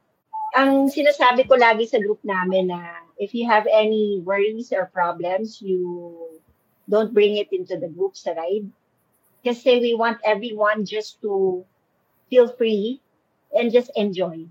Ang 0.57 0.89
sinasabi 0.89 1.47
ko 1.47 1.55
lagi 1.57 1.87
sa 1.87 2.01
group 2.01 2.19
namin 2.25 2.73
na 2.73 3.06
if 3.19 3.35
you 3.35 3.47
have 3.49 3.67
any 3.71 4.21
worries 4.25 4.73
or 4.73 4.87
problems, 4.93 5.61
you 5.63 6.41
don't 6.89 7.13
bring 7.15 7.37
it 7.37 7.49
into 7.53 7.77
the 7.79 7.89
group 7.89 8.17
sa 8.17 8.33
ride. 8.33 8.69
Kasi 9.45 9.81
we 9.81 9.95
want 9.95 10.19
everyone 10.25 10.85
just 10.85 11.21
to 11.23 11.65
feel 12.31 12.49
free 12.49 13.01
and 13.55 13.71
just 13.73 13.91
enjoy. 13.95 14.45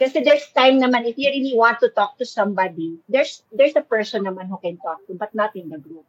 Kasi 0.00 0.24
there's 0.24 0.48
time 0.56 0.80
naman, 0.80 1.04
if 1.04 1.16
you 1.20 1.28
really 1.28 1.52
want 1.56 1.80
to 1.80 1.88
talk 1.92 2.16
to 2.16 2.24
somebody, 2.24 2.96
there's 3.08 3.44
there's 3.52 3.76
a 3.76 3.84
person 3.84 4.24
naman 4.24 4.48
who 4.48 4.56
can 4.60 4.80
talk 4.80 5.00
to, 5.08 5.12
but 5.16 5.32
not 5.36 5.52
in 5.56 5.68
the 5.68 5.76
group. 5.80 6.04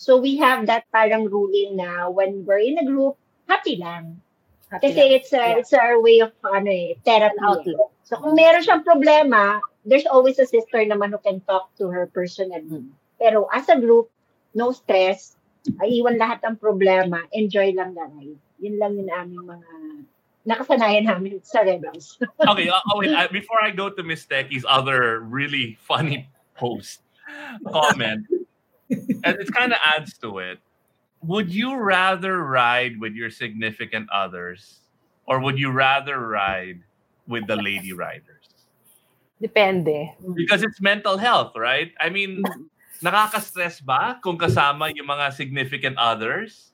So 0.00 0.16
we 0.16 0.36
have 0.40 0.66
that 0.66 0.88
parang 0.90 1.28
ruling 1.28 1.76
na 1.76 2.08
when 2.08 2.44
we're 2.48 2.64
in 2.64 2.80
a 2.80 2.86
group, 2.88 3.16
happy 3.48 3.76
lang. 3.76 4.20
Happy 4.72 4.90
Kasi 4.90 5.00
lang. 5.00 5.12
it's 5.20 5.32
a, 5.32 5.44
Yeah. 5.44 5.58
it's 5.60 5.72
our 5.76 6.00
way 6.00 6.24
of 6.24 6.32
ano 6.40 6.68
eh, 6.72 6.96
therapy. 7.04 7.36
Outlet. 7.44 7.76
eh. 7.76 7.90
So 8.08 8.16
kung 8.20 8.32
meron 8.36 8.64
siyang 8.64 8.84
problema, 8.84 9.60
there's 9.84 10.08
always 10.08 10.38
a 10.38 10.48
sister 10.48 10.80
naman 10.84 11.12
who 11.12 11.20
can 11.20 11.40
talk 11.44 11.70
to 11.76 11.88
her 11.88 12.08
personally. 12.08 12.84
Pero 13.20 13.46
as 13.52 13.68
a 13.68 13.78
group, 13.78 14.10
no 14.56 14.72
stress, 14.72 15.36
ay 15.80 16.00
iwan 16.00 16.20
lahat 16.20 16.44
ng 16.44 16.56
problema, 16.56 17.24
enjoy 17.32 17.72
lang 17.72 17.96
the 17.96 18.04
ride. 18.04 18.40
Yun 18.60 18.76
lang 18.80 18.92
yun 18.96 19.08
aming 19.12 19.44
mga 19.44 19.68
nakasanayan 20.44 21.08
namin 21.08 21.40
sa 21.40 21.64
Rebels. 21.64 22.20
Okay, 22.48 22.68
uh, 22.68 22.80
oh, 22.92 23.00
wait, 23.00 23.12
I, 23.12 23.26
before 23.28 23.60
I 23.62 23.70
go 23.70 23.88
to 23.88 24.02
Miss 24.02 24.24
Teki's 24.24 24.64
other 24.68 25.20
really 25.20 25.78
funny 25.80 26.28
post 26.56 27.00
comment, 27.72 28.28
and 29.24 29.34
it 29.40 29.48
kind 29.52 29.72
of 29.72 29.80
adds 29.84 30.16
to 30.20 30.38
it. 30.38 30.60
Would 31.24 31.48
you 31.48 31.80
rather 31.80 32.44
ride 32.44 33.00
with 33.00 33.16
your 33.16 33.32
significant 33.32 34.12
others, 34.12 34.84
or 35.24 35.40
would 35.40 35.58
you 35.58 35.72
rather 35.72 36.20
ride 36.20 36.84
with 37.26 37.48
the 37.48 37.56
lady 37.56 37.96
riders? 37.96 38.33
Depende. 39.44 40.16
Because 40.32 40.64
it's 40.64 40.80
mental 40.80 41.20
health, 41.20 41.52
right? 41.52 41.92
I 42.00 42.08
mean, 42.08 42.40
nakaka-stress 43.04 43.84
ba 43.84 44.16
kung 44.24 44.40
kasama 44.40 44.88
yung 44.96 45.04
mga 45.04 45.36
significant 45.36 46.00
others? 46.00 46.72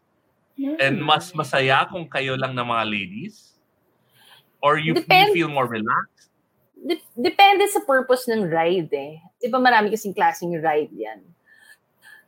And 0.79 1.03
mas 1.03 1.35
masaya 1.35 1.89
kung 1.91 2.07
kayo 2.07 2.39
lang 2.39 2.55
ng 2.55 2.63
mga 2.63 2.85
ladies? 2.87 3.59
Or 4.63 4.79
you, 4.79 4.95
you 4.95 5.03
Depend- 5.03 5.35
feel 5.35 5.51
more 5.51 5.67
relaxed? 5.67 6.31
Dep- 6.79 7.13
depende 7.17 7.67
sa 7.69 7.83
purpose 7.83 8.29
ng 8.31 8.47
ride 8.47 8.93
eh. 8.95 9.19
Di 9.41 9.51
ba 9.51 9.59
marami 9.59 9.91
kasing 9.91 10.15
klaseng 10.15 10.53
ride 10.61 10.93
yan. 10.95 11.21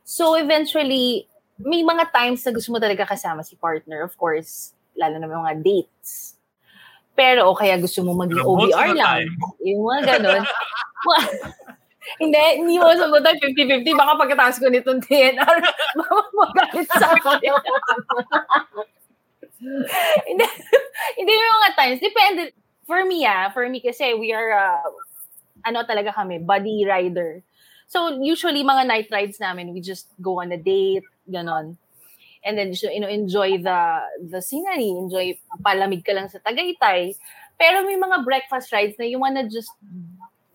So 0.03 0.35
eventually, 0.35 1.29
may 1.55 1.85
mga 1.85 2.11
times 2.11 2.43
na 2.43 2.51
gusto 2.51 2.73
mo 2.73 2.81
talaga 2.81 3.07
kasama 3.07 3.45
si 3.45 3.55
partner, 3.55 4.03
of 4.03 4.17
course, 4.19 4.73
lalo 4.97 5.17
na 5.17 5.29
may 5.29 5.39
mga 5.39 5.55
dates. 5.61 6.32
Pero 7.13 7.45
o 7.49 7.53
kaya 7.53 7.77
gusto 7.77 8.01
mo 8.01 8.17
maging 8.17 8.41
OBR 8.41 8.89
lang. 8.97 9.29
Yung 9.61 9.81
mga 9.85 10.01
ganun. 10.17 10.43
Hindi, 12.19 12.43
hindi 12.59 12.75
mo 12.77 12.91
sa 12.91 13.07
mga 13.07 13.39
50-50. 13.39 13.95
Baka 13.95 14.19
pagkatapos 14.19 14.59
ko 14.59 14.67
nitong 14.67 15.01
TNR, 15.07 15.57
magalit 16.35 16.87
sa 16.91 17.15
akin. 17.15 17.31
hindi, 20.27 20.45
hindi 21.15 21.31
may 21.31 21.51
mga 21.55 21.69
times. 21.79 21.99
Depende. 22.03 22.41
For 22.83 23.07
me, 23.07 23.23
ah, 23.23 23.47
for 23.55 23.63
me 23.71 23.79
kasi 23.79 24.11
we 24.19 24.35
are, 24.35 24.51
uh, 24.51 24.83
ano 25.63 25.87
talaga 25.87 26.11
kami, 26.11 26.43
buddy 26.43 26.83
rider. 26.83 27.39
So, 27.87 28.19
usually, 28.19 28.67
mga 28.67 28.83
night 28.83 29.07
rides 29.07 29.39
namin, 29.39 29.71
we 29.71 29.79
just 29.79 30.11
go 30.19 30.43
on 30.43 30.51
a 30.51 30.59
date, 30.59 31.07
ganon. 31.31 31.79
And 32.43 32.57
then, 32.57 32.75
just, 32.75 32.83
you 32.83 32.99
know, 32.99 33.07
enjoy 33.07 33.63
the 33.63 33.79
the 34.19 34.43
scenery, 34.43 34.91
enjoy, 34.91 35.39
palamig 35.63 36.03
ka 36.03 36.11
lang 36.11 36.27
sa 36.27 36.43
Tagaytay. 36.43 37.15
Pero 37.55 37.87
may 37.87 37.95
mga 37.95 38.27
breakfast 38.27 38.75
rides 38.75 38.99
na 38.99 39.07
you 39.07 39.19
wanna 39.19 39.47
just 39.47 39.71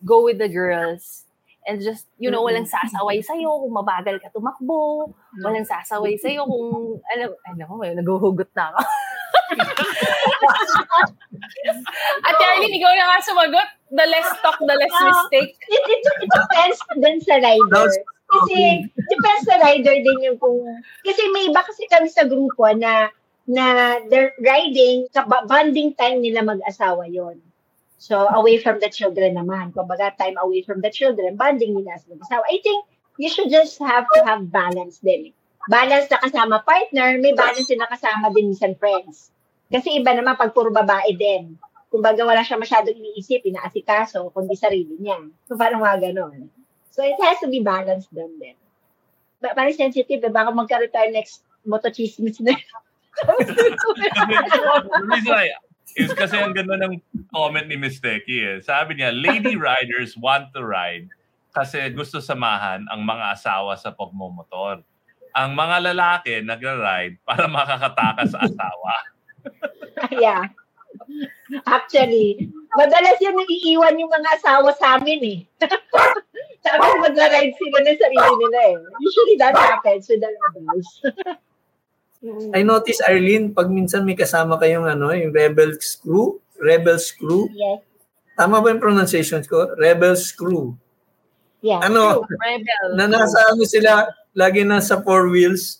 go 0.04 0.20
with 0.22 0.36
the 0.36 0.48
girls 0.52 1.24
and 1.68 1.80
just, 1.80 2.08
you 2.16 2.30
know, 2.32 2.44
walang 2.44 2.68
sasaway 2.68 3.20
sa'yo 3.20 3.60
kung 3.60 3.76
mabagal 3.76 4.16
ka 4.24 4.32
tumakbo, 4.32 5.12
walang 5.44 5.68
sasaway 5.68 6.16
sa'yo 6.16 6.48
kung, 6.48 6.96
alam, 7.12 7.28
alam 7.44 7.66
mo, 7.68 7.76
may 7.76 7.92
naguhugot 7.92 8.48
na 8.56 8.72
ako. 8.72 8.80
At 12.24 12.34
Charlene, 12.40 12.72
ikaw 12.72 12.92
na 12.96 13.04
nga 13.12 13.20
sumagot. 13.24 13.68
The 13.92 14.06
less 14.08 14.28
talk, 14.44 14.58
the 14.60 14.76
less 14.76 14.96
mistake. 15.00 15.56
it, 15.68 15.84
it, 15.88 16.02
it 16.24 16.30
depends 16.32 16.80
din 17.00 17.20
sa 17.24 17.36
rider. 17.40 17.88
Kasi, 18.28 18.84
depends 18.92 19.44
sa 19.48 19.56
rider 19.56 19.96
din 20.04 20.18
yung 20.28 20.38
kung, 20.38 20.60
kasi 21.00 21.22
may 21.32 21.48
iba 21.48 21.64
kasi 21.64 21.88
kami 21.88 22.12
sa 22.12 22.28
grupo 22.28 22.68
na, 22.76 23.08
na 23.48 23.96
they're 24.12 24.36
riding, 24.44 25.08
bonding 25.48 25.96
time 25.96 26.20
nila 26.20 26.44
mag-asawa 26.44 27.08
yon 27.08 27.40
So, 27.98 28.28
away 28.30 28.62
from 28.62 28.78
the 28.78 28.92
children 28.92 29.34
naman. 29.34 29.74
Kumbaga, 29.74 30.14
time 30.14 30.38
away 30.38 30.62
from 30.62 30.84
the 30.84 30.92
children, 30.92 31.34
bonding 31.34 31.74
nila 31.74 31.98
sa 31.98 32.12
mag-asawa. 32.12 32.44
I 32.46 32.60
think, 32.62 32.84
you 33.18 33.26
should 33.26 33.50
just 33.50 33.80
have 33.82 34.06
to 34.14 34.22
have 34.22 34.46
balance 34.52 35.02
din. 35.02 35.34
balance 35.68 36.08
na 36.08 36.18
kasama 36.18 36.64
partner, 36.64 37.20
may 37.20 37.36
balance 37.36 37.68
din 37.68 37.78
na 37.78 37.90
kasama 37.92 38.32
din 38.32 38.50
minsan 38.50 38.72
friends. 38.80 39.28
Kasi 39.68 40.00
iba 40.00 40.16
naman 40.16 40.40
pag 40.40 40.56
puro 40.56 40.72
babae 40.72 41.12
din. 41.12 41.60
Kumbaga 41.92 42.24
wala 42.24 42.40
siya 42.40 42.56
masyadong 42.56 42.96
iniisip, 42.96 43.44
inaasikaso, 43.44 44.32
kundi 44.32 44.56
sarili 44.56 44.96
niya. 44.96 45.20
So 45.44 45.60
parang 45.60 45.84
mga 45.84 46.08
ganon. 46.08 46.48
So 46.98 47.06
it 47.06 47.14
has 47.22 47.38
to 47.38 47.46
be 47.46 47.62
balanced 47.62 48.10
din 48.10 48.42
din. 48.42 48.58
Ba- 49.38 49.54
parang 49.54 49.70
sensitive, 49.70 50.18
eh. 50.18 50.34
baka 50.34 50.50
magkaroon 50.50 50.90
tayo 50.90 51.14
next 51.14 51.46
motochismis 51.62 52.42
na. 52.42 52.58
the 53.22 55.06
reason 55.06 55.30
I 55.30 55.54
is 55.94 56.10
kasi 56.10 56.42
ang 56.42 56.58
ganda 56.58 56.74
ng 56.74 56.98
comment 57.30 57.70
ni 57.70 57.78
Miss 57.78 58.02
Tecky 58.02 58.42
eh. 58.42 58.58
Sabi 58.66 58.98
niya, 58.98 59.14
lady 59.14 59.54
riders 59.54 60.18
want 60.18 60.50
to 60.58 60.66
ride 60.66 61.06
kasi 61.54 61.78
gusto 61.94 62.18
samahan 62.18 62.82
ang 62.90 63.06
mga 63.06 63.38
asawa 63.38 63.78
sa 63.78 63.94
pagmumotor. 63.94 64.82
Ang 65.38 65.54
mga 65.54 65.94
lalaki 65.94 66.42
nagra-ride 66.42 67.14
para 67.22 67.46
makakatakas 67.46 68.34
sa 68.34 68.42
asawa. 68.42 68.94
yeah. 70.18 70.50
Actually, 71.62 72.50
madalas 72.74 73.22
yan 73.22 73.38
naiiwan 73.38 74.02
yung 74.02 74.10
mga 74.10 74.30
asawa 74.34 74.74
sa 74.74 74.98
amin 74.98 75.22
eh. 75.22 75.38
Tapos 76.62 76.90
magra-ride 77.00 77.54
sila 77.54 77.78
ng 77.86 77.98
sarili 77.98 78.32
nila 78.42 78.58
eh. 78.74 78.76
Usually 78.98 79.36
that 79.38 79.54
happens 79.54 80.04
with 80.10 80.20
the 80.20 80.30
rebels. 80.30 80.88
I 82.58 82.66
notice, 82.66 82.98
Arlene, 83.06 83.54
pag 83.54 83.70
minsan 83.70 84.02
may 84.02 84.18
kasama 84.18 84.58
kayong 84.58 84.90
ano, 84.90 85.14
yung 85.14 85.30
Rebels 85.30 85.94
Crew, 86.02 86.42
Rebels 86.58 87.14
Crew, 87.14 87.46
yes. 87.54 87.78
tama 88.34 88.58
ba 88.58 88.74
yung 88.74 88.82
pronunciation 88.82 89.38
ko? 89.46 89.70
Rebels 89.78 90.34
Crew. 90.34 90.74
Yeah. 91.62 91.78
Ano, 91.86 92.26
Rebel. 92.26 92.98
na 92.98 93.06
nasa 93.06 93.38
ano 93.54 93.62
sila, 93.62 94.10
lagi 94.34 94.66
nasa 94.66 94.98
four 94.98 95.30
wheels, 95.30 95.78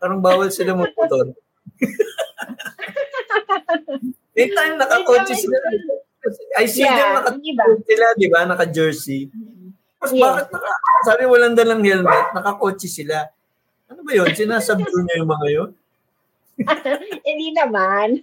parang 0.00 0.24
bawal 0.24 0.48
sila 0.48 0.72
magmotor. 0.72 1.36
May 4.32 4.48
time 4.48 4.80
nakakotse 4.80 5.36
sila. 5.36 5.56
I 6.56 6.64
see 6.64 6.80
Yeah, 6.80 6.96
them 6.96 7.10
nakakotse 7.20 7.84
sila, 7.84 8.06
di 8.16 8.28
ba? 8.32 8.48
Naka-jersey. 8.48 9.28
Tapos 10.02 10.18
Yes. 10.18 10.24
bakit 10.26 10.46
naka, 10.50 10.70
sabi 11.06 11.22
walang 11.30 11.54
dalang 11.54 11.78
helmet, 11.86 12.26
nakakotse 12.34 12.90
sila. 12.90 13.30
Ano 13.86 14.02
ba 14.02 14.10
yun? 14.18 14.34
Sinasabdo 14.34 14.90
niyo 14.90 15.14
yung 15.22 15.30
mga 15.30 15.48
yun? 15.54 15.70
Hindi 17.22 17.48
naman. 17.54 18.18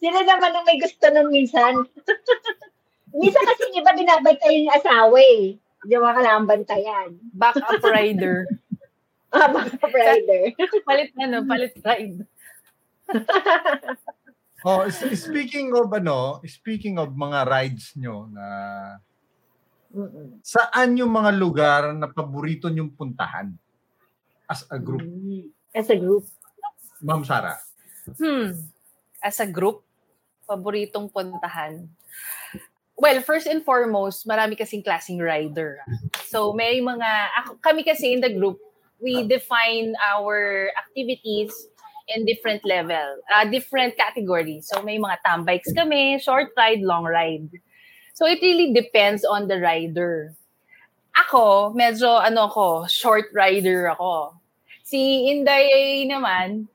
Sila 0.00 0.24
naman 0.24 0.50
ang 0.56 0.64
may 0.64 0.80
gusto 0.80 1.04
nun 1.12 1.28
minsan. 1.28 1.76
minsan 3.12 3.44
kasi 3.44 3.68
yung 3.68 3.84
iba 3.84 3.92
binabantay 3.92 4.64
yung 4.64 4.72
asawa 4.72 5.20
eh. 5.20 5.60
Hindi 5.84 5.94
mo 6.00 6.08
kailangan 6.08 6.48
bantayan. 6.48 7.08
Backup 7.36 7.84
rider. 7.84 8.48
Ah, 9.30 9.46
baka 9.46 9.78
rider. 9.94 10.58
palit 10.90 11.14
ano, 11.14 11.46
palit 11.46 11.70
ride. 11.86 12.26
Oh, 14.66 14.82
speaking 15.14 15.70
of 15.70 15.86
ano, 15.94 16.42
speaking 16.50 16.98
of 16.98 17.14
mga 17.14 17.46
rides 17.46 17.94
nyo 17.94 18.26
na 18.26 18.44
Mm-mm. 19.90 20.38
saan 20.46 20.94
yung 20.94 21.10
mga 21.10 21.30
lugar 21.34 21.82
na 21.98 22.06
paborito 22.06 22.70
nyong 22.70 22.94
puntahan 22.94 23.50
as 24.46 24.62
a 24.70 24.78
group? 24.78 25.02
Mm. 25.02 25.50
As 25.74 25.90
a 25.90 25.98
group. 25.98 26.26
Ma'am 27.02 27.22
Sara. 27.22 27.54
Hmm. 28.18 28.54
As 29.22 29.38
a 29.38 29.46
group, 29.46 29.86
paboritong 30.46 31.10
puntahan. 31.10 31.86
Well, 32.98 33.22
first 33.22 33.48
and 33.48 33.64
foremost, 33.64 34.28
marami 34.28 34.58
kasing 34.58 34.84
klaseng 34.84 35.22
rider. 35.22 35.80
So 36.28 36.52
may 36.52 36.82
mga, 36.84 37.10
ako, 37.40 37.50
kami 37.64 37.86
kasi 37.86 38.12
in 38.12 38.20
the 38.20 38.34
group, 38.34 38.60
we 39.00 39.24
define 39.24 39.96
our 40.12 40.68
activities 40.76 41.54
in 42.12 42.26
different 42.26 42.60
level, 42.66 43.22
uh, 43.32 43.46
different 43.48 43.96
categories. 43.96 44.68
So 44.68 44.82
may 44.82 44.98
mga 44.98 45.24
tambikes 45.24 45.72
kami, 45.72 46.20
short 46.20 46.52
ride, 46.58 46.84
long 46.84 47.08
ride. 47.08 47.48
So 48.14 48.26
it 48.26 48.42
really 48.42 48.72
depends 48.72 49.24
on 49.24 49.48
the 49.48 49.58
rider. 49.58 50.34
Ako, 51.26 51.74
medyo 51.74 52.20
ano 52.20 52.48
ko, 52.48 52.86
short 52.86 53.30
rider 53.34 53.90
ako. 53.94 54.34
Si 54.86 55.30
Inday 55.30 56.06
naman, 56.06 56.66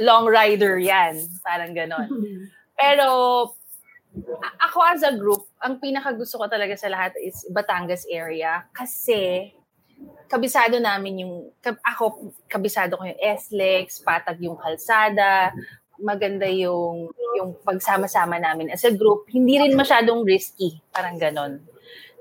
long 0.00 0.24
rider 0.28 0.80
yan. 0.80 1.20
Parang 1.44 1.72
ganon. 1.76 2.08
Pero 2.80 3.08
ako 4.58 4.78
as 4.86 5.02
a 5.04 5.12
group, 5.14 5.46
ang 5.60 5.78
pinaka 5.78 6.14
gusto 6.16 6.38
ko 6.38 6.46
talaga 6.48 6.74
sa 6.78 6.88
lahat 6.88 7.12
is 7.20 7.44
Batangas 7.50 8.06
area 8.08 8.64
kasi 8.72 9.52
kabisado 10.30 10.78
namin 10.78 11.26
yung 11.26 11.34
ako 11.82 12.32
kabisado 12.46 12.94
ko 12.94 13.04
yung 13.04 13.18
SLEX, 13.18 14.04
patag 14.04 14.38
yung 14.38 14.58
kalsada, 14.58 15.50
maganda 15.98 16.46
yung 16.46 17.10
yung 17.38 17.54
pagsama-sama 17.62 18.38
namin 18.42 18.70
as 18.70 18.82
a 18.82 18.92
group, 18.94 19.30
hindi 19.30 19.58
rin 19.58 19.78
masyadong 19.78 20.26
risky, 20.26 20.82
parang 20.90 21.18
ganon. 21.18 21.62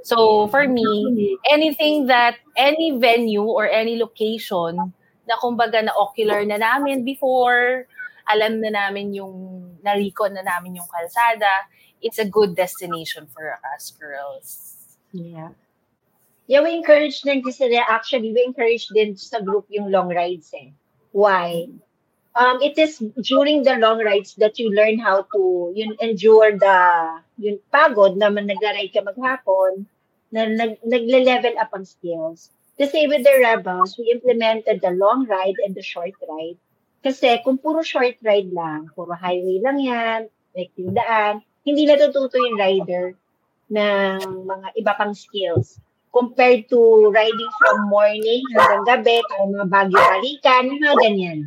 So 0.06 0.48
for 0.48 0.68
me, 0.70 0.88
anything 1.50 2.08
that 2.08 2.38
any 2.56 2.96
venue 2.96 3.44
or 3.44 3.68
any 3.68 3.98
location 3.98 4.94
na 5.28 5.36
kumbaga 5.42 5.84
na 5.84 5.92
ocular 5.98 6.46
na 6.48 6.56
namin 6.56 7.04
before, 7.04 7.90
alam 8.30 8.64
na 8.64 8.72
namin 8.72 9.12
yung 9.12 9.36
narikon 9.84 10.38
na 10.38 10.46
namin 10.46 10.80
yung 10.80 10.88
kalsada, 10.88 11.68
it's 12.00 12.20
a 12.20 12.28
good 12.30 12.56
destination 12.56 13.28
for 13.28 13.58
us 13.76 13.92
girls. 14.00 14.78
Yeah. 15.12 15.58
Yeah, 16.48 16.64
we 16.64 16.80
encourage 16.80 17.28
din 17.28 17.44
kasi 17.44 17.68
actually, 17.76 18.32
we 18.32 18.40
encourage 18.48 18.88
din 18.96 19.20
sa 19.20 19.44
group 19.44 19.68
yung 19.68 19.92
long 19.92 20.08
rides 20.08 20.48
eh. 20.56 20.72
Why? 21.12 21.68
Um, 22.38 22.62
it 22.62 22.78
is 22.78 23.02
during 23.26 23.66
the 23.66 23.82
long 23.82 23.98
rides 23.98 24.38
that 24.38 24.62
you 24.62 24.70
learn 24.70 25.02
how 25.02 25.26
to 25.34 25.74
yun, 25.74 25.98
endure 25.98 26.54
the 26.54 26.78
yung 27.42 27.58
pagod 27.74 28.14
na 28.14 28.30
nag-ride 28.30 28.94
ka 28.94 29.02
maghapon, 29.02 29.90
na 30.30 30.46
nag, 30.46 30.78
nagle-level 30.86 31.58
up 31.58 31.74
ang 31.74 31.90
skills. 31.90 32.54
Kasi 32.78 33.10
with 33.10 33.26
the 33.26 33.42
rebels, 33.42 33.98
we 33.98 34.14
implemented 34.14 34.86
the 34.86 34.94
long 34.94 35.26
ride 35.26 35.58
and 35.66 35.74
the 35.74 35.82
short 35.82 36.14
ride. 36.30 36.62
Kasi 37.02 37.42
kung 37.42 37.58
puro 37.58 37.82
short 37.82 38.22
ride 38.22 38.54
lang, 38.54 38.94
puro 38.94 39.18
highway 39.18 39.58
lang 39.58 39.82
yan, 39.82 40.30
like 40.54 40.70
tindaan, 40.78 41.42
hindi 41.66 41.90
natututo 41.90 42.38
yung 42.38 42.62
rider 42.62 43.18
ng 43.74 44.46
mga 44.46 44.68
iba 44.78 44.94
pang 44.94 45.18
skills 45.18 45.82
compared 46.14 46.70
to 46.70 47.10
riding 47.10 47.52
from 47.58 47.90
morning 47.90 48.46
hanggang 48.54 48.86
gabi, 48.86 49.18
o 49.26 49.50
mga 49.50 49.68
bagyo 49.74 49.98
balikan, 49.98 50.64
mga 50.70 50.96
ganyan. 51.02 51.40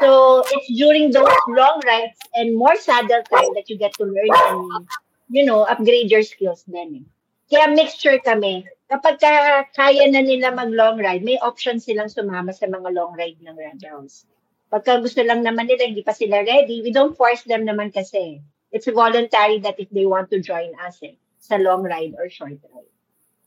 So, 0.00 0.40
it's 0.48 0.68
during 0.72 1.12
those 1.12 1.36
long 1.48 1.80
rides 1.84 2.16
and 2.34 2.56
more 2.56 2.76
saddle 2.76 3.22
time 3.28 3.52
that 3.54 3.68
you 3.68 3.76
get 3.76 3.92
to 4.00 4.04
learn 4.04 4.32
and, 4.32 4.88
you 5.28 5.44
know, 5.44 5.64
upgrade 5.68 6.10
your 6.10 6.22
skills 6.22 6.64
din. 6.64 7.04
Eh. 7.04 7.04
Kaya 7.52 7.76
mixture 7.76 8.16
kami. 8.24 8.64
Kapag 8.88 9.20
ka, 9.20 9.32
kaya 9.76 10.08
na 10.08 10.24
nila 10.24 10.52
mag-long 10.56 10.96
ride, 10.96 11.20
may 11.20 11.36
option 11.44 11.76
silang 11.76 12.08
sumama 12.08 12.52
sa 12.56 12.64
mga 12.64 12.88
long 12.92 13.12
ride 13.12 13.36
ng 13.44 13.52
Rebels. 13.52 14.24
Pagka 14.72 15.04
gusto 15.04 15.20
lang 15.20 15.44
naman 15.44 15.68
nila, 15.68 15.84
hindi 15.84 16.00
pa 16.00 16.16
sila 16.16 16.40
ready, 16.40 16.80
we 16.80 16.88
don't 16.88 17.12
force 17.12 17.44
them 17.44 17.68
naman 17.68 17.92
kasi. 17.92 18.40
It's 18.72 18.88
voluntary 18.88 19.60
that 19.68 19.76
if 19.76 19.92
they 19.92 20.08
want 20.08 20.32
to 20.32 20.40
join 20.40 20.72
us 20.80 20.96
eh, 21.04 21.20
sa 21.36 21.60
long 21.60 21.84
ride 21.84 22.16
or 22.16 22.32
short 22.32 22.56
ride. 22.72 22.92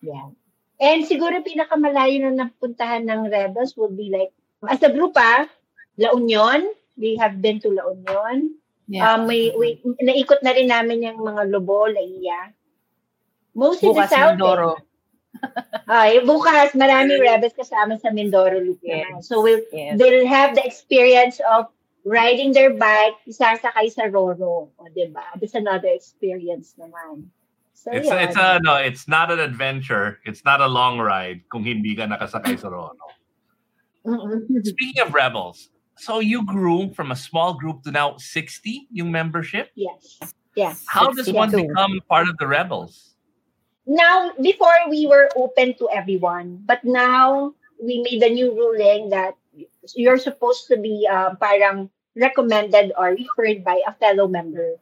Yeah. 0.05 0.29
And 0.77 1.01
siguro 1.09 1.41
pinakamalayo 1.41 2.29
na 2.29 2.45
napuntahan 2.45 3.09
ng 3.09 3.33
Rebels 3.33 3.73
would 3.73 3.97
be 3.97 4.13
like, 4.13 4.29
as 4.69 4.85
a 4.85 4.93
group 4.93 5.17
ah, 5.17 5.49
La 5.97 6.13
Union, 6.13 6.73
we 6.97 7.15
have 7.15 7.41
been 7.41 7.59
to 7.59 7.69
La 7.69 7.89
Union. 7.91 8.55
Yeah. 8.87 9.13
Um, 9.13 9.27
may, 9.27 9.51
we, 9.57 9.81
naikot 10.01 10.43
na 10.43 10.51
rin 10.53 10.69
namin 10.69 11.01
yung 11.03 11.17
mga 11.17 11.49
Lobo, 11.49 11.89
Laia. 11.89 12.53
Most 13.55 13.81
in 13.81 13.93
the 13.93 14.01
Bukas 14.01 14.09
south. 14.09 14.37
Mindoro. 14.39 14.75
Eh. 15.35 15.91
Ay, 15.91 16.23
bukas, 16.23 16.71
marami 16.79 17.19
rebels 17.19 17.51
kasama 17.51 17.99
sa 17.99 18.07
Mindoro 18.07 18.55
loop 18.55 18.79
naman. 18.81 19.19
So 19.19 19.43
we'll, 19.43 19.61
Yes. 19.69 19.99
they'll 19.99 20.25
have 20.25 20.55
the 20.55 20.63
experience 20.63 21.43
of 21.43 21.67
riding 22.05 22.53
their 22.53 22.71
bike, 22.73 23.17
isasakay 23.27 23.91
sa 23.91 24.07
Roro. 24.07 24.69
O, 24.71 24.81
diba? 24.95 25.25
It's 25.41 25.57
another 25.57 25.89
experience 25.89 26.77
naman. 26.79 27.27
So, 27.73 27.91
It's 27.91 28.07
yun. 28.07 28.17
it's 28.21 28.37
a 28.37 28.61
no, 28.63 28.77
it's 28.77 29.09
not 29.09 29.29
an 29.29 29.41
adventure. 29.41 30.21
It's 30.23 30.45
not 30.45 30.61
a 30.61 30.69
long 30.69 30.97
ride 30.97 31.43
kung 31.51 31.65
hindi 31.65 31.93
ka 31.93 32.07
nakasakay 32.07 32.57
sa. 32.57 32.71
Mm-mm. 34.05 34.45
Speaking 34.61 35.01
of 35.01 35.13
rebels, 35.13 35.69
so 35.97 36.19
you 36.19 36.45
grew 36.45 36.93
from 36.93 37.11
a 37.11 37.15
small 37.15 37.53
group 37.53 37.83
to 37.83 37.91
now 37.91 38.17
60 38.17 38.87
yung 38.91 39.11
membership. 39.11 39.71
Yes. 39.75 40.19
Yes. 40.55 40.85
How 40.87 41.11
does 41.11 41.31
one 41.31 41.51
become 41.51 41.99
part 42.07 42.29
of 42.29 42.37
the 42.37 42.47
rebels? 42.47 43.15
now 43.85 44.31
before 44.41 44.89
we 44.89 45.05
were 45.05 45.29
open 45.35 45.73
to 45.77 45.87
everyone 45.93 46.57
but 46.65 46.83
now 46.83 47.53
we 47.81 48.01
made 48.01 48.21
a 48.23 48.33
new 48.33 48.51
ruling 48.51 49.09
that 49.09 49.37
you're 49.95 50.17
supposed 50.17 50.67
to 50.67 50.77
be 50.77 51.07
um, 51.07 51.37
parang 51.37 51.89
recommended 52.15 52.91
or 52.97 53.13
referred 53.13 53.63
by 53.63 53.79
a 53.85 53.93
fellow 54.01 54.27
member 54.27 54.73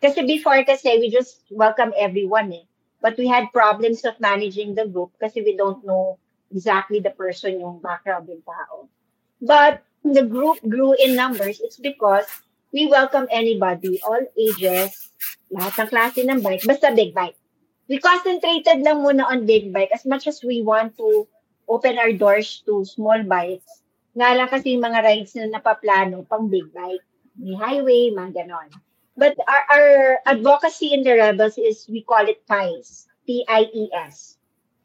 kasi 0.00 0.24
before 0.24 0.64
kasi 0.64 0.96
we 0.98 1.10
just 1.12 1.44
welcome 1.50 1.92
everyone 1.98 2.48
eh 2.52 2.64
but 3.04 3.12
we 3.20 3.28
had 3.28 3.44
problems 3.52 4.04
of 4.08 4.16
managing 4.24 4.74
the 4.74 4.88
group 4.88 5.12
kasi 5.20 5.44
we 5.44 5.52
don't 5.52 5.84
know 5.84 6.16
exactly 6.48 6.96
the 6.96 7.12
person 7.12 7.60
yung 7.60 7.76
background 7.84 8.24
ng 8.24 8.40
tao 8.48 8.88
But 9.36 9.84
the 10.12 10.26
group 10.26 10.58
grew 10.68 10.94
in 10.98 11.16
numbers. 11.16 11.60
It's 11.62 11.78
because 11.78 12.26
we 12.72 12.86
welcome 12.86 13.26
anybody, 13.30 14.00
all 14.04 14.20
ages, 14.36 15.10
lahat 15.50 15.74
ng 15.80 15.88
klase 15.88 16.20
ng 16.22 16.40
bike, 16.42 16.66
basta 16.66 16.92
big 16.92 17.14
bike. 17.14 17.38
We 17.86 18.02
concentrated 18.02 18.82
lang 18.82 19.06
muna 19.06 19.30
on 19.30 19.46
big 19.46 19.70
bike 19.72 19.94
as 19.94 20.04
much 20.04 20.26
as 20.26 20.42
we 20.42 20.62
want 20.62 20.98
to 20.98 21.26
open 21.70 21.98
our 21.98 22.10
doors 22.12 22.62
to 22.66 22.84
small 22.84 23.22
bikes. 23.22 23.82
Nga 24.18 24.36
lang 24.42 24.48
kasi 24.50 24.74
yung 24.74 24.86
mga 24.86 25.02
rides 25.06 25.32
na 25.38 25.46
napaplano 25.60 26.26
pang 26.26 26.50
big 26.50 26.66
bike. 26.74 27.04
May 27.38 27.54
highway, 27.54 28.10
mga 28.10 28.42
ganon. 28.42 28.70
But 29.16 29.36
our, 29.48 29.62
our 29.72 29.90
advocacy 30.26 30.92
in 30.92 31.04
the 31.04 31.16
Rebels 31.16 31.56
is 31.56 31.88
we 31.88 32.02
call 32.02 32.28
it 32.28 32.44
PIES, 32.48 33.08
P-I-E-S. 33.26 34.36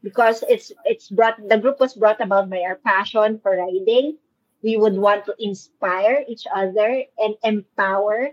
Because 0.04 0.44
it's 0.50 0.72
it's 0.84 1.14
brought 1.14 1.38
the 1.38 1.62
group 1.62 1.78
was 1.78 1.94
brought 1.94 2.18
about 2.26 2.50
by 2.50 2.66
our 2.66 2.82
passion 2.82 3.38
for 3.38 3.54
riding. 3.54 4.18
We 4.62 4.78
would 4.78 4.96
want 4.96 5.26
to 5.26 5.34
inspire 5.42 6.24
each 6.30 6.46
other 6.54 7.04
and 7.18 7.34
empower 7.44 8.32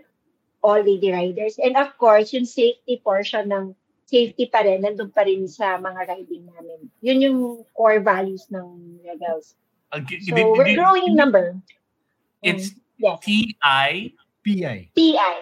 all 0.61 0.81
lady 0.81 1.11
riders. 1.11 1.57
And 1.57 1.75
of 1.77 1.97
course, 1.97 2.33
yung 2.33 2.45
safety 2.45 3.01
portion 3.03 3.49
ng 3.49 3.73
safety 4.05 4.45
pa 4.45 4.61
rin, 4.61 4.81
nandun 4.85 5.13
pa 5.13 5.25
rin 5.25 5.47
sa 5.47 5.77
mga 5.77 6.05
riding 6.09 6.45
namin. 6.53 6.89
Yun 7.01 7.19
yung 7.21 7.39
core 7.73 8.01
values 8.01 8.45
ng 8.53 8.99
Rebels. 9.05 9.55
Uh, 9.93 10.01
g- 10.01 10.21
So, 10.21 10.35
did- 10.37 10.45
we're 10.53 10.69
did- 10.69 10.77
growing 10.77 11.05
in 11.09 11.15
number. 11.17 11.57
It's 12.41 12.73
Yes. 12.99 13.23
T-I. 13.23 14.11
PI. 14.43 14.91
PI. 14.91 15.33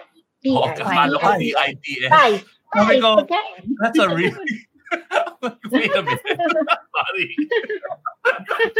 PI. 0.44 0.54
Oh, 0.54 0.70
PI. 0.78 1.36
T-I-T-S. 1.42 2.10
Pie. 2.12 2.38
Sabi 2.70 2.86
Pie. 2.86 3.00
ko, 3.02 3.10
Pagkain. 3.24 3.62
That's 3.82 3.98
a 3.98 4.06
really... 4.14 4.46
Wait 5.70 5.92
a 5.94 6.02
minute. 6.02 6.24
Sorry. 6.96 7.28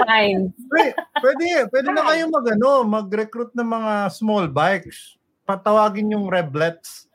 Fine. 0.06 0.52
Pwede, 0.68 0.94
pwede, 1.22 1.46
pwede 1.70 1.88
na 1.94 2.02
kayo 2.08 2.24
mag, 2.32 2.46
ano, 2.48 2.70
mag-recruit 2.84 3.52
ng 3.54 3.68
mga 3.68 3.92
small 4.12 4.48
bikes. 4.50 5.16
Patawagin 5.46 6.12
yung 6.12 6.28
reblets. 6.28 7.08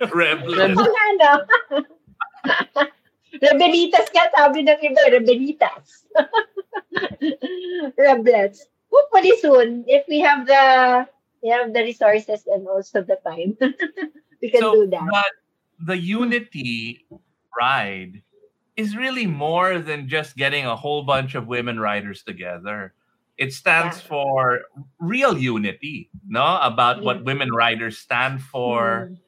Rebel. 0.00 0.74
Ano 0.74 0.80
ano? 0.80 1.30
Rebelitas 3.38 4.08
ka, 4.10 4.32
sabi 4.34 4.64
ng 4.64 4.80
iba, 4.80 5.02
Rebelitas. 5.12 6.08
Reblets. 7.94 8.66
Hopefully 8.90 9.34
soon, 9.38 9.86
if 9.86 10.02
we 10.10 10.18
have 10.18 10.48
the 10.50 10.64
we 11.44 11.48
have 11.48 11.72
the 11.72 11.86
resources 11.86 12.42
and 12.50 12.66
also 12.66 13.06
the 13.06 13.22
time, 13.22 13.54
we 14.42 14.50
can 14.50 14.60
so 14.60 14.74
do 14.74 14.90
that. 14.90 15.06
But 15.06 15.32
the 15.78 15.96
unity 15.96 17.06
ride 17.58 18.22
is 18.76 18.96
really 18.96 19.26
more 19.26 19.78
than 19.80 20.08
just 20.08 20.36
getting 20.36 20.66
a 20.66 20.76
whole 20.76 21.02
bunch 21.04 21.34
of 21.34 21.46
women 21.46 21.80
riders 21.80 22.22
together. 22.22 22.94
It 23.38 23.52
stands 23.52 23.98
Yeah. 24.00 24.08
for 24.08 24.60
real 25.00 25.36
unity, 25.38 26.10
no? 26.28 26.58
About 26.62 27.02
what 27.02 27.24
women 27.24 27.50
riders 27.52 27.98
stand 27.98 28.42
for, 28.42 29.10
Mm. 29.12 29.18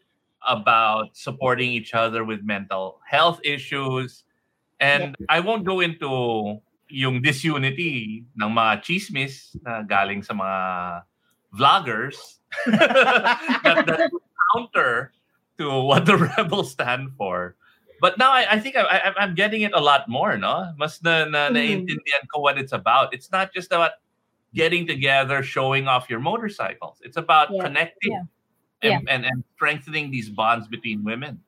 about 0.49 1.17
supporting 1.17 1.71
each 1.73 1.95
other 1.95 2.25
with 2.25 2.43
mental 2.45 3.01
health 3.09 3.41
issues. 3.45 4.25
And 4.81 5.17
I 5.29 5.41
won't 5.41 5.65
go 5.65 5.81
into 5.81 6.61
yung 6.89 7.23
disunity 7.23 8.27
ng 8.37 8.51
mga 8.53 8.83
chismis 8.85 9.57
na 9.65 9.83
galing 9.83 10.23
sa 10.23 10.35
mga 10.35 10.61
vloggers 11.57 12.39
that, 12.67 13.87
that 13.87 14.11
counter 14.55 15.13
to 15.59 15.71
what 15.83 16.07
the 16.07 16.17
rebels 16.37 16.73
stand 16.73 17.11
for. 17.17 17.57
But 18.03 18.19
now 18.19 18.35
I, 18.35 18.59
I 18.59 18.59
think 18.59 18.75
I, 18.75 18.83
I, 18.83 19.15
I'm 19.15 19.39
getting 19.39 19.63
it 19.63 19.71
a 19.73 19.81
lot 19.81 20.11
more, 20.11 20.35
no? 20.35 20.75
Mas 20.75 20.99
na, 21.07 21.23
na, 21.23 21.47
Mhm. 21.47 21.55
naiintindihan 21.55 22.27
ko 22.35 22.43
what 22.43 22.59
it's 22.59 22.75
about. 22.75 23.15
It's 23.15 23.31
not 23.31 23.55
just 23.55 23.71
about 23.71 24.03
getting 24.59 24.91
together, 24.91 25.47
showing 25.47 25.87
off 25.87 26.11
your 26.11 26.19
motorcycles. 26.19 26.99
It's 27.07 27.17
about 27.17 27.55
Yeah. 27.55 27.63
connecting 27.63 28.27
Yeah. 28.83 28.99
And, 28.99 29.07
and, 29.07 29.23
and 29.23 29.39
strengthening 29.55 30.11
these 30.11 30.27
bonds 30.27 30.67
between 30.67 31.07
women. 31.07 31.39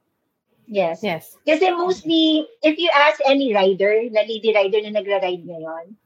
Yes. 0.70 1.02
Yes. 1.02 1.34
Kasi 1.42 1.74
mostly, 1.74 2.46
if 2.62 2.78
you 2.78 2.86
ask 2.94 3.18
any 3.26 3.50
rider, 3.50 4.06
na 4.14 4.22
lady 4.22 4.54
rider 4.54 4.78
na 4.86 4.94
nagra-ride 4.94 5.42
ngayon, 5.42 5.98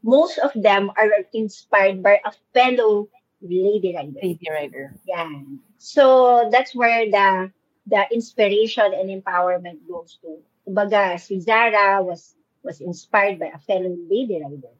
most 0.00 0.40
of 0.40 0.56
them 0.56 0.88
are 0.96 1.12
inspired 1.36 2.00
by 2.00 2.16
a 2.24 2.32
fellow 2.56 3.12
lady 3.44 3.92
rider. 3.92 4.16
Lady 4.24 4.48
rider. 4.48 4.96
Yan. 5.04 5.60
So 5.76 6.48
that's 6.48 6.72
where 6.72 7.04
the 7.04 7.52
the 7.86 8.02
inspiration 8.12 8.92
and 8.94 9.08
empowerment 9.10 9.78
goes 9.88 10.18
to. 10.22 10.42
Kumbaga, 10.66 11.18
si 11.18 11.38
Zara 11.40 12.02
was 12.02 12.34
was 12.66 12.82
inspired 12.82 13.38
by 13.38 13.54
a 13.54 13.62
fellow 13.62 13.94
lady 14.10 14.42
rider. 14.42 14.74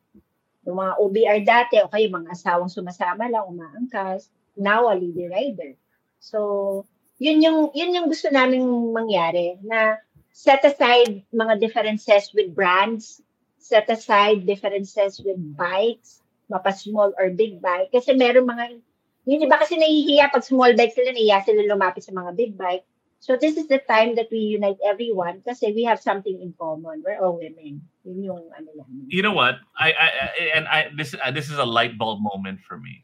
Yung 0.66 0.82
mga 0.82 0.92
OBR 0.98 1.40
dati, 1.46 1.78
o 1.78 1.86
kayo 1.86 2.10
mga 2.10 2.34
asawang 2.34 2.66
sumasama 2.66 3.30
lang, 3.30 3.46
umaangkas, 3.46 4.26
now 4.58 4.90
a 4.90 4.98
lady 4.98 5.30
rider. 5.30 5.78
So, 6.18 6.82
yun 7.22 7.38
yung, 7.38 7.70
yun 7.70 7.94
yung 7.94 8.10
gusto 8.10 8.26
naming 8.34 8.66
mangyari, 8.90 9.62
na 9.62 10.02
set 10.34 10.66
aside 10.66 11.22
mga 11.30 11.62
differences 11.62 12.34
with 12.34 12.50
brands, 12.50 13.22
set 13.62 13.86
aside 13.86 14.42
differences 14.42 15.22
with 15.22 15.38
bikes, 15.54 16.26
mapa 16.50 16.74
small 16.74 17.14
or 17.14 17.30
big 17.30 17.62
bike. 17.62 17.94
Kasi 17.94 18.18
meron 18.18 18.50
mga 18.50 18.82
yung 19.26 19.42
iba 19.42 19.58
kasi 19.58 19.74
nahihiya 19.74 20.30
pag 20.30 20.46
small 20.46 20.74
bike 20.74 20.94
sila, 20.94 21.10
nahihiya 21.10 21.42
sila 21.42 21.62
lumapit 21.66 22.06
sa 22.06 22.14
mga 22.14 22.30
big 22.34 22.54
bike. 22.54 22.86
So 23.26 23.34
this 23.34 23.58
is 23.58 23.66
the 23.66 23.82
time 23.90 24.14
that 24.14 24.30
we 24.30 24.38
unite 24.38 24.78
everyone 24.86 25.42
kasi 25.42 25.74
we 25.74 25.82
have 25.82 25.98
something 25.98 26.38
in 26.38 26.54
common. 26.54 27.02
We're 27.02 27.18
all 27.18 27.34
women. 27.42 27.82
Yun 28.06 28.22
yung 28.22 28.46
ano. 28.54 28.86
You 29.10 29.18
know 29.26 29.34
what? 29.34 29.58
I, 29.74 29.90
I, 29.90 30.06
I 30.06 30.28
and 30.54 30.64
I 30.70 30.78
this 30.94 31.10
uh, 31.18 31.34
this 31.34 31.50
is 31.50 31.58
a 31.58 31.66
light 31.66 31.98
bulb 31.98 32.22
moment 32.22 32.62
for 32.62 32.78
me. 32.78 33.02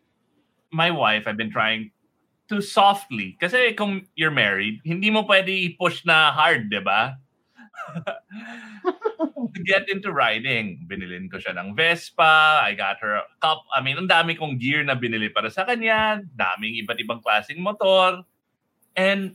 My 0.70 0.94
wife, 0.94 1.26
I've 1.26 1.34
been 1.34 1.50
trying 1.50 1.90
to 2.54 2.62
softly 2.62 3.34
kasi 3.42 3.74
kung 3.74 4.06
you're 4.14 4.30
married, 4.30 4.78
hindi 4.86 5.10
mo 5.10 5.26
pwede 5.26 5.50
i-push 5.50 6.06
na 6.06 6.30
hard, 6.30 6.70
'di 6.70 6.86
ba? 6.86 7.18
to 9.58 9.60
get 9.66 9.90
into 9.90 10.14
riding. 10.14 10.86
Binilin 10.86 11.34
ko 11.34 11.42
siya 11.42 11.58
ng 11.58 11.74
Vespa. 11.74 12.62
I 12.62 12.78
got 12.78 13.02
her 13.02 13.18
a 13.18 13.26
cup. 13.42 13.66
I 13.74 13.82
mean, 13.82 13.98
ang 13.98 14.06
dami 14.06 14.38
kong 14.38 14.62
gear 14.62 14.86
na 14.86 14.94
binili 14.94 15.34
para 15.34 15.50
sa 15.50 15.66
kanya. 15.66 16.22
Daming 16.30 16.78
iba't 16.78 17.02
ibang 17.02 17.18
klaseng 17.18 17.58
motor. 17.58 18.22
And 18.94 19.34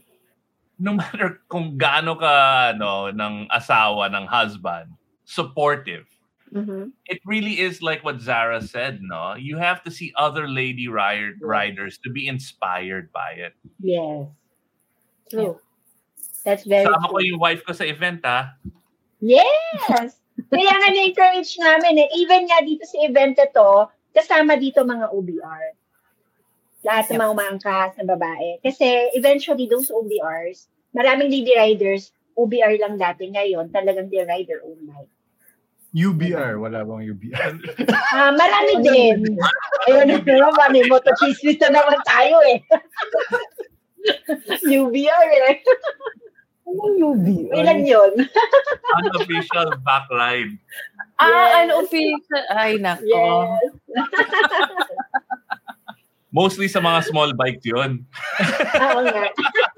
no 0.78 0.94
matter 0.94 1.42
kung 1.50 1.76
gaano 1.76 2.14
ka 2.14 2.72
no, 2.78 3.10
ng 3.10 3.50
asawa, 3.50 4.06
ng 4.10 4.26
husband, 4.26 4.94
supportive. 5.26 6.06
Mhm. 6.54 6.96
It 7.04 7.20
really 7.28 7.60
is 7.60 7.82
like 7.82 8.00
what 8.06 8.24
Zara 8.24 8.62
said, 8.62 9.04
no? 9.04 9.36
You 9.36 9.58
have 9.58 9.84
to 9.84 9.90
see 9.90 10.16
other 10.16 10.48
lady 10.48 10.88
ride, 10.88 11.36
riders 11.44 11.98
to 12.06 12.10
be 12.10 12.24
inspired 12.26 13.12
by 13.12 13.36
it. 13.36 13.52
Yes. 13.84 14.32
True. 15.28 15.60
That's 16.48 16.64
very 16.64 16.88
Sama 16.88 17.04
ko 17.04 17.20
true. 17.20 17.36
yung 17.36 17.40
wife 17.42 17.60
ko 17.68 17.76
sa 17.76 17.84
event, 17.84 18.24
ah. 18.24 18.56
Yes! 19.20 20.16
Kaya 20.54 20.72
nga 20.72 20.88
na-encourage 20.88 21.52
namin 21.60 22.06
eh. 22.06 22.08
Even 22.16 22.48
nga 22.48 22.64
dito 22.64 22.86
sa 22.88 22.96
event 23.04 23.36
na 23.36 23.48
to, 23.52 23.70
kasama 24.16 24.56
dito 24.56 24.80
mga 24.86 25.12
OBR. 25.12 25.77
Lahat 26.88 27.04
ng 27.12 27.20
mga 27.20 27.32
umaangkas 27.36 27.92
na 28.00 28.08
babae. 28.08 28.56
Kasi 28.64 29.12
eventually 29.12 29.68
those 29.68 29.92
OBRs, 29.92 30.72
maraming 30.96 31.28
lady 31.28 31.52
riders, 31.52 32.16
OBR 32.32 32.80
lang 32.80 32.96
dati 32.96 33.28
ngayon, 33.28 33.68
talagang 33.68 34.08
they 34.08 34.24
ride 34.24 34.48
their 34.48 34.64
own 34.64 34.80
bike. 34.88 35.12
UBR, 35.92 36.56
wala 36.60 36.84
bang 36.84 37.12
UBR? 37.12 37.52
Ah, 38.12 38.32
marami 38.32 38.80
din. 38.88 39.36
Ayun 39.84 40.08
na 40.12 40.20
naman, 40.20 40.68
may 40.72 40.84
motochismis 40.88 41.60
na 41.60 41.76
naman 41.76 42.00
tayo 42.08 42.40
eh. 42.48 42.60
UBR 44.80 45.28
eh. 45.48 45.60
Anong 46.68 47.00
UB? 47.00 47.24
Ilan 47.56 47.80
yun? 47.88 48.12
Unofficial 49.00 49.72
back 49.80 50.04
ride. 50.12 50.52
Ah, 51.16 51.64
Yes. 51.64 51.72
unofficial. 51.72 52.44
Ay, 52.52 52.76
nako. 52.76 53.08
Yes. 53.08 53.72
Mostly 56.38 56.70
sa 56.70 56.78
mga 56.78 57.02
small 57.04 57.34
bikes 57.34 57.66
yun. 57.66 58.06
Oo 58.78 59.00
nga. 59.02 59.26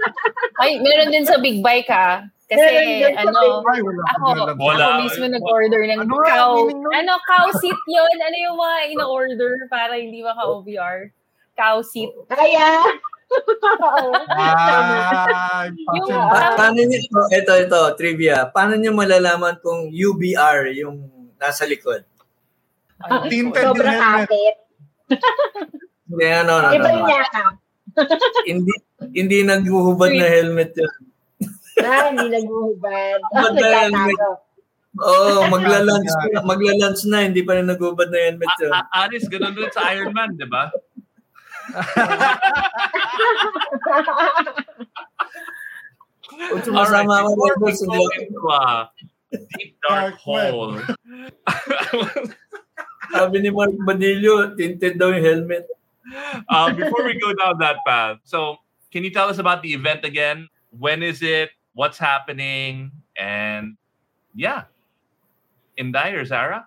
Ay, 0.60 0.76
meron 0.76 1.08
din 1.08 1.24
sa 1.24 1.40
big 1.40 1.58
bike 1.58 1.88
ha. 1.88 2.28
Kasi, 2.44 2.60
Meron 2.60 2.84
din 2.84 3.14
sa 3.16 3.22
ano, 3.24 3.40
Ay, 3.64 3.80
wala 3.80 4.02
ako. 4.10 4.26
Wala. 4.58 4.84
ako 4.84 5.00
mismo 5.00 5.24
nag-order 5.26 5.82
ng 5.86 6.00
Ano 6.02 6.14
cow. 6.20 6.52
Ano, 6.68 7.12
cow 7.22 7.46
seat 7.56 7.80
yun? 7.88 8.16
Ano 8.18 8.36
yung 8.38 8.58
mga 8.58 8.76
in-order 8.90 9.52
para 9.66 9.94
hindi 9.94 10.20
maka-OVR? 10.20 11.14
Cow 11.56 11.80
seat. 11.80 12.12
Kaya. 12.28 12.84
Ah, 14.32 15.64
Yung- 15.70 16.02
yung 16.02 16.10
Pa- 16.10 16.58
paano 16.58 16.82
niyo 16.82 16.98
ito, 16.98 17.20
ito, 17.30 17.52
ito, 17.56 17.80
trivia. 17.94 18.50
Paano 18.50 18.74
niyo 18.74 18.90
malalaman 18.90 19.62
kung 19.62 19.86
UBR 19.88 20.74
yung 20.74 20.98
nasa 21.36 21.64
likod? 21.64 22.02
Ay, 23.00 23.30
Tinted 23.30 23.62
yung 23.62 23.72
sobrang 23.72 23.94
helmet. 23.94 24.26
kapit. 24.26 24.56
Hindi, 26.10 26.24
ano, 26.26 26.52
ano, 26.58 26.68
Iba 26.74 26.84
ano. 26.84 26.94
yung 26.98 27.08
yakap. 27.08 27.54
Hindi, 28.50 28.72
hindi 29.16 29.36
naghuhubad 29.42 30.10
na 30.12 30.26
helmet 30.26 30.72
yun. 30.76 30.92
Ah, 31.80 32.12
hindi 32.12 32.26
naghuhubad. 32.30 33.18
Hubad 33.30 33.54
na 33.56 33.68
helmet. 33.82 34.18
Oo, 35.00 35.26
oh, 35.40 35.46
magla-lunch 35.48 36.06
na, 36.34 36.42
magla-lunch 36.42 37.02
na, 37.06 37.26
hindi 37.26 37.42
pa 37.42 37.54
rin 37.58 37.66
nagubad 37.66 38.10
na 38.10 38.18
helmet 38.30 38.50
yun. 38.58 38.70
A- 38.70 38.84
A- 38.84 39.06
Aris, 39.06 39.26
ganun 39.26 39.54
rin 39.54 39.70
sa 39.70 39.86
Iron 39.90 40.10
Man, 40.10 40.34
di 40.34 40.46
ba? 40.46 40.70
Sumasama 46.62 47.22
ako 47.22 47.30
before 47.34 47.54
we 47.58 47.74
go 47.74 47.80
hindi 47.86 47.98
ako- 47.98 48.14
into 48.18 48.42
a 48.50 48.62
deep 49.54 49.72
dark 49.82 50.14
hole, 50.18 50.78
Sabi 53.10 53.42
ni 53.42 53.50
Mark 53.50 53.74
Badillo, 53.82 54.54
tinted 54.54 54.94
daw 54.94 55.10
yung 55.10 55.26
helmet. 55.26 55.66
Uh, 56.48 56.72
before 56.72 57.04
we 57.04 57.18
go 57.18 57.32
down 57.34 57.58
that 57.58 57.78
path, 57.86 58.18
so 58.24 58.56
can 58.90 59.04
you 59.04 59.10
tell 59.10 59.28
us 59.28 59.38
about 59.38 59.62
the 59.62 59.72
event 59.72 60.04
again? 60.04 60.48
When 60.70 61.02
is 61.02 61.22
it? 61.22 61.50
What's 61.74 61.98
happening? 61.98 62.90
And 63.16 63.76
yeah, 64.34 64.64
in 65.76 65.92
Dyer, 65.92 66.24
Sarah. 66.24 66.66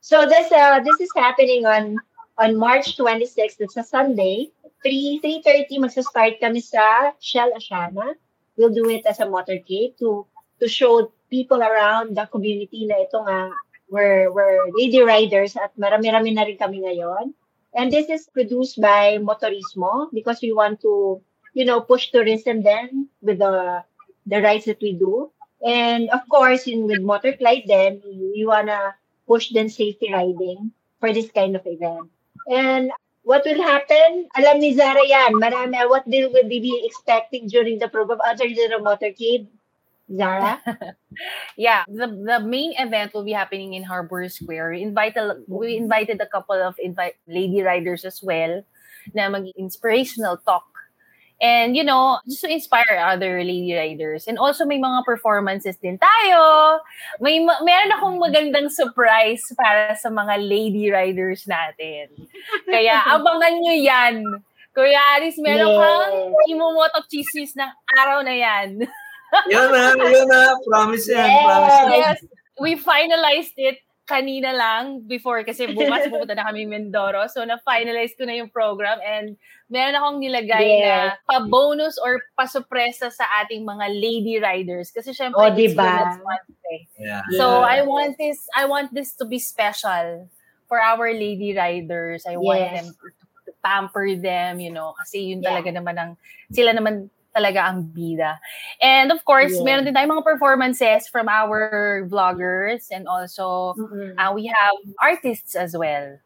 So 0.00 0.24
this 0.24 0.50
uh 0.52 0.80
this 0.80 1.00
is 1.00 1.10
happening 1.16 1.66
on 1.66 1.96
on 2.38 2.56
March 2.56 2.96
26th. 2.96 3.60
It's 3.60 3.76
a 3.76 3.84
Sunday. 3.84 4.52
3 4.86 5.20
3:30 5.20 5.82
magsa-start 5.82 6.38
kami 6.38 6.62
sa 6.62 7.12
Shell 7.18 7.50
Ashana. 7.58 8.14
We'll 8.54 8.74
do 8.74 8.86
it 8.88 9.02
as 9.06 9.18
a 9.18 9.26
motorcade 9.26 9.98
to 9.98 10.22
to 10.62 10.66
show 10.70 11.10
people 11.30 11.60
around 11.60 12.14
the 12.14 12.26
community 12.30 12.86
na 12.86 13.02
ito 13.02 13.18
nga 13.26 13.50
we're 13.90 14.30
we're 14.30 14.70
lady 14.78 15.02
riders 15.02 15.58
at 15.58 15.74
marami-rami 15.74 16.30
na 16.34 16.46
rin 16.46 16.58
kami 16.58 16.84
ngayon. 16.86 17.34
And 17.74 17.92
this 17.92 18.08
is 18.08 18.28
produced 18.32 18.80
by 18.80 19.18
Motorismo 19.18 20.08
because 20.12 20.40
we 20.42 20.52
want 20.52 20.80
to 20.82 21.20
you 21.54 21.64
know 21.64 21.80
push 21.80 22.10
tourism 22.10 22.62
then 22.62 23.08
with 23.22 23.38
the 23.38 23.84
the 24.26 24.42
rides 24.42 24.66
that 24.66 24.80
we 24.80 24.92
do. 24.92 25.30
And 25.64 26.08
of 26.10 26.20
course, 26.30 26.66
in 26.68 26.86
with 26.86 27.00
Motorclide 27.00 27.66
then 27.66 28.00
we, 28.04 28.44
wanna 28.46 28.94
push 29.26 29.50
then 29.50 29.68
safety 29.68 30.12
riding 30.12 30.72
for 31.00 31.12
this 31.12 31.30
kind 31.30 31.56
of 31.56 31.66
event. 31.66 32.10
And 32.50 32.92
what 33.22 33.44
will 33.44 33.60
happen? 33.60 34.28
Alam 34.36 34.60
ni 34.60 34.72
Zara 34.74 35.04
yan. 35.06 35.34
Marami. 35.34 35.76
What 35.88 36.06
will 36.06 36.30
we 36.32 36.60
be 36.60 36.82
expecting 36.84 37.48
during 37.48 37.78
the 37.78 37.88
program 37.88 38.20
other 38.24 38.48
than 38.48 38.72
a 38.72 38.80
motorcade? 38.80 39.48
Zara? 40.08 40.60
yeah, 41.56 41.84
the 41.88 42.08
the 42.08 42.40
main 42.40 42.72
event 42.78 43.12
will 43.12 43.24
be 43.24 43.36
happening 43.36 43.74
in 43.74 43.84
Harbor 43.84 44.28
Square. 44.28 44.72
We 44.72 44.82
invited 44.82 45.44
we 45.46 45.76
invited 45.76 46.20
a 46.20 46.26
couple 46.26 46.56
of 46.56 46.74
invite 46.80 47.16
lady 47.28 47.62
riders 47.62 48.04
as 48.04 48.22
well 48.22 48.64
na 49.14 49.28
mag 49.28 49.48
inspirational 49.56 50.40
talk. 50.44 50.64
And 51.38 51.78
you 51.78 51.86
know, 51.86 52.18
just 52.26 52.42
to 52.42 52.50
inspire 52.50 52.98
other 52.98 53.38
lady 53.46 53.70
riders. 53.70 54.26
And 54.26 54.42
also 54.42 54.66
may 54.66 54.82
mga 54.82 55.06
performances 55.06 55.78
din 55.78 55.94
tayo. 55.94 56.42
May 57.22 57.38
ma- 57.38 57.62
meron 57.62 57.94
akong 57.94 58.16
magandang 58.18 58.74
surprise 58.74 59.46
para 59.54 59.94
sa 59.94 60.10
mga 60.10 60.34
lady 60.42 60.90
riders 60.90 61.46
natin. 61.46 62.10
Kaya 62.66 63.06
abangan 63.14 63.54
nyo 63.54 63.74
yan. 63.78 64.14
Kuya 64.74 64.98
Aris, 65.18 65.38
meron 65.38 65.74
Yes. 65.74 65.78
kang 65.78 66.14
imomotok 66.50 67.06
chismis 67.06 67.54
ng 67.54 67.70
araw 67.98 68.22
na 68.26 68.34
yan. 68.34 68.82
Yun 69.52 69.68
na, 69.72 69.82
yun 69.94 70.26
na. 70.28 70.56
Promise 70.64 71.06
yan, 71.12 71.28
Yes. 71.28 71.44
promise 71.44 71.76
yan. 71.78 71.90
yes, 72.00 72.18
we 72.58 72.70
finalized 72.76 73.56
it 73.60 73.78
kanina 74.08 74.56
lang 74.56 75.04
before 75.04 75.44
kasi 75.44 75.68
bukas 75.68 76.08
pupunta 76.08 76.32
na 76.32 76.48
kami 76.48 76.64
Mindoro. 76.64 77.28
So 77.28 77.44
na-finalize 77.44 78.16
ko 78.16 78.24
na 78.24 78.40
yung 78.40 78.48
program 78.48 78.96
and 79.04 79.36
meron 79.68 79.92
akong 80.00 80.16
nilagay 80.16 80.80
na 80.80 81.12
Yes. 81.12 81.20
pa-bonus 81.28 82.00
or 82.00 82.24
pa-supresa 82.32 83.12
sa 83.12 83.28
ating 83.44 83.68
mga 83.68 83.84
lady 83.92 84.40
riders 84.40 84.88
kasi 84.88 85.12
syempre 85.12 85.36
Oh, 85.36 85.52
it's 85.52 85.60
diba? 85.60 85.84
Women's 85.84 86.24
Month 86.24 86.48
eh. 86.72 86.82
Yeah. 86.96 87.20
So 87.36 87.60
Yeah. 87.60 87.68
I 87.68 87.78
want 87.84 88.16
this 88.16 88.40
I 88.56 88.64
want 88.64 88.96
this 88.96 89.12
to 89.20 89.28
be 89.28 89.36
special 89.36 90.24
for 90.72 90.80
our 90.80 91.12
lady 91.12 91.52
riders. 91.52 92.24
I 92.24 92.40
want 92.40 92.64
Yes. 92.64 92.72
them 92.80 92.86
to, 92.96 93.04
to 93.44 93.50
pamper 93.60 94.16
them, 94.16 94.56
you 94.56 94.72
know, 94.72 94.96
kasi 94.96 95.36
yun 95.36 95.44
Yeah. 95.44 95.52
talaga 95.52 95.68
naman 95.76 95.96
ang 96.00 96.10
sila 96.48 96.72
naman 96.72 97.12
talaga 97.34 97.68
ang 97.70 97.84
bida. 97.92 98.38
And 98.82 99.12
of 99.12 99.24
course, 99.24 99.52
Yeah. 99.54 99.64
meron 99.64 99.84
din 99.84 99.94
tayong 99.94 100.10
mga 100.18 100.24
performances 100.26 101.06
from 101.08 101.28
our 101.28 102.06
vloggers 102.08 102.88
and 102.90 103.06
also 103.06 103.74
Mm-mm. 103.78 104.16
uh, 104.16 104.32
we 104.34 104.48
have 104.50 104.76
artists 105.00 105.54
as 105.54 105.76
well 105.76 106.18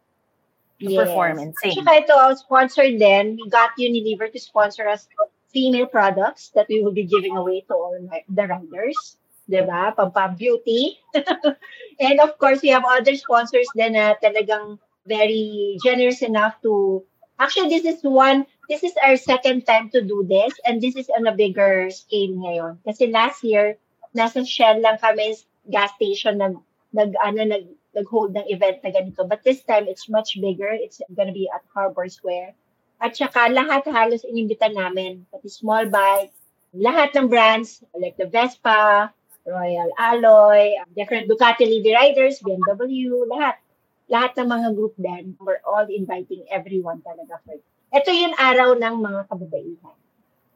to 0.81 0.87
Yes. 0.87 0.99
perform 1.07 1.39
and 1.39 1.53
sing. 1.61 1.79
ito, 1.79 2.15
our 2.15 2.35
sponsor 2.39 2.87
din, 2.87 3.37
we 3.39 3.45
got 3.51 3.75
Unilever 3.79 4.31
to 4.33 4.39
sponsor 4.41 4.89
us 4.89 5.07
female 5.53 5.87
products 5.87 6.49
that 6.57 6.67
we 6.71 6.81
will 6.81 6.95
be 6.97 7.05
giving 7.05 7.37
away 7.37 7.61
to 7.69 7.75
all 7.75 7.95
my- 8.09 8.25
the 8.31 8.47
riders. 8.49 9.19
Diba? 9.51 9.93
Pampam 9.99 10.39
beauty. 10.39 10.97
and 12.01 12.17
of 12.23 12.39
course, 12.39 12.63
we 12.63 12.71
have 12.71 12.87
other 12.87 13.13
sponsors 13.19 13.67
din 13.75 13.99
na 13.99 14.15
talagang 14.23 14.79
very 15.05 15.77
generous 15.83 16.23
enough 16.23 16.57
to 16.63 17.03
Actually, 17.43 17.75
this 17.75 17.83
is 17.83 17.99
one, 18.07 18.47
this 18.69 18.83
is 18.83 18.95
our 19.03 19.17
second 19.17 19.67
time 19.67 19.91
to 19.91 20.03
do 20.03 20.25
this 20.29 20.53
and 20.67 20.81
this 20.81 20.97
is 20.97 21.11
on 21.11 21.27
a 21.27 21.35
bigger 21.35 21.91
scale 21.91 22.35
ngayon. 22.39 22.79
Kasi 22.87 23.11
last 23.11 23.43
year, 23.43 23.77
nasa 24.15 24.47
Shell 24.47 24.81
lang 24.81 24.99
kami, 24.99 25.35
gas 25.71 25.91
station, 25.99 26.39
nag, 26.39 26.57
nag, 26.93 27.15
ano, 27.19 27.43
nag, 27.45 27.67
nag-hold 27.95 28.33
ng 28.33 28.47
event 28.49 28.81
na 28.85 28.91
ganito. 28.91 29.29
But 29.29 29.45
this 29.45 29.61
time, 29.65 29.85
it's 29.89 30.09
much 30.09 30.41
bigger. 30.41 30.71
It's 30.73 31.03
gonna 31.13 31.35
be 31.35 31.49
at 31.53 31.65
Harbor 31.75 32.09
Square. 32.09 32.57
At 33.03 33.19
saka 33.19 33.51
lahat 33.51 33.85
halos 33.91 34.25
inimbitan 34.25 34.79
namin. 34.79 35.27
Pati 35.29 35.51
small 35.51 35.91
bike, 35.91 36.33
lahat 36.73 37.13
ng 37.19 37.29
brands, 37.29 37.85
like 37.99 38.17
the 38.17 38.31
Vespa, 38.31 39.13
Royal 39.45 39.91
Alloy, 39.99 40.79
different 40.95 41.27
Ducati 41.27 41.67
Lady 41.67 41.93
Riders, 41.93 42.39
BMW, 42.41 43.27
lahat. 43.27 43.59
Lahat 44.07 44.33
ng 44.39 44.49
mga 44.49 44.69
group 44.77 44.95
din, 45.01 45.35
we're 45.41 45.61
all 45.67 45.89
inviting 45.89 46.47
everyone 46.53 47.03
talaga 47.03 47.43
for 47.43 47.59
Ito 47.93 48.09
yung 48.09 48.35
araw 48.41 48.73
ng 48.81 48.95
mga 49.05 49.21
kababaihan. 49.29 49.97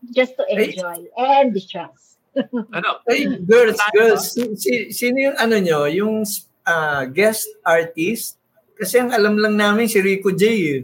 Just 0.09 0.41
to 0.41 0.45
enjoy 0.49 1.05
and 1.17 1.53
distress. 1.53 2.17
Ano? 2.77 3.01
Hey, 3.09 3.33
girls, 3.49 3.81
girls, 3.97 4.37
si, 4.37 4.45
si, 4.61 4.93
sino 4.93 5.17
yung 5.17 5.37
ano 5.41 5.57
nyo, 5.57 5.89
yung 5.89 6.21
ah, 6.69 7.09
guest 7.09 7.49
artist? 7.65 8.37
Kasi 8.77 9.01
ang 9.01 9.09
alam 9.09 9.41
lang 9.41 9.57
namin 9.57 9.89
si 9.89 10.05
Rico 10.05 10.29
J. 10.37 10.43
Eh. 10.45 10.81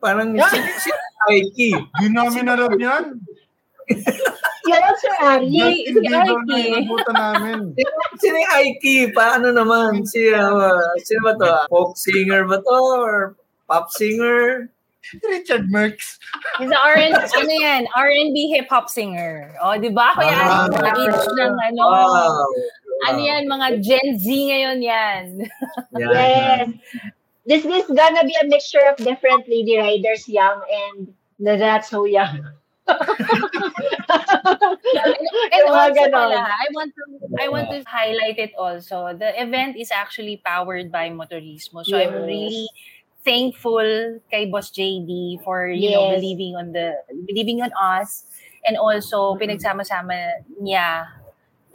Parang 0.00 0.32
si, 0.52 0.58
si 0.80 0.90
Aiki. 1.28 1.76
Di 1.76 2.08
namin 2.08 2.48
alam 2.48 2.72
yan. 2.72 3.20
Yun, 4.68 4.84
Sir 4.96 5.14
Ari. 5.20 5.60
Si 5.92 6.00
Aiki. 6.08 6.08
na 6.08 6.56
inabutan 6.56 7.16
namin. 7.16 7.58
Sino 8.16 8.36
yung 8.40 8.52
Aiki? 8.56 8.96
Paano 9.12 9.52
naman? 9.52 10.08
Si, 10.08 10.32
ah, 10.32 10.88
sino 11.04 11.20
ba 11.20 11.32
to? 11.36 11.44
Ah, 11.44 11.68
Folk 11.68 12.00
singer 12.00 12.48
ba 12.48 12.64
to? 12.64 12.80
Or 12.96 13.36
pop 13.68 13.92
singer? 13.92 14.72
Richard 15.22 15.68
Merckx. 15.70 16.18
He's 16.58 16.70
a 16.70 16.78
R&B, 16.80 17.12
ano 17.12 17.52
yan, 17.60 17.86
R&B 17.94 18.48
hip-hop 18.56 18.88
singer. 18.88 19.54
O, 19.62 19.76
di 19.76 19.90
ba? 19.90 20.14
Kaya 20.16 20.32
Ah. 20.34 20.68
mga 20.68 20.90
age 20.96 21.26
ng 21.38 21.54
ano, 21.72 21.82
Wow. 21.86 22.46
ano 23.10 23.18
yan, 23.20 23.44
mga 23.46 23.68
Gen 23.84 24.18
Z 24.18 24.26
ngayon 24.26 24.80
yan. 24.82 25.24
Yes. 25.98 26.68
This 27.44 27.64
is 27.68 27.84
gonna 27.92 28.24
be 28.24 28.32
a 28.40 28.46
mixture 28.48 28.80
of 28.88 28.96
different 28.96 29.44
lady 29.46 29.76
riders, 29.76 30.24
young 30.28 30.64
and 30.64 31.12
the 31.36 31.56
not 31.60 31.84
so 31.84 32.08
young. 32.08 32.40
And 32.88 32.96
mga 35.68 35.72
also 35.72 36.04
pala, 36.10 36.40
I 36.48 36.66
want 36.72 36.92
to 36.96 37.02
I 37.40 37.48
want 37.48 37.68
to 37.72 37.82
highlight 37.84 38.38
it 38.40 38.52
also. 38.56 39.12
The 39.12 39.36
event 39.36 39.76
is 39.76 39.92
actually 39.92 40.40
powered 40.40 40.88
by 40.92 41.10
Motorismo. 41.12 41.84
So 41.84 41.96
I'm 42.00 42.16
Yes. 42.16 42.24
really 42.24 42.64
thankful 43.24 44.20
kay 44.30 44.46
Boss 44.52 44.70
JD 44.70 45.42
for 45.42 45.66
you 45.66 45.90
know 45.90 46.12
Yes. 46.12 46.20
believing 46.20 46.52
on 46.54 46.76
the 46.76 46.94
believing 47.26 47.64
on 47.64 47.72
us 47.74 48.28
and 48.64 48.76
also 48.76 49.34
pinagsama-sama 49.40 50.44
niya 50.60 51.08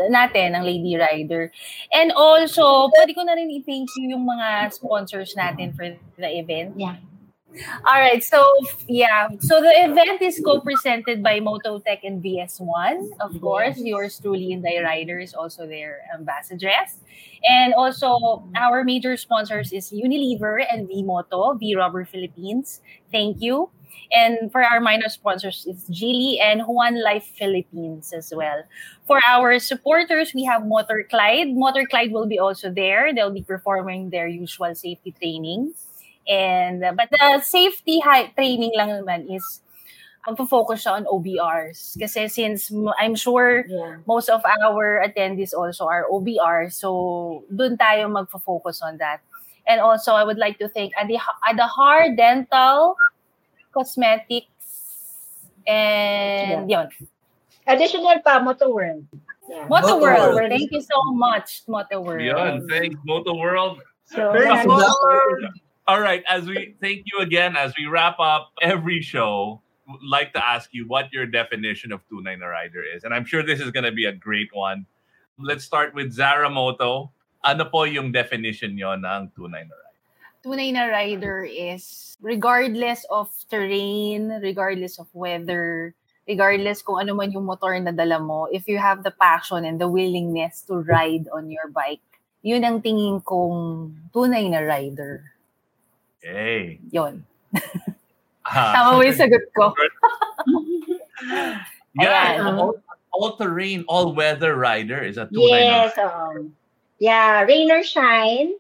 natin 0.08 0.56
ang 0.56 0.64
Lady 0.64 0.96
Rider. 0.96 1.52
And 1.92 2.16
also, 2.16 2.88
pwede 2.96 3.12
ko 3.12 3.28
na 3.28 3.36
rin 3.36 3.52
i-thank 3.52 3.92
you 4.00 4.16
yung 4.16 4.24
mga 4.24 4.72
sponsors 4.72 5.36
natin 5.36 5.76
for 5.76 5.92
the 6.16 6.30
event. 6.40 6.80
Yeah. 6.80 7.04
All 7.50 8.00
right, 8.00 8.24
so 8.24 8.46
yeah, 8.88 9.28
so 9.40 9.60
the 9.60 9.74
event 9.84 10.22
is 10.22 10.40
co-presented 10.46 11.24
by 11.24 11.40
Mototech 11.40 12.00
and 12.04 12.22
VS1, 12.24 13.10
of 13.20 13.42
course. 13.42 13.80
Yours 13.80 14.20
truly, 14.22 14.54
and 14.54 14.64
the 14.64 14.80
Rider 14.84 15.18
is 15.20 15.34
also 15.34 15.66
their 15.66 16.02
ambassadress, 16.14 17.02
and 17.44 17.74
also 17.74 18.46
our 18.56 18.84
major 18.84 19.18
sponsors 19.18 19.74
is 19.74 19.90
Unilever 19.90 20.64
and 20.72 20.88
V-Moto, 20.88 21.54
V 21.56 21.76
Rubber 21.76 22.06
Philippines. 22.06 22.82
Thank 23.12 23.42
you. 23.42 23.72
And 24.12 24.52
for 24.52 24.64
our 24.64 24.80
minor 24.80 25.10
sponsors, 25.10 25.66
it's 25.68 25.90
Geely 25.90 26.40
and 26.42 26.62
Juan 26.66 27.02
Life 27.04 27.26
Philippines 27.38 28.14
as 28.14 28.32
well. 28.36 28.64
For 29.06 29.20
our 29.26 29.58
supporters, 29.60 30.34
we 30.34 30.46
have 30.46 30.66
Motor 30.66 31.06
Clyde. 31.10 31.50
Motor 31.50 31.86
Clyde 31.90 32.12
will 32.12 32.28
be 32.28 32.40
also 32.40 32.72
there. 32.72 33.14
They'll 33.14 33.34
be 33.34 33.44
performing 33.44 34.10
their 34.12 34.28
usual 34.28 34.74
safety 34.76 35.14
training. 35.20 35.74
And 36.30 36.86
uh, 36.86 36.94
but 36.94 37.10
the 37.10 37.42
safety 37.42 38.00
high 38.00 38.30
training 38.38 38.72
lang 38.78 38.94
naman 38.94 39.26
is 39.34 39.42
magpo-focus 40.28 40.86
siya 40.86 41.02
on 41.02 41.10
OBRs. 41.10 41.98
Kasi 41.98 42.30
since 42.30 42.70
I'm 43.02 43.18
sure 43.18 43.66
Yeah. 43.66 43.98
most 44.06 44.30
of 44.30 44.46
our 44.46 45.02
attendees 45.02 45.58
also 45.58 45.90
are 45.90 46.06
OBR, 46.06 46.70
so 46.70 47.42
dun 47.50 47.82
tayo 47.82 48.06
magfo-focus 48.14 48.86
on 48.86 49.02
that. 49.02 49.26
And 49.66 49.82
also, 49.82 50.14
I 50.14 50.24
would 50.26 50.38
like 50.38 50.58
to 50.62 50.70
thank 50.70 50.94
Adi- 50.98 51.22
Adahar 51.46 52.14
Dental 52.18 52.94
Cosmetics 53.74 54.50
and 55.68 56.70
yun. 56.70 56.90
Additional 57.70 58.18
pa, 58.26 58.42
Moto 58.42 58.74
World. 58.74 59.06
Yeah. 59.50 59.66
Moto 59.70 59.98
Moto 59.98 60.02
World. 60.02 60.36
World. 60.36 60.50
Thank 60.50 60.72
you 60.74 60.82
so 60.82 60.98
much, 61.14 61.62
Moto 61.70 62.02
World. 62.02 62.22
Yun, 62.26 62.66
thanks, 62.70 62.98
Moto 63.06 63.38
World. 63.38 63.82
So, 64.06 64.34
Thanks, 64.34 64.66
maraming 64.66 64.74
Moto 64.74 64.90
support. 64.90 65.42
All 65.90 65.98
right, 65.98 66.22
as 66.30 66.46
we 66.46 66.78
thank 66.78 67.10
you 67.10 67.18
again, 67.26 67.58
as 67.58 67.74
we 67.74 67.90
wrap 67.90 68.22
up 68.22 68.54
every 68.62 69.02
show, 69.02 69.58
like 70.06 70.38
to 70.38 70.42
ask 70.46 70.70
you 70.70 70.86
what 70.86 71.10
your 71.10 71.26
definition 71.26 71.90
of 71.90 72.06
tunay 72.06 72.38
na 72.38 72.46
rider 72.46 72.86
is. 72.86 73.02
And 73.02 73.10
I'm 73.10 73.26
sure 73.26 73.42
this 73.42 73.58
is 73.58 73.74
going 73.74 73.90
to 73.90 73.92
be 73.92 74.06
a 74.06 74.14
great 74.14 74.54
one. 74.54 74.86
Let's 75.42 75.66
start 75.66 75.98
with 75.98 76.14
Zara 76.14 76.46
Moto. 76.46 77.10
Ano 77.42 77.66
po 77.66 77.90
yung 77.90 78.14
definition 78.14 78.78
nyo 78.78 78.94
ng 79.02 79.34
tunay 79.34 79.66
na 79.66 79.74
rider? 79.74 79.90
tunay 80.46 80.70
na 80.72 80.86
rider 80.94 81.42
is 81.42 82.14
regardless 82.22 83.02
of 83.10 83.28
terrain, 83.50 84.30
regardless 84.46 85.02
of 85.02 85.10
weather, 85.12 85.98
regardless 86.30 86.86
kung 86.86 87.02
ano 87.02 87.18
man 87.18 87.34
yung 87.34 87.50
motor 87.50 87.74
na 87.82 87.90
dala 87.90 88.22
mo, 88.22 88.46
if 88.54 88.70
you 88.70 88.78
have 88.78 89.02
the 89.02 89.12
passion 89.18 89.66
and 89.66 89.82
the 89.82 89.90
willingness 89.90 90.62
to 90.70 90.86
ride 90.86 91.26
on 91.34 91.50
your 91.50 91.66
bike, 91.74 92.06
yun 92.46 92.62
ang 92.62 92.78
tingin 92.78 93.20
kong 93.26 93.90
tunay 94.14 94.46
na 94.54 94.62
rider. 94.62 95.39
Hey. 96.20 96.80
Yun. 96.92 97.24
Ah, 98.44 98.72
Tama 98.76 98.90
mo 99.00 99.02
yung 99.04 99.16
sagot 99.16 99.46
ko. 99.56 99.72
yeah, 101.96 102.40
Ayan. 102.40 102.60
all, 102.60 102.76
all 103.16 103.32
terrain, 103.40 103.86
all 103.88 104.14
weather 104.14 104.56
rider 104.56 105.00
is 105.00 105.18
a 105.18 105.28
tunay 105.32 105.64
na 105.64 105.88
Yes. 105.88 105.98
Um, 105.98 106.56
yeah, 107.00 107.44
rain 107.48 107.72
or 107.72 107.84
shine, 107.84 108.56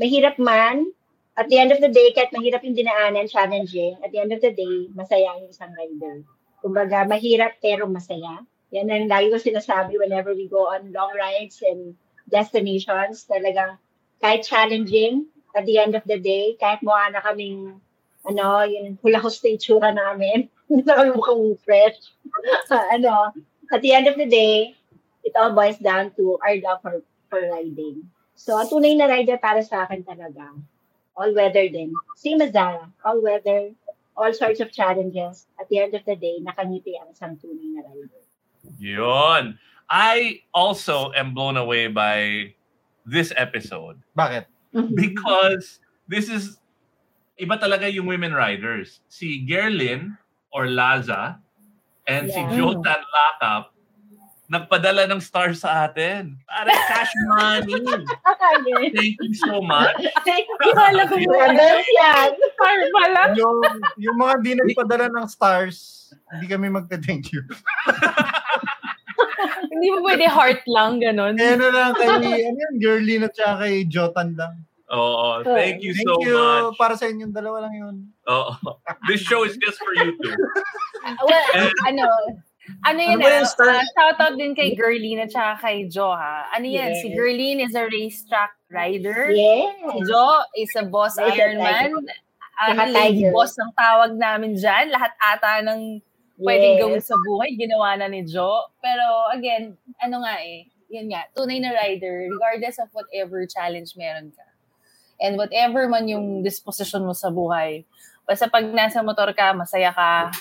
mahirap 0.00 0.38
man. 0.40 0.88
At 1.36 1.50
the 1.50 1.58
end 1.58 1.74
of 1.74 1.82
the 1.82 1.90
day, 1.90 2.14
kahit 2.14 2.30
mahirap 2.30 2.62
yung 2.62 2.78
dinaanan, 2.78 3.26
challenging, 3.26 3.98
at 4.06 4.14
the 4.14 4.22
end 4.22 4.30
of 4.30 4.38
the 4.38 4.54
day, 4.54 4.86
masaya 4.94 5.34
yung 5.42 5.50
isang 5.50 5.74
rider. 5.74 6.22
Kumbaga, 6.62 7.02
mahirap 7.04 7.58
pero 7.58 7.90
masaya. 7.90 8.38
Yan 8.70 8.90
ang 8.90 9.10
lagi 9.10 9.30
ko 9.30 9.38
sinasabi 9.38 9.98
whenever 9.98 10.34
we 10.34 10.46
go 10.46 10.70
on 10.70 10.94
long 10.94 11.10
rides 11.14 11.62
and 11.66 11.98
destinations. 12.30 13.26
Talagang 13.26 13.76
kahit 14.22 14.46
challenging, 14.46 15.26
at 15.54 15.64
the 15.64 15.78
end 15.78 15.94
of 15.94 16.02
the 16.04 16.18
day, 16.18 16.58
kahit 16.58 16.82
mukha 16.82 17.14
na 17.14 17.22
kaming, 17.22 17.78
ano, 18.26 18.66
yung 18.66 18.98
hulahos 19.00 19.38
na 19.40 19.54
itsura 19.54 19.90
namin, 19.94 20.50
hindi 20.68 20.82
na 20.82 20.98
kami 20.98 21.10
mukhang 21.14 21.44
fresh. 21.62 21.98
ano, 22.94 23.30
at 23.70 23.80
the 23.80 23.94
end 23.94 24.10
of 24.10 24.18
the 24.18 24.26
day, 24.26 24.74
it 25.22 25.32
all 25.38 25.54
boils 25.54 25.78
down 25.78 26.10
to 26.18 26.36
our 26.42 26.58
love 26.60 26.82
for, 26.82 27.00
for 27.30 27.40
riding. 27.40 28.04
So, 28.34 28.58
ang 28.58 28.68
tunay 28.68 28.98
na 28.98 29.06
rider 29.06 29.38
para 29.38 29.62
sa 29.62 29.86
akin 29.86 30.02
talaga, 30.02 30.50
all-weather 31.14 31.70
din. 31.70 31.94
Same 32.18 32.42
as 32.42 32.50
Zara, 32.50 32.90
all-weather, 33.06 33.70
all 34.18 34.34
sorts 34.34 34.58
of 34.58 34.74
challenges. 34.74 35.46
At 35.56 35.70
the 35.70 35.78
end 35.78 35.94
of 35.94 36.02
the 36.02 36.18
day, 36.18 36.42
nakangiti 36.42 36.98
ang 36.98 37.14
isang 37.14 37.38
tunay 37.38 37.78
na 37.78 37.86
rider. 37.86 38.22
Yun. 38.82 39.54
I 39.86 40.42
also 40.50 41.12
am 41.14 41.36
blown 41.36 41.60
away 41.60 41.92
by 41.92 42.50
this 43.04 43.36
episode 43.36 44.00
Bakit? 44.16 44.48
Because 44.94 45.80
this 46.10 46.28
is 46.28 46.58
iba 47.38 47.58
talaga 47.58 47.90
yung 47.90 48.06
women 48.06 48.34
riders. 48.34 49.00
Si 49.10 49.42
Gerlin 49.46 50.18
or 50.54 50.66
Laza 50.70 51.38
and 52.06 52.30
si 52.30 52.38
Yeah. 52.38 52.54
Jotan 52.58 53.02
Lakap 53.02 53.74
nagpadala 54.44 55.08
ng 55.08 55.20
stars 55.24 55.64
sa 55.64 55.88
atin. 55.88 56.36
Para 56.44 56.68
cash 56.68 57.14
money. 57.32 57.80
Thank 58.96 59.16
you 59.18 59.34
so 59.34 59.64
much. 59.64 59.96
Akala 60.60 61.08
ko 61.08 61.16
ba? 61.16 61.48
Brothers 61.48 61.88
yan. 61.88 62.30
Par 62.60 62.78
pala. 62.92 63.22
yung, 63.34 63.58
yung 63.96 64.16
mga 64.20 64.34
di 64.44 64.52
nagpadala 64.54 65.08
ng 65.08 65.26
stars, 65.26 66.12
hindi 66.28 66.46
kami 66.46 66.68
magka-thank 66.68 67.32
you. 67.32 67.40
Hindi 69.74 69.88
mo 69.90 69.98
pwede 70.06 70.24
heart 70.30 70.62
lang, 70.70 71.02
ganun. 71.02 71.34
Eh, 71.34 71.58
ano 71.58 71.66
lang 71.68 71.90
kay, 71.98 72.06
ano 72.06 72.26
yun, 72.30 72.74
girly 72.78 73.18
at 73.18 73.34
saka 73.34 73.66
kay 73.66 73.82
Jotan 73.84 74.38
lang. 74.38 74.62
Oo, 74.94 75.42
thank 75.42 75.82
you 75.82 75.90
Thank 75.96 76.06
so 76.06 76.14
you. 76.22 76.36
much. 76.36 76.78
Para 76.78 76.94
sa 76.94 77.10
inyong 77.10 77.34
dalawa 77.34 77.66
lang 77.66 77.74
yun. 77.74 77.96
Oo. 78.30 78.52
This 79.10 79.24
show 79.24 79.42
is 79.42 79.56
just 79.58 79.80
for 79.80 79.90
you 79.96 80.14
two. 80.22 80.34
Well, 81.04 81.44
ano, 81.84 82.00
ano 82.00 82.04
Ano 82.88 83.20
ba 83.20 83.28
ah, 83.28 83.44
yung 83.44 83.48
start? 83.48 83.76
ah, 83.76 83.84
shoutout 83.92 84.40
din 84.40 84.56
kay 84.56 84.72
Gerline 84.72 85.20
at 85.20 85.28
saka 85.28 85.68
kay 85.68 85.84
Jo 85.84 86.16
ha. 86.16 86.48
Ano 86.48 86.64
yan, 86.64 86.96
Yes. 86.96 87.04
si 87.04 87.12
Gerline 87.12 87.60
is 87.60 87.76
a 87.76 87.84
racetrack 87.84 88.56
rider. 88.72 89.28
Yes. 89.36 89.68
Si 89.84 89.98
Jo 90.08 90.24
is 90.56 90.72
a 90.80 90.88
boss 90.88 91.20
and 91.20 91.28
Ironman. 91.28 91.92
Ano, 92.56 92.80
tiger. 92.88 93.36
boss 93.36 93.52
ang 93.60 93.68
tawag 93.76 94.16
namin 94.16 94.56
dyan. 94.56 94.88
Lahat 94.88 95.12
ata 95.20 95.60
ng 95.60 96.00
pwedeng 96.40 96.74
Yes. 96.76 96.80
gawin 96.82 97.02
sa 97.04 97.16
buhay, 97.20 97.50
ginawa 97.54 97.94
na 97.98 98.10
ni 98.10 98.26
Jo. 98.26 98.70
Pero 98.82 99.30
again, 99.30 99.78
ano 100.02 100.22
nga 100.22 100.40
eh, 100.42 100.66
yun 100.90 101.10
nga, 101.10 101.26
tunay 101.34 101.58
na 101.58 101.74
rider, 101.74 102.30
regardless 102.30 102.78
of 102.78 102.90
whatever 102.94 103.42
challenge 103.46 103.94
meron 103.98 104.30
ka. 104.34 104.46
And 105.22 105.38
whatever 105.38 105.86
man 105.86 106.10
yung 106.10 106.42
disposition 106.42 107.06
mo 107.06 107.14
sa 107.14 107.30
buhay, 107.30 107.86
basta 108.26 108.50
pag 108.50 108.66
nasa 108.70 109.02
motor 109.02 109.30
ka, 109.30 109.54
masaya 109.54 109.94
ka, 109.94 110.34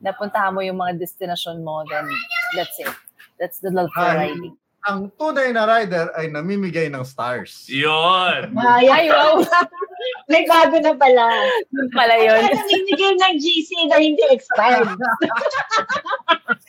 napuntahan 0.00 0.52
mo 0.52 0.60
yung 0.60 0.76
mga 0.76 1.00
destination 1.00 1.64
mo, 1.64 1.84
then 1.88 2.04
that's 2.52 2.76
it. 2.80 2.92
That's 3.40 3.58
the 3.64 3.72
love 3.72 3.88
for 3.96 4.04
riding. 4.04 4.54
Ang 4.84 5.08
tunay 5.16 5.48
na 5.56 5.64
rider 5.64 6.12
ay 6.12 6.28
namimigay 6.28 6.92
ng 6.92 7.00
stars. 7.08 7.64
Yun. 7.72 8.52
Ay, 8.52 8.84
Ay, 8.84 9.04
wow! 9.08 9.40
May 10.32 10.44
bago 10.44 10.76
na 10.76 10.92
pala. 10.92 11.24
Yun 11.72 11.88
pala 11.88 12.14
yun. 12.20 12.44
Namimigay 12.52 13.12
ng 13.16 13.34
GC 13.40 13.70
na 13.88 13.96
hindi 13.96 14.20
expired? 14.28 14.92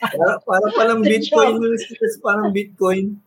Para, 0.00 0.40
para 0.48 0.66
palang 0.72 1.04
Bitcoin 1.04 1.60
parang 2.24 2.56
Bitcoin. 2.56 3.20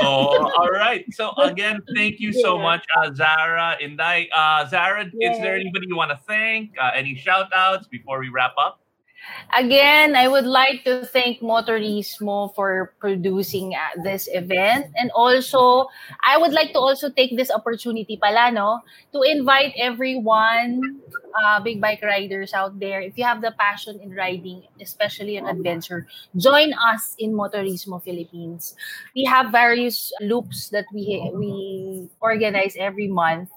Oh, 0.00 0.48
all 0.56 0.72
right. 0.72 1.04
So 1.12 1.36
again, 1.44 1.84
thank 1.92 2.16
you 2.24 2.32
so 2.32 2.56
Yeah. 2.56 2.64
much, 2.64 2.84
uh, 2.96 3.12
Zara. 3.12 3.76
Inday, 3.84 4.32
uh, 4.32 4.64
Zara, 4.64 5.04
is 5.04 5.36
there 5.44 5.60
Yeah. 5.60 5.60
anybody 5.60 5.92
you 5.92 5.96
want 5.96 6.08
to 6.16 6.20
thank? 6.24 6.72
Uh, 6.80 6.96
any 6.96 7.12
shout 7.12 7.52
outs 7.52 7.84
before 7.92 8.16
we 8.16 8.32
wrap 8.32 8.56
up? 8.56 8.79
Again, 9.56 10.16
I 10.16 10.28
would 10.28 10.46
like 10.46 10.84
to 10.84 11.04
thank 11.06 11.40
Motorismo 11.40 12.54
for 12.54 12.94
producing 13.00 13.74
uh, 13.74 14.02
this 14.02 14.28
event. 14.32 14.86
And 14.96 15.10
also, 15.10 15.88
I 16.24 16.38
would 16.38 16.52
like 16.52 16.72
to 16.72 16.78
also 16.78 17.10
take 17.10 17.36
this 17.36 17.50
opportunity 17.50 18.16
pala, 18.16 18.50
no, 18.52 18.80
to 19.12 19.22
invite 19.22 19.74
everyone, 19.76 21.00
uh, 21.42 21.60
big 21.60 21.80
bike 21.80 22.02
riders 22.02 22.52
out 22.54 22.78
there, 22.78 23.00
if 23.00 23.16
you 23.18 23.24
have 23.24 23.42
the 23.42 23.52
passion 23.58 24.00
in 24.00 24.14
riding, 24.14 24.62
especially 24.80 25.36
in 25.36 25.46
adventure, 25.46 26.06
join 26.36 26.72
us 26.74 27.14
in 27.18 27.32
Motorismo 27.32 28.02
Philippines. 28.02 28.74
We 29.14 29.24
have 29.24 29.52
various 29.52 30.12
loops 30.20 30.68
that 30.70 30.86
we 30.92 31.30
we 31.34 32.08
organize 32.20 32.76
every 32.78 33.08
month. 33.08 33.50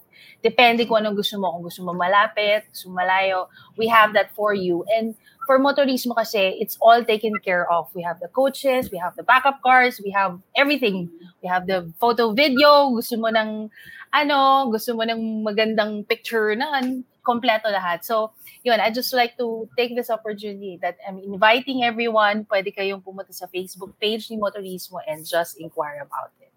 Depende 0.44 0.84
kung 0.88 1.00
anong 1.04 1.16
gusto 1.16 1.40
mo. 1.40 1.56
Kung 1.56 1.64
gusto 1.64 1.82
mo 1.84 1.96
malapit, 1.96 2.68
gusto 2.70 2.92
malayo, 2.92 3.48
we 3.80 3.88
have 3.88 4.14
that 4.14 4.36
for 4.36 4.54
you. 4.54 4.84
And 4.92 5.16
for 5.46 5.60
motorismo 5.60 6.16
kasi, 6.16 6.58
it's 6.60 6.78
all 6.82 7.04
taken 7.04 7.34
care 7.44 7.70
of. 7.70 7.90
We 7.94 8.02
have 8.04 8.20
the 8.20 8.28
coaches, 8.28 8.92
we 8.92 8.98
have 8.98 9.16
the 9.16 9.24
backup 9.24 9.62
cars, 9.62 10.00
we 10.04 10.12
have 10.12 10.40
everything. 10.56 11.10
We 11.42 11.50
have 11.50 11.68
the 11.68 11.92
photo 12.00 12.32
video, 12.32 12.90
gusto 12.96 13.18
mo 13.18 13.28
ng 13.28 13.70
ano, 14.14 14.70
gusto 14.72 14.96
mo 14.96 15.04
ng 15.04 15.44
magandang 15.44 16.08
picture 16.08 16.56
na 16.56 16.80
kompleto 17.24 17.72
lahat. 17.72 18.04
So, 18.04 18.32
yun, 18.64 18.80
I 18.80 18.92
just 18.92 19.12
like 19.14 19.36
to 19.38 19.68
take 19.76 19.96
this 19.96 20.10
opportunity 20.10 20.80
that 20.82 20.98
I'm 21.08 21.20
inviting 21.20 21.84
everyone. 21.84 22.46
Pwede 22.46 22.76
kayong 22.76 23.04
pumunta 23.04 23.34
sa 23.34 23.48
Facebook 23.48 23.96
page 24.00 24.32
ni 24.32 24.38
Motorismo 24.38 25.00
and 25.08 25.24
just 25.26 25.60
inquire 25.60 26.04
about 26.04 26.32
it. 26.40 26.52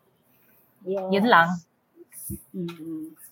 Yes. 0.86 1.02
Yun 1.10 1.26
lang. 1.26 1.48
Mhm. 2.54 3.25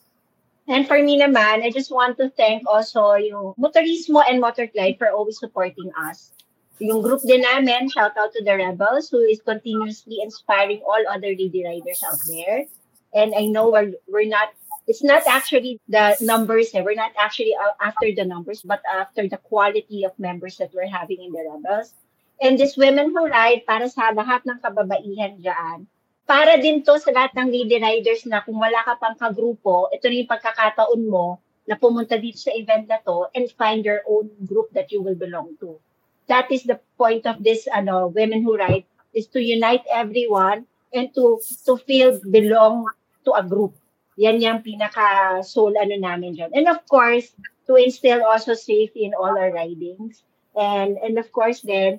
And 0.67 0.89
for 0.89 0.97
me 0.97 1.21
naman, 1.21 1.61
I 1.61 1.69
just 1.69 1.93
want 1.93 2.17
to 2.17 2.33
thank 2.33 2.65
also 2.65 3.15
yung 3.21 3.53
Motorismo 3.61 4.25
and 4.25 4.41
Motorglide 4.41 4.97
for 4.97 5.13
always 5.13 5.39
supporting 5.39 5.93
us. 6.09 6.33
Yung 6.81 7.05
group 7.05 7.21
din 7.23 7.45
namin, 7.45 7.93
shout 7.93 8.17
out 8.17 8.33
to 8.33 8.43
the 8.43 8.57
Rebels 8.57 9.13
who 9.13 9.21
is 9.29 9.45
continuously 9.45 10.19
inspiring 10.25 10.81
all 10.89 11.05
other 11.07 11.37
lady 11.37 11.63
riders 11.63 12.01
out 12.03 12.19
there. 12.27 12.65
And 13.13 13.37
I 13.37 13.47
know 13.47 13.71
we're, 13.71 13.93
we're 14.09 14.27
not, 14.27 14.57
it's 14.89 15.05
not 15.05 15.23
actually 15.29 15.79
the 15.87 16.17
numbers, 16.21 16.73
eh. 16.75 16.81
we're 16.81 16.99
not 16.99 17.13
actually 17.21 17.55
after 17.81 18.11
the 18.17 18.25
numbers, 18.25 18.63
but 18.65 18.81
after 18.89 19.29
the 19.29 19.39
quality 19.39 20.05
of 20.05 20.19
members 20.19 20.57
that 20.57 20.73
we're 20.75 20.91
having 20.91 21.23
in 21.23 21.31
the 21.31 21.45
Rebels. 21.45 21.93
And 22.41 22.59
this 22.59 22.77
Women 22.77 23.15
Who 23.15 23.29
Ride, 23.29 23.63
para 23.69 23.87
sa 23.87 24.11
lahat 24.11 24.43
ng 24.49 24.59
kababaihan 24.59 25.45
dyan, 25.45 25.87
para 26.25 26.57
din 26.57 26.81
to 26.85 26.97
sa 26.97 27.13
lahat 27.13 27.37
ng 27.37 27.49
lady 27.53 27.77
riders 27.81 28.25
na 28.25 28.41
kung 28.41 28.57
wala 28.57 28.81
ka 28.85 28.97
pang 28.97 29.17
kagrupo, 29.17 29.93
ito 29.93 30.09
na 30.09 30.17
yung 30.21 30.33
pagkakataon 30.33 31.03
mo 31.05 31.39
na 31.65 31.77
pumunta 31.77 32.17
dito 32.17 32.41
sa 32.41 32.53
event 32.53 32.89
na 32.89 33.01
to 33.01 33.29
and 33.33 33.49
find 33.57 33.85
your 33.85 34.01
own 34.09 34.29
group 34.45 34.69
that 34.73 34.93
you 34.93 35.01
will 35.01 35.17
belong 35.17 35.57
to. 35.61 35.81
that 36.27 36.51
is 36.51 36.65
the 36.65 36.81
point 36.97 37.27
of 37.27 37.43
this 37.43 37.69
ano 37.69 38.09
women 38.09 38.43
who 38.43 38.57
write 38.57 38.87
is 39.13 39.27
to 39.29 39.41
unite 39.41 39.85
everyone 39.93 40.65
and 40.93 41.13
to 41.15 41.41
to 41.67 41.77
feel 41.85 42.21
belong 42.31 42.87
to 43.25 43.33
a 43.37 43.45
group. 43.45 43.75
Yan 44.17 44.41
yung 44.41 44.63
pinaka 44.63 45.43
soul 45.43 45.75
ano 45.75 45.99
namin 45.99 46.39
dyan. 46.39 46.51
And 46.55 46.71
of 46.71 46.81
course, 46.87 47.35
to 47.67 47.75
instill 47.77 48.23
also 48.23 48.55
safety 48.55 49.05
in 49.05 49.15
all 49.15 49.35
our 49.35 49.51
ridings. 49.53 50.23
And 50.55 50.97
and 51.03 51.19
of 51.19 51.29
course 51.35 51.61
then, 51.67 51.99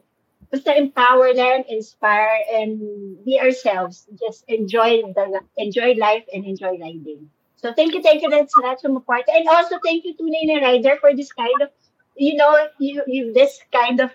basta 0.51 0.75
empower 0.75 1.33
them, 1.33 1.63
inspire, 1.67 2.43
and 2.53 2.79
be 3.25 3.39
ourselves. 3.39 4.07
Just 4.19 4.45
enjoy 4.47 5.01
the 5.01 5.41
enjoy 5.57 5.93
life 5.95 6.25
and 6.33 6.45
enjoy 6.45 6.77
riding. 6.77 7.29
So 7.55 7.73
thank 7.73 7.93
you, 7.93 8.01
thank 8.01 8.21
you 8.21 8.29
that's 8.29 8.53
that's 8.61 8.81
from 8.81 9.01
part. 9.01 9.25
And 9.27 9.47
also 9.49 9.79
thank 9.83 10.05
you 10.05 10.13
to 10.13 10.23
Nina 10.23 10.61
Rider 10.61 10.97
for 11.01 11.15
this 11.15 11.31
kind 11.33 11.61
of 11.61 11.69
you 12.15 12.35
know, 12.35 12.67
you, 12.79 13.03
you 13.07 13.33
this 13.33 13.59
kind 13.71 13.99
of 13.99 14.11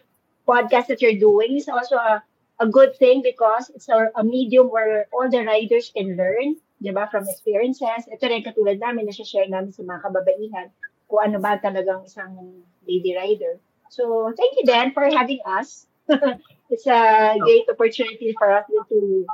podcast 0.48 0.88
that 0.88 1.02
you're 1.02 1.18
doing 1.18 1.56
is 1.56 1.68
also 1.68 1.96
a, 1.96 2.22
a 2.58 2.66
good 2.66 2.96
thing 2.96 3.22
because 3.22 3.70
it's 3.74 3.88
a, 3.88 4.08
a 4.16 4.24
medium 4.24 4.68
where 4.68 5.06
all 5.12 5.30
the 5.30 5.44
riders 5.44 5.92
can 5.94 6.16
learn, 6.16 6.56
di 6.82 6.90
ba, 6.90 7.08
from 7.10 7.28
experiences. 7.28 8.08
Ito 8.08 8.26
rin 8.26 8.42
katulad 8.42 8.80
namin, 8.80 9.06
na-share 9.06 9.48
namin 9.48 9.72
sa 9.72 9.84
mga 9.84 10.00
kababaihan 10.00 10.68
kung 11.08 11.20
ano 11.20 11.38
ba 11.38 11.60
talagang 11.60 12.04
isang 12.08 12.64
lady 12.88 13.14
rider. 13.14 13.60
So, 13.90 14.32
thank 14.36 14.56
you, 14.56 14.64
Dan, 14.64 14.92
for 14.96 15.04
having 15.04 15.42
us. 15.44 15.86
it's 16.72 16.86
a 16.86 17.36
great 17.40 17.66
opportunity 17.70 18.34
for 18.38 18.50
us 18.52 18.64
to 18.90 19.26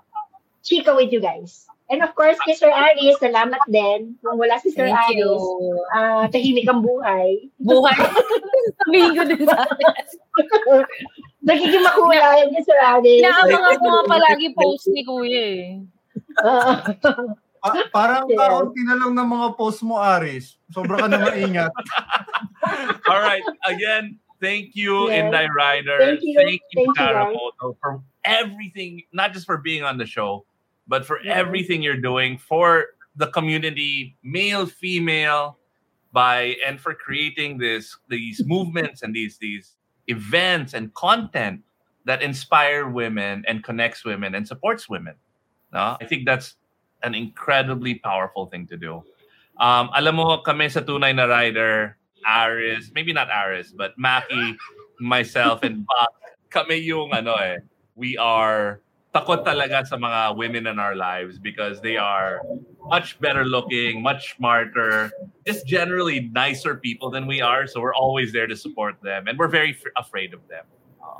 chika 0.65 0.95
with 0.97 1.13
you 1.13 1.21
guys. 1.21 1.67
And 1.87 2.03
of 2.03 2.19
course, 2.19 2.35
kay 2.43 2.59
Sir 2.59 2.67
Aris, 2.67 3.23
salamat 3.23 3.63
din. 3.71 4.19
Kung 4.19 4.43
wala 4.43 4.59
si 4.59 4.75
Sir 4.75 4.91
Thank 4.91 5.15
you. 5.15 5.31
Aris, 5.31 5.47
ah 5.95 6.25
tahimik 6.27 6.67
ang 6.67 6.83
buhay. 6.83 7.47
Buhay. 7.63 7.95
Sabihin 8.83 9.15
ko 9.15 9.23
din 9.23 9.47
sa 9.47 9.63
akin. 9.63 9.95
Nagiging 11.47 11.87
makulayan 11.87 12.51
ni 12.51 12.59
Sir 12.67 12.75
Aris. 12.83 13.23
Naabangan 13.23 13.79
ko 13.79 13.87
nga 13.87 14.05
palagi 14.11 14.49
post 14.59 14.91
ni 14.91 15.07
Kuya 15.07 15.45
eh. 15.47 15.67
Ah. 16.43 16.83
Pa- 17.63 17.87
parang 17.95 18.27
Yeah. 18.27 18.51
kaunti 18.51 18.83
na 18.83 18.99
lang 18.99 19.15
ng 19.15 19.29
mga 19.31 19.49
post 19.55 19.87
mo, 19.87 20.03
Aris. 20.03 20.59
Sobra 20.75 21.03
ka 21.03 21.07
na 21.07 21.23
maingat. 21.23 21.71
All 23.07 23.23
right. 23.23 23.47
Again, 23.71 24.19
thank 24.41 24.77
you, 24.77 25.09
Yes. 25.09 25.25
Inday 25.25 25.49
Rider. 25.55 25.99
Thank 25.99 26.21
you. 26.23 26.35
Thank 26.37 26.61
you, 26.73 26.95
Thank 26.97 26.99
you, 26.99 27.77
for 27.81 28.03
everything, 28.25 29.03
not 29.13 29.33
just 29.33 29.47
for 29.47 29.59
being 29.59 29.83
on 29.83 29.99
the 29.99 30.07
show, 30.07 30.45
but 30.87 31.07
for 31.07 31.23
Yeah. 31.23 31.35
everything 31.35 31.83
you're 31.83 32.01
doing 32.01 32.39
for 32.39 32.87
the 33.17 33.29
community, 33.29 34.17
male, 34.23 34.67
female, 34.67 35.59
by 36.13 36.57
and 36.65 36.81
for 36.81 36.95
creating 36.95 37.59
this 37.59 37.97
these 38.09 38.41
movements 38.47 39.03
and 39.03 39.13
these 39.15 39.37
these 39.37 39.77
events 40.09 40.73
and 40.73 40.93
content 40.95 41.61
that 42.07 42.23
inspire 42.23 42.89
women 42.89 43.45
and 43.49 43.65
connects 43.65 44.05
women 44.05 44.35
and 44.35 44.47
supports 44.47 44.89
women. 44.89 45.15
No? 45.73 45.97
I 46.01 46.07
think 46.07 46.25
that's 46.25 46.57
an 47.03 47.15
incredibly 47.15 47.97
powerful 47.97 48.47
thing 48.47 48.67
to 48.69 48.77
do. 48.77 49.03
Um, 49.59 49.91
alam 49.93 50.17
mo, 50.17 50.39
kami 50.39 50.69
sa 50.69 50.81
Tunay 50.81 51.13
na 51.17 51.27
Rider, 51.27 51.99
Aris, 52.27 52.91
maybe 52.95 53.13
not 53.13 53.29
Aris, 53.31 53.73
but 53.73 53.97
Maki, 53.99 54.57
myself, 55.01 55.63
and 55.63 55.87
Buck, 55.87 56.13
kami 56.51 56.77
yung 56.83 57.13
ano 57.15 57.35
eh, 57.37 57.59
we 57.95 58.17
are 58.19 58.81
takot 59.17 59.49
talaga 59.49 59.87
sa 59.87 59.97
mga 59.97 60.37
women 60.37 60.67
in 60.67 60.79
our 60.79 60.93
lives 60.95 61.39
because 61.39 61.81
they 61.81 61.97
are 61.97 62.45
much 62.93 63.17
better 63.21 63.45
looking, 63.49 64.03
much 64.03 64.37
smarter, 64.37 65.11
just 65.47 65.65
generally 65.67 66.29
nicer 66.37 66.77
people 66.77 67.09
than 67.09 67.27
we 67.27 67.41
are. 67.41 67.67
So 67.67 67.81
we're 67.81 67.97
always 67.97 68.33
there 68.33 68.47
to 68.47 68.57
support 68.57 69.01
them, 69.01 69.27
and 69.27 69.39
we're 69.39 69.49
very 69.49 69.73
f- 69.73 69.89
afraid 69.97 70.35
of 70.35 70.45
them. 70.53 70.69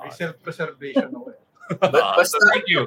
May 0.05 0.13
self-preservation 0.13 1.09
ako 1.09 1.33
eh. 1.33 1.41
Uh, 1.83 1.89
so 1.91 2.21
Basta- 2.21 2.47
thank 2.53 2.69
you. 2.69 2.87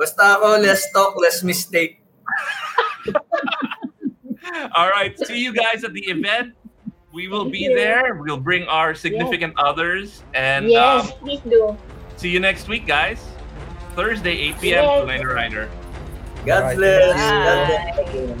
Basta 0.00 0.40
ako, 0.40 0.64
less 0.64 0.82
talk, 0.92 1.14
less 1.20 1.44
mistake. 1.44 2.00
All 4.76 4.88
right. 4.88 5.12
See 5.18 5.44
you 5.44 5.52
guys 5.52 5.84
at 5.84 5.92
the 5.92 6.04
event. 6.08 6.54
We 7.16 7.28
will 7.28 7.44
Thank 7.44 7.52
be 7.52 7.58
you. 7.60 7.74
there. 7.74 8.14
We'll 8.16 8.36
bring 8.36 8.68
our 8.68 8.94
significant 8.94 9.54
others. 9.56 10.22
And 10.34 10.68
yes, 10.68 11.10
um, 11.10 11.18
please 11.20 11.40
do. 11.48 11.74
see 12.18 12.28
you 12.28 12.40
next 12.40 12.68
week, 12.68 12.86
guys. 12.86 13.26
Thursday, 13.94 14.36
8 14.36 14.60
p.m. 14.60 14.84
Yes. 14.84 15.20
to 15.22 15.26
Rider. 15.26 15.70
God 16.44 16.62
Alright. 16.62 16.76
bless. 16.76 17.16
Bye. 17.16 18.04
God 18.04 18.12
bless. 18.12 18.40